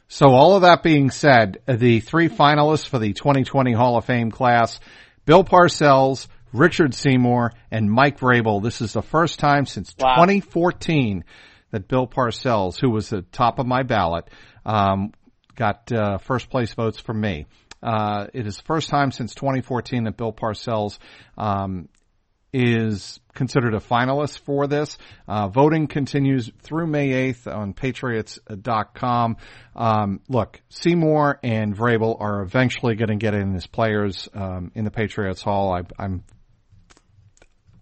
So 0.09 0.29
all 0.29 0.55
of 0.55 0.63
that 0.63 0.83
being 0.83 1.11
said, 1.11 1.59
the 1.67 2.01
three 2.01 2.29
finalists 2.29 2.89
for 2.89 2.99
the 2.99 3.13
2020 3.13 3.73
Hall 3.73 3.97
of 3.97 4.05
Fame 4.05 4.31
class, 4.31 4.79
Bill 5.25 5.43
Parcells, 5.43 6.29
Richard 6.53 6.95
Seymour, 6.95 7.53
and 7.71 7.91
Mike 7.91 8.19
Vrabel. 8.19 8.63
This 8.63 8.81
is 8.81 8.93
the 8.93 9.03
first 9.03 9.39
time 9.39 9.67
since 9.67 9.95
wow. 9.99 10.15
2014 10.17 11.25
that 11.71 11.89
Bill 11.89 12.07
Parcells, 12.07 12.81
who 12.81 12.91
was 12.91 13.11
the 13.11 13.23
top 13.23 13.59
of 13.59 13.67
my 13.67 13.83
ballot, 13.83 14.29
um, 14.65 15.13
got 15.55 15.91
uh, 15.93 16.19
first 16.19 16.51
place 16.51 16.73
votes 16.75 16.99
from 16.99 17.21
me. 17.21 17.47
Uh, 17.83 18.27
it 18.33 18.47
is 18.47 18.57
the 18.57 18.63
first 18.65 18.89
time 18.89 19.11
since 19.11 19.35
2014 19.35 20.05
that 20.05 20.17
Bill 20.17 20.33
Parcells 20.33 20.99
um, 21.37 21.89
is 22.53 23.21
considered 23.35 23.75
a 23.75 23.81
finalist 23.81 24.41
for 24.41 24.67
this. 24.67 24.97
Uh, 25.29 25.49
voting 25.49 25.87
continues 25.87 26.51
through 26.63 26.87
May 26.87 27.33
8th 27.33 27.55
on 27.55 27.75
Patriots.com. 27.75 29.37
Um, 29.75 30.21
look, 30.29 30.61
Seymour 30.71 31.39
and 31.43 31.77
Vrabel 31.77 32.17
are 32.19 32.41
eventually 32.41 32.95
going 32.95 33.11
to 33.11 33.17
get 33.17 33.35
in 33.35 33.55
as 33.55 33.67
players 33.67 34.29
um, 34.33 34.73
in 34.75 34.85
the 34.85 34.91
Patriots 34.91 35.43
Hall. 35.43 35.73
I, 35.73 36.03
am 36.03 36.25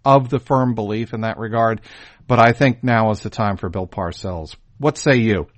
of 0.05 0.29
the 0.29 0.39
firm 0.39 0.75
belief 0.75 1.13
in 1.13 1.23
that 1.23 1.39
regard, 1.39 1.81
but 2.27 2.39
I 2.39 2.53
think 2.53 2.83
now 2.83 3.11
is 3.11 3.21
the 3.21 3.31
time 3.31 3.57
for 3.57 3.69
Bill 3.69 3.87
Parcells. 3.87 4.57
What 4.79 4.99
say 4.99 5.17
you? 5.17 5.49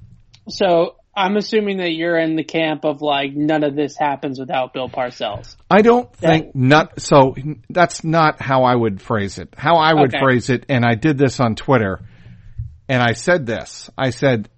So 0.48 0.96
I'm 1.16 1.36
assuming 1.36 1.78
that 1.78 1.92
you're 1.92 2.18
in 2.18 2.36
the 2.36 2.44
camp 2.44 2.84
of 2.84 3.00
like 3.00 3.34
none 3.34 3.64
of 3.64 3.74
this 3.74 3.96
happens 3.96 4.38
without 4.38 4.74
Bill 4.74 4.88
Parcells. 4.88 5.56
I 5.70 5.80
don't 5.80 6.14
think 6.14 6.54
not. 6.54 7.00
So 7.00 7.34
that's 7.70 8.04
not 8.04 8.40
how 8.40 8.64
I 8.64 8.74
would 8.74 9.00
phrase 9.00 9.38
it. 9.38 9.54
How 9.56 9.76
I 9.76 9.94
would 9.94 10.14
okay. 10.14 10.22
phrase 10.22 10.50
it, 10.50 10.66
and 10.68 10.84
I 10.84 10.94
did 10.94 11.16
this 11.16 11.40
on 11.40 11.54
Twitter, 11.54 12.00
and 12.88 13.02
I 13.02 13.12
said 13.12 13.46
this. 13.46 13.88
I 13.96 14.10
said 14.10 14.50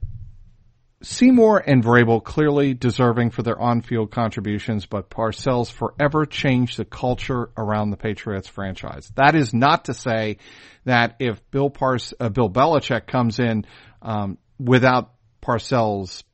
Seymour 1.01 1.63
and 1.65 1.83
Vrabel 1.83 2.23
clearly 2.23 2.75
deserving 2.75 3.31
for 3.31 3.43
their 3.43 3.59
on-field 3.61 4.11
contributions, 4.11 4.87
but 4.87 5.11
Parcells 5.11 5.71
forever 5.71 6.27
changed 6.27 6.77
the 6.77 6.85
culture 6.85 7.51
around 7.57 7.91
the 7.91 7.97
Patriots 7.97 8.49
franchise. 8.49 9.11
That 9.15 9.37
is 9.37 9.55
not 9.55 9.85
to 9.85 9.95
say 9.95 10.39
that 10.85 11.15
if 11.21 11.41
Bill 11.51 11.71
Pars, 11.71 12.15
uh, 12.19 12.31
Bill 12.31 12.51
Belichick 12.51 13.07
comes 13.07 13.39
in 13.39 13.65
um, 14.03 14.39
without 14.59 15.13
Parcells 15.41 16.25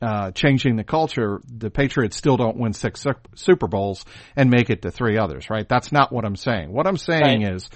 uh, 0.00 0.30
changing 0.30 0.76
the 0.76 0.84
culture, 0.84 1.42
the 1.46 1.70
Patriots 1.70 2.16
still 2.16 2.38
don't 2.38 2.56
win 2.56 2.72
six 2.72 3.04
Super 3.34 3.66
Bowls 3.66 4.04
and 4.34 4.48
make 4.48 4.70
it 4.70 4.82
to 4.82 4.90
three 4.90 5.18
others, 5.18 5.50
right? 5.50 5.68
That's 5.68 5.92
not 5.92 6.10
what 6.10 6.24
I'm 6.24 6.36
saying. 6.36 6.72
What 6.72 6.86
I'm 6.86 6.96
saying 6.96 7.42
right. 7.42 7.54
is 7.54 7.68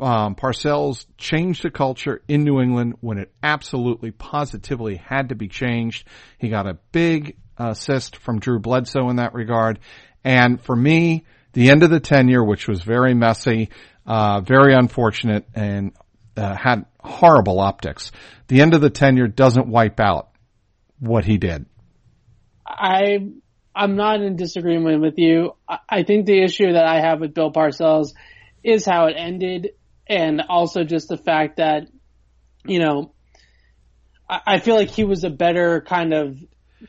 um, 0.00 0.34
Parcells 0.34 1.06
changed 1.16 1.62
the 1.64 1.70
culture 1.70 2.22
in 2.28 2.44
New 2.44 2.60
England 2.60 2.94
when 3.00 3.18
it 3.18 3.32
absolutely 3.42 4.10
positively 4.10 4.96
had 4.96 5.30
to 5.30 5.34
be 5.34 5.48
changed. 5.48 6.06
He 6.38 6.48
got 6.48 6.66
a 6.66 6.78
big 6.92 7.36
assist 7.56 8.16
from 8.16 8.38
Drew 8.38 8.58
Bledsoe 8.58 9.08
in 9.08 9.16
that 9.16 9.34
regard. 9.34 9.80
And 10.24 10.60
for 10.60 10.76
me, 10.76 11.24
the 11.52 11.70
end 11.70 11.82
of 11.82 11.90
the 11.90 12.00
tenure, 12.00 12.44
which 12.44 12.68
was 12.68 12.82
very 12.82 13.14
messy, 13.14 13.70
uh, 14.06 14.40
very 14.40 14.74
unfortunate 14.74 15.46
and 15.54 15.92
uh, 16.36 16.54
had 16.54 16.86
horrible 17.00 17.58
optics. 17.60 18.12
The 18.46 18.60
end 18.60 18.74
of 18.74 18.80
the 18.80 18.90
tenure 18.90 19.26
doesn't 19.26 19.66
wipe 19.66 20.00
out 20.00 20.30
what 21.00 21.24
he 21.24 21.38
did. 21.38 21.66
I 22.66 23.28
I'm 23.74 23.96
not 23.96 24.20
in 24.20 24.36
disagreement 24.36 25.00
with 25.00 25.18
you. 25.18 25.54
I, 25.68 25.78
I 25.88 26.02
think 26.02 26.26
the 26.26 26.42
issue 26.42 26.72
that 26.72 26.84
I 26.84 27.00
have 27.00 27.20
with 27.20 27.34
Bill 27.34 27.52
Parcells 27.52 28.12
is 28.64 28.84
how 28.84 29.06
it 29.06 29.14
ended, 29.16 29.70
and 30.08 30.42
also 30.48 30.84
just 30.84 31.08
the 31.08 31.16
fact 31.16 31.56
that 31.56 31.88
you 32.64 32.78
know 32.78 33.12
I, 34.28 34.40
I 34.46 34.58
feel 34.58 34.76
like 34.76 34.90
he 34.90 35.04
was 35.04 35.24
a 35.24 35.30
better 35.30 35.80
kind 35.80 36.12
of 36.12 36.38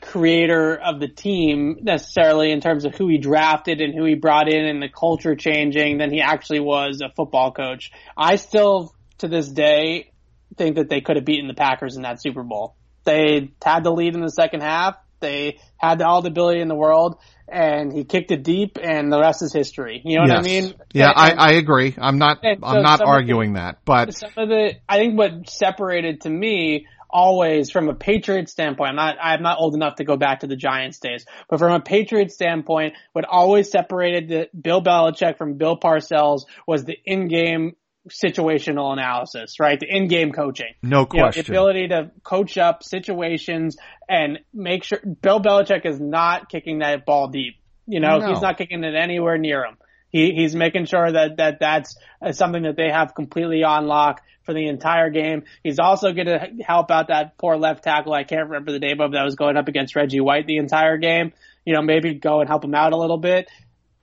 creator 0.02 0.76
of 0.76 1.00
the 1.00 1.08
team 1.08 1.78
necessarily 1.82 2.52
in 2.52 2.62
terms 2.62 2.86
of 2.86 2.94
who 2.96 3.08
he 3.08 3.18
drafted 3.18 3.82
and 3.82 3.94
who 3.94 4.06
he 4.06 4.14
brought 4.14 4.48
in 4.48 4.66
and 4.66 4.82
the 4.82 4.90
culture 4.90 5.36
changing 5.36 5.98
than 5.98 6.12
he 6.12 6.22
actually 6.22 6.60
was 6.60 7.02
a 7.02 7.10
football 7.16 7.52
coach. 7.52 7.92
I 8.16 8.36
still 8.36 8.94
to 9.20 9.28
this 9.28 9.48
day 9.48 10.12
think 10.58 10.76
that 10.76 10.90
they 10.90 11.02
could 11.02 11.16
have 11.16 11.26
beaten 11.26 11.48
the 11.48 11.54
Packers 11.54 11.96
in 11.96 12.04
that 12.04 12.22
Super 12.22 12.44
Bowl. 12.44 12.76
They 13.04 13.52
had 13.64 13.84
the 13.84 13.92
lead 13.92 14.14
in 14.14 14.22
the 14.22 14.30
second 14.30 14.62
half. 14.62 14.96
They 15.20 15.60
had 15.78 16.02
all 16.02 16.22
the 16.22 16.30
ability 16.30 16.62
in 16.62 16.68
the 16.68 16.76
world 16.76 17.20
and 17.48 17.92
he 17.92 18.04
kicked 18.04 18.32
it 18.32 18.44
deep 18.44 18.78
and 18.82 19.12
the 19.12 19.20
rest 19.20 19.42
is 19.42 19.54
history. 19.54 20.02
You 20.04 20.18
know 20.18 20.26
yes. 20.26 20.30
what 20.30 20.40
I 20.40 20.42
mean? 20.42 20.74
Yeah, 20.94 21.10
and, 21.16 21.40
I, 21.40 21.50
I 21.50 21.52
agree. 21.54 21.96
I'm 21.98 22.18
not, 22.18 22.40
I'm 22.44 22.84
not 22.84 23.02
arguing 23.02 23.54
the, 23.54 23.60
that, 23.60 23.80
but 23.86 24.14
some 24.14 24.32
of 24.38 24.50
the, 24.50 24.76
I 24.88 24.98
think 24.98 25.18
what 25.18 25.50
separated 25.50 26.22
to 26.22 26.30
me 26.30 26.88
always 27.10 27.72
from 27.72 27.90
a 27.90 27.96
Patriot 27.96 28.50
standpoint, 28.50 28.92
I'm 28.92 28.96
not, 28.96 29.18
I'm 29.22 29.42
not 29.42 29.58
old 29.60 29.74
enough 29.74 29.96
to 29.96 30.04
go 30.04 30.16
back 30.16 30.42
to 30.42 30.48
the 30.48 30.56
Giants 30.56 31.00
days, 31.00 31.26
but 31.50 31.58
from 31.58 31.74
a 31.74 31.80
Patriot 31.80 32.32
standpoint, 32.32 32.94
what 33.14 33.26
always 33.26 33.72
separated 33.72 34.30
the 34.30 34.50
Bill 34.60 34.82
Belichick 34.82 35.38
from 35.38 35.56
Bill 35.56 35.78
Parcells 35.78 36.44
was 36.68 36.84
the 36.86 36.98
in-game 37.06 37.76
situational 38.08 38.94
analysis, 38.94 39.60
right? 39.60 39.80
The 39.80 39.88
in-game 39.88 40.32
coaching. 40.32 40.74
No 40.82 41.06
question. 41.06 41.20
You 41.20 41.24
know, 41.24 41.32
the 41.32 41.40
ability 41.74 41.88
to 41.90 42.12
coach 42.24 42.58
up 42.58 42.84
situations 42.84 43.78
and 44.08 44.40
make 44.54 44.84
sure 44.84 45.00
Bill 45.22 45.42
Belichick 45.42 45.86
is 45.86 46.00
not 46.00 46.50
kicking 46.50 46.80
that 46.80 47.06
ball 47.06 47.28
deep. 47.28 47.56
You 47.86 48.00
know, 48.00 48.18
No. 48.20 48.30
he's 48.30 48.42
not 48.42 48.58
kicking 48.58 48.84
it 48.84 48.96
anywhere 48.96 49.38
near 49.38 49.66
him. 49.66 49.78
He, 50.10 50.32
he's 50.36 50.56
making 50.56 50.86
sure 50.86 51.12
that, 51.12 51.38
that 51.38 51.60
that's 51.60 51.96
uh, 52.26 52.32
something 52.32 52.64
that 52.64 52.76
they 52.76 52.90
have 52.90 53.14
completely 53.14 53.64
on 53.64 53.86
lock 53.86 54.22
for 54.44 54.54
the 54.54 54.68
entire 54.68 55.12
game. 55.12 55.44
He's 55.64 55.78
also 55.78 56.12
going 56.14 56.26
to 56.26 56.50
help 56.66 56.90
out 56.90 57.10
that 57.10 57.38
poor 57.38 57.58
left 57.58 57.84
tackle. 57.84 58.14
I 58.14 58.24
can't 58.24 58.48
remember 58.48 58.72
the 58.72 58.80
name 58.80 59.02
of 59.02 59.12
that 59.12 59.24
was 59.24 59.36
going 59.36 59.58
up 59.58 59.68
against 59.68 59.96
Reggie 59.96 60.20
White 60.20 60.48
the 60.48 60.58
entire 60.58 60.98
game. 60.98 61.34
You 61.66 61.76
know, 61.76 61.82
maybe 61.84 62.16
go 62.16 62.40
and 62.40 62.50
help 62.50 62.64
him 62.64 62.74
out 62.74 62.94
a 62.94 62.98
little 62.98 63.20
bit. 63.20 63.50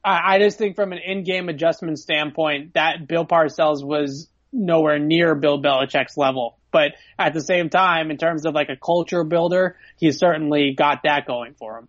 I, 0.06 0.36
I 0.36 0.38
just 0.38 0.56
think 0.56 0.76
from 0.76 0.92
an 0.92 0.98
in-game 1.04 1.48
adjustment 1.48 1.98
standpoint, 1.98 2.74
that 2.74 3.06
Bill 3.08 3.26
Parcells 3.26 3.84
was 3.84 4.28
nowhere 4.52 4.98
near 4.98 5.34
Bill 5.34 5.60
Belichick's 5.60 6.16
level. 6.16 6.58
But 6.70 6.92
at 7.18 7.34
the 7.34 7.40
same 7.40 7.68
time, 7.68 8.10
in 8.10 8.16
terms 8.16 8.46
of 8.46 8.54
like 8.54 8.68
a 8.68 8.76
culture 8.76 9.24
builder, 9.24 9.76
he 9.98 10.12
certainly 10.12 10.74
got 10.76 11.02
that 11.04 11.26
going 11.26 11.54
for 11.54 11.78
him. 11.78 11.88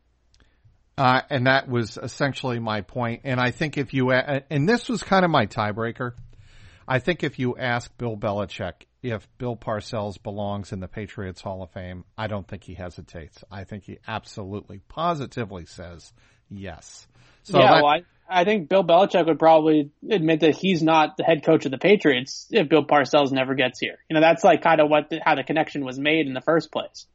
Uh, 0.98 1.22
and 1.30 1.46
that 1.46 1.70
was 1.70 2.00
essentially 2.02 2.58
my 2.58 2.82
point. 2.82 3.22
And 3.24 3.40
I 3.40 3.52
think 3.52 3.78
if 3.78 3.94
you, 3.94 4.12
and 4.12 4.68
this 4.68 4.90
was 4.90 5.04
kind 5.04 5.24
of 5.24 5.30
my 5.30 5.46
tiebreaker. 5.46 6.14
I 6.88 7.00
think 7.00 7.24
if 7.24 7.38
you 7.38 7.58
ask 7.58 7.96
Bill 7.98 8.18
Belichick 8.18 8.86
if 9.04 9.28
Bill 9.38 9.56
Parcells 9.56 10.22
belongs 10.22 10.72
in 10.72 10.80
the 10.80 10.88
Patriots 10.88 11.42
Hall 11.42 11.62
of 11.62 11.72
Fame, 11.72 12.04
I 12.18 12.28
don't 12.28 12.48
think 12.48 12.64
he 12.64 12.74
hesitates. 12.74 13.44
I 13.52 13.64
think 13.64 13.84
he 13.84 14.00
absolutely, 14.08 14.80
positively 14.88 15.66
says 15.66 16.14
yes. 16.50 17.08
So 17.48 17.60
yeah, 17.60 17.74
that- 17.74 17.84
well, 17.84 17.92
I, 17.94 18.02
I 18.30 18.44
think 18.44 18.68
Bill 18.70 18.84
Belichick 18.84 19.26
would 19.26 19.40
probably 19.40 19.90
admit 20.10 20.42
that 20.42 20.56
he's 20.56 20.84
not 20.84 21.16
the 21.18 21.24
head 21.24 21.44
coach 21.46 21.66
of 21.66 21.72
the 21.72 21.78
Patriots 21.78 22.48
if 22.52 22.68
Bill 22.68 22.84
Parcells 22.86 23.32
never 23.32 23.56
gets 23.56 23.80
here. 23.80 23.98
You 24.10 24.16
know, 24.16 24.20
that's 24.22 24.44
like 24.44 24.62
kind 24.62 24.82
of 24.82 24.90
what 24.90 25.10
the, 25.10 25.20
how 25.24 25.36
the 25.36 25.44
connection 25.44 25.86
was 25.86 25.98
made 25.98 26.28
in 26.28 26.34
the 26.34 26.42
first 26.42 26.70
place. 26.72 27.06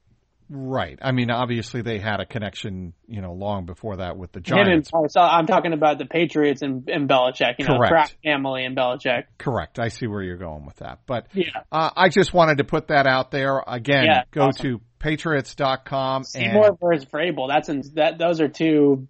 right. 0.49 0.99
I 1.03 1.13
mean, 1.13 1.31
obviously 1.31 1.83
they 1.83 1.99
had 1.99 2.21
a 2.21 2.25
connection, 2.27 2.95
you 3.07 3.21
know, 3.21 3.33
long 3.35 3.67
before 3.67 3.97
that 3.99 4.17
with 4.17 4.33
the 4.33 4.41
Giants. 4.41 4.91
Parcells, 4.91 5.17
I'm 5.17 5.47
talking 5.47 5.75
about 5.75 5.99
the 5.99 6.07
Patriots 6.07 6.63
and, 6.63 6.89
and 6.89 7.09
Belichick. 7.09 7.57
You 7.59 7.67
know, 7.67 7.77
Correct. 7.77 8.17
Family 8.25 8.65
and 8.65 8.75
Belichick. 8.75 9.25
Correct. 9.39 9.79
I 9.79 9.89
see 9.89 10.07
where 10.07 10.23
you're 10.23 10.39
going 10.39 10.65
with 10.65 10.77
that. 10.77 11.01
But 11.07 11.27
Yeah. 11.35 11.45
uh, 11.71 11.91
I 11.95 12.09
just 12.09 12.33
wanted 12.33 12.57
to 12.59 12.65
put 12.65 12.89
that 12.89 13.07
out 13.07 13.31
there. 13.31 13.63
Again, 13.67 14.05
Yeah, 14.07 14.23
go 14.31 14.45
awesome. 14.49 14.63
to 14.79 14.81
patriots.com 14.99 16.25
Seymour 16.25 16.67
and 16.69 16.79
versus 16.81 17.07
Vrabel. 17.07 17.49
That's 17.49 17.69
in, 17.69 17.83
that. 17.95 18.19
Those 18.19 18.41
are 18.41 18.49
two. 18.49 19.09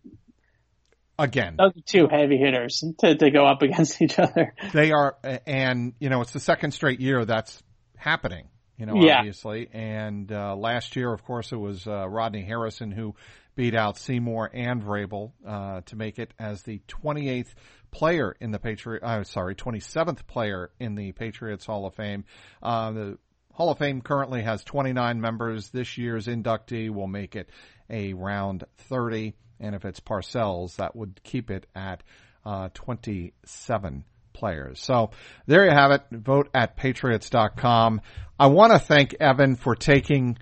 Again, 1.22 1.56
Those 1.58 1.72
are 1.76 1.80
two 1.86 2.08
heavy 2.10 2.36
hitters 2.36 2.82
to, 3.00 3.14
to 3.16 3.30
go 3.30 3.46
up 3.46 3.62
against 3.68 4.00
each 4.02 4.18
other. 4.18 4.54
they 4.72 4.92
are, 4.92 5.16
and 5.46 5.94
you 5.98 6.10
know, 6.10 6.20
it's 6.20 6.32
the 6.32 6.40
second 6.40 6.72
straight 6.72 7.00
year 7.00 7.24
that's 7.24 7.62
happening. 7.96 8.48
You 8.76 8.86
know, 8.86 8.94
Yeah. 8.96 9.18
obviously, 9.18 9.68
and 9.72 10.30
uh, 10.32 10.56
last 10.56 10.96
year, 10.96 11.12
of 11.12 11.22
course, 11.24 11.52
it 11.52 11.56
was 11.60 11.86
uh, 11.86 12.08
Rodney 12.08 12.42
Harrison 12.42 12.90
who 12.90 13.14
beat 13.54 13.74
out 13.74 13.98
Seymour 13.98 14.50
and 14.52 14.82
Vrabel 14.82 15.32
uh, 15.46 15.82
to 15.82 15.96
make 15.96 16.18
it 16.18 16.32
as 16.38 16.62
the 16.62 16.80
28th 16.88 17.54
player 17.90 18.34
in 18.40 18.50
the 18.50 18.58
Patriot. 18.58 19.02
Uh, 19.02 19.22
sorry, 19.24 19.54
27th 19.54 20.26
player 20.26 20.70
in 20.80 20.94
the 20.94 21.12
Patriots 21.12 21.66
Hall 21.66 21.86
of 21.86 21.94
Fame. 21.94 22.24
Uh, 22.62 22.90
the 22.92 23.18
Hall 23.52 23.70
of 23.70 23.76
Fame 23.78 24.00
currently 24.00 24.42
has 24.42 24.64
29 24.64 25.20
members. 25.20 25.68
This 25.68 25.98
year's 25.98 26.26
inductee 26.26 26.88
will 26.90 27.06
make 27.06 27.36
it 27.36 27.50
a 27.90 28.14
round 28.14 28.64
30, 28.88 29.34
and 29.62 29.74
if 29.74 29.84
it's 29.84 30.00
Parcells, 30.00 30.76
that 30.76 30.94
would 30.94 31.20
keep 31.22 31.50
it 31.50 31.66
at 31.74 32.02
uh, 32.44 32.68
27 32.74 34.04
players. 34.32 34.80
So 34.80 35.10
there 35.46 35.64
you 35.64 35.70
have 35.70 35.92
it. 35.92 36.02
Vote 36.10 36.48
at 36.52 36.76
patriots.com. 36.76 38.00
I 38.38 38.46
want 38.46 38.72
to 38.72 38.78
thank 38.78 39.14
Evan 39.20 39.56
for 39.56 39.74
taking. 39.74 40.38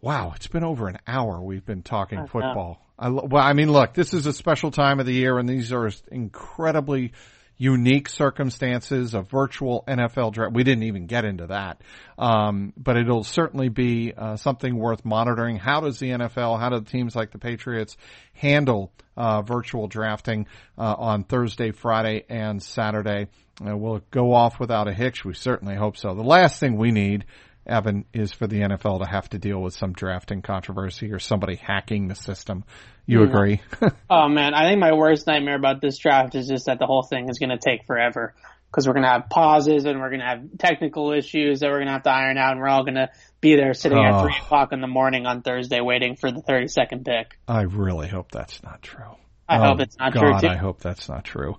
Wow, 0.00 0.32
it's 0.36 0.48
been 0.48 0.64
over 0.64 0.88
an 0.88 0.98
hour 1.06 1.40
we've 1.40 1.64
been 1.64 1.82
talking 1.82 2.26
football. 2.26 2.80
I, 2.98 3.08
well, 3.08 3.42
I 3.42 3.54
mean, 3.54 3.72
look, 3.72 3.94
this 3.94 4.12
is 4.14 4.26
a 4.26 4.32
special 4.32 4.70
time 4.70 5.00
of 5.00 5.06
the 5.06 5.14
year, 5.14 5.38
and 5.38 5.48
these 5.48 5.72
are 5.72 5.90
incredibly 6.10 7.12
unique 7.56 8.08
circumstances, 8.08 9.14
of 9.14 9.30
virtual 9.30 9.84
NFL 9.86 10.32
draft. 10.32 10.54
We 10.54 10.64
didn't 10.64 10.84
even 10.84 11.06
get 11.06 11.24
into 11.24 11.46
that, 11.46 11.80
um, 12.18 12.72
but 12.76 12.96
it'll 12.96 13.24
certainly 13.24 13.68
be 13.68 14.12
uh, 14.16 14.36
something 14.36 14.76
worth 14.76 15.04
monitoring. 15.04 15.56
How 15.56 15.80
does 15.80 15.98
the 15.98 16.10
NFL, 16.10 16.58
how 16.58 16.70
do 16.70 16.80
teams 16.82 17.14
like 17.14 17.30
the 17.30 17.38
Patriots 17.38 17.96
handle 18.32 18.92
uh, 19.16 19.42
virtual 19.42 19.86
drafting 19.86 20.46
uh, 20.76 20.94
on 20.98 21.24
Thursday, 21.24 21.70
Friday, 21.70 22.24
and 22.28 22.62
Saturday? 22.62 23.28
Uh, 23.64 23.76
will 23.76 23.96
it 23.96 24.10
go 24.10 24.32
off 24.32 24.58
without 24.58 24.88
a 24.88 24.92
hitch? 24.92 25.24
We 25.24 25.34
certainly 25.34 25.76
hope 25.76 25.96
so. 25.96 26.14
The 26.14 26.22
last 26.22 26.58
thing 26.58 26.76
we 26.76 26.90
need. 26.90 27.24
Evan, 27.66 28.04
is 28.12 28.32
for 28.32 28.46
the 28.46 28.60
NFL 28.60 29.00
to 29.00 29.06
have 29.06 29.28
to 29.30 29.38
deal 29.38 29.60
with 29.60 29.74
some 29.74 29.92
drafting 29.92 30.42
controversy 30.42 31.12
or 31.12 31.18
somebody 31.18 31.56
hacking 31.56 32.08
the 32.08 32.14
system. 32.14 32.64
You 33.06 33.20
Yeah. 33.22 33.28
agree? 33.28 33.60
Oh 34.10 34.28
man, 34.28 34.54
I 34.54 34.68
think 34.68 34.80
my 34.80 34.92
worst 34.92 35.26
nightmare 35.26 35.56
about 35.56 35.80
this 35.80 35.98
draft 35.98 36.34
is 36.34 36.48
just 36.48 36.66
that 36.66 36.78
the 36.78 36.86
whole 36.86 37.02
thing 37.02 37.28
is 37.28 37.38
going 37.38 37.50
to 37.50 37.58
take 37.58 37.84
forever 37.86 38.34
because 38.70 38.86
we're 38.88 38.94
going 38.94 39.04
to 39.04 39.10
have 39.10 39.28
pauses 39.30 39.84
and 39.84 40.00
we're 40.00 40.08
going 40.08 40.20
to 40.20 40.26
have 40.26 40.42
technical 40.58 41.12
issues 41.12 41.60
that 41.60 41.68
we're 41.70 41.76
going 41.78 41.86
to 41.86 41.92
have 41.92 42.02
to 42.02 42.10
iron 42.10 42.36
out, 42.36 42.52
and 42.52 42.60
we're 42.60 42.66
all 42.68 42.82
going 42.82 42.96
to 42.96 43.08
be 43.40 43.54
there 43.54 43.72
sitting 43.72 43.98
Oh. 43.98 44.02
at 44.02 44.22
three 44.22 44.34
o'clock 44.36 44.72
in 44.72 44.80
the 44.80 44.88
morning 44.88 45.26
on 45.26 45.42
Thursday 45.42 45.80
waiting 45.80 46.16
for 46.16 46.32
the 46.32 46.40
thirty 46.42 46.66
second 46.68 47.04
pick. 47.04 47.38
I 47.46 47.62
really 47.62 48.08
hope 48.08 48.32
that's 48.32 48.62
not 48.62 48.82
true. 48.82 49.16
I 49.48 49.58
Oh, 49.58 49.68
hope 49.68 49.80
it's 49.80 49.96
not 49.98 50.12
God, 50.14 50.20
true 50.20 50.40
too. 50.40 50.48
I 50.48 50.56
hope 50.56 50.80
that's 50.80 51.08
not 51.08 51.22
true. 51.24 51.56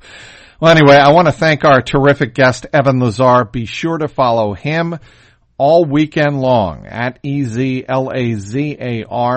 Well, 0.60 0.76
anyway, 0.76 0.96
I 0.96 1.12
want 1.14 1.28
to 1.28 1.32
thank 1.32 1.64
our 1.64 1.82
terrific 1.82 2.34
guest, 2.34 2.66
Evan 2.74 3.00
Lazar. 3.00 3.46
Be 3.46 3.66
sure 3.66 3.98
to 4.00 4.08
follow 4.08 4.54
him 4.54 4.98
all 5.58 5.86
weekend 5.86 6.40
long 6.42 6.86
at 6.86 7.20
E-Z-L-A-Z-A-R 7.24 7.84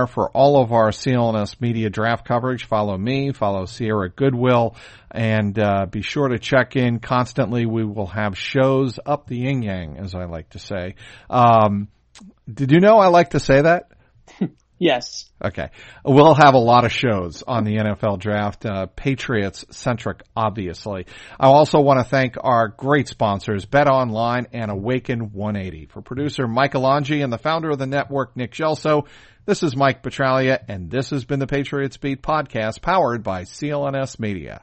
for 0.07 0.31
all 0.31 0.61
of 0.61 0.73
our 0.73 0.91
CLNS 0.91 1.61
media 1.61 1.91
draft 1.91 2.27
coverage. 2.27 2.65
Follow 2.65 2.99
me, 2.99 3.33
follow 3.33 3.67
Sierra 3.67 4.11
Goodwill, 4.11 4.75
and 5.11 5.59
uh, 5.59 5.87
be 5.87 6.03
sure 6.03 6.29
to 6.29 6.39
check 6.39 6.77
in 6.77 6.99
constantly. 6.99 7.67
We 7.67 7.85
will 7.85 8.09
have 8.09 8.37
shows 8.37 8.99
up 9.05 9.29
the 9.29 9.39
yin 9.39 9.63
yang, 9.63 9.99
as 9.99 10.15
I 10.15 10.25
like 10.25 10.51
to 10.51 10.59
say. 10.59 10.97
Um, 11.31 11.89
did 12.53 12.73
you 12.73 12.81
know 12.81 12.99
I 12.99 13.07
like 13.09 13.31
to 13.31 13.41
say 13.41 13.63
that? 13.63 13.93
Yes. 14.79 15.29
Okay. 15.45 15.71
We'll 16.05 16.35
have 16.35 16.55
a 16.55 16.59
lot 16.59 16.85
of 16.85 16.93
shows 16.93 17.43
on 17.47 17.65
the 17.65 17.77
NFL 17.77 18.19
draft, 18.19 18.65
uh, 18.65 18.87
Patriots 18.87 19.65
centric, 19.71 20.23
obviously. 20.37 21.07
I 21.39 21.47
also 21.49 21.81
want 21.81 22.01
to 22.01 22.05
thank 22.05 22.37
our 22.41 22.69
great 22.69 23.09
sponsors, 23.09 23.65
Bet 23.65 23.89
Online 23.89 24.47
and 24.53 24.71
Awaken 24.71 25.33
180. 25.33 25.87
For 25.87 26.01
producer 26.01 26.47
Mike 26.47 26.75
Alonji 26.75 27.23
and 27.23 27.33
the 27.33 27.39
founder 27.39 27.71
of 27.71 27.79
the 27.79 27.87
network, 27.87 28.37
Nick 28.37 28.53
Gelso, 28.53 29.07
this 29.47 29.63
is 29.63 29.75
Mike 29.75 30.03
Petraglia, 30.03 30.63
and 30.69 30.91
this 30.91 31.11
has 31.11 31.25
been 31.25 31.41
the 31.41 31.47
Patriots 31.47 31.97
Beat 31.97 32.23
podcast 32.23 32.83
powered 32.83 33.23
by 33.23 33.43
CLNS 33.43 34.21
Media. 34.21 34.63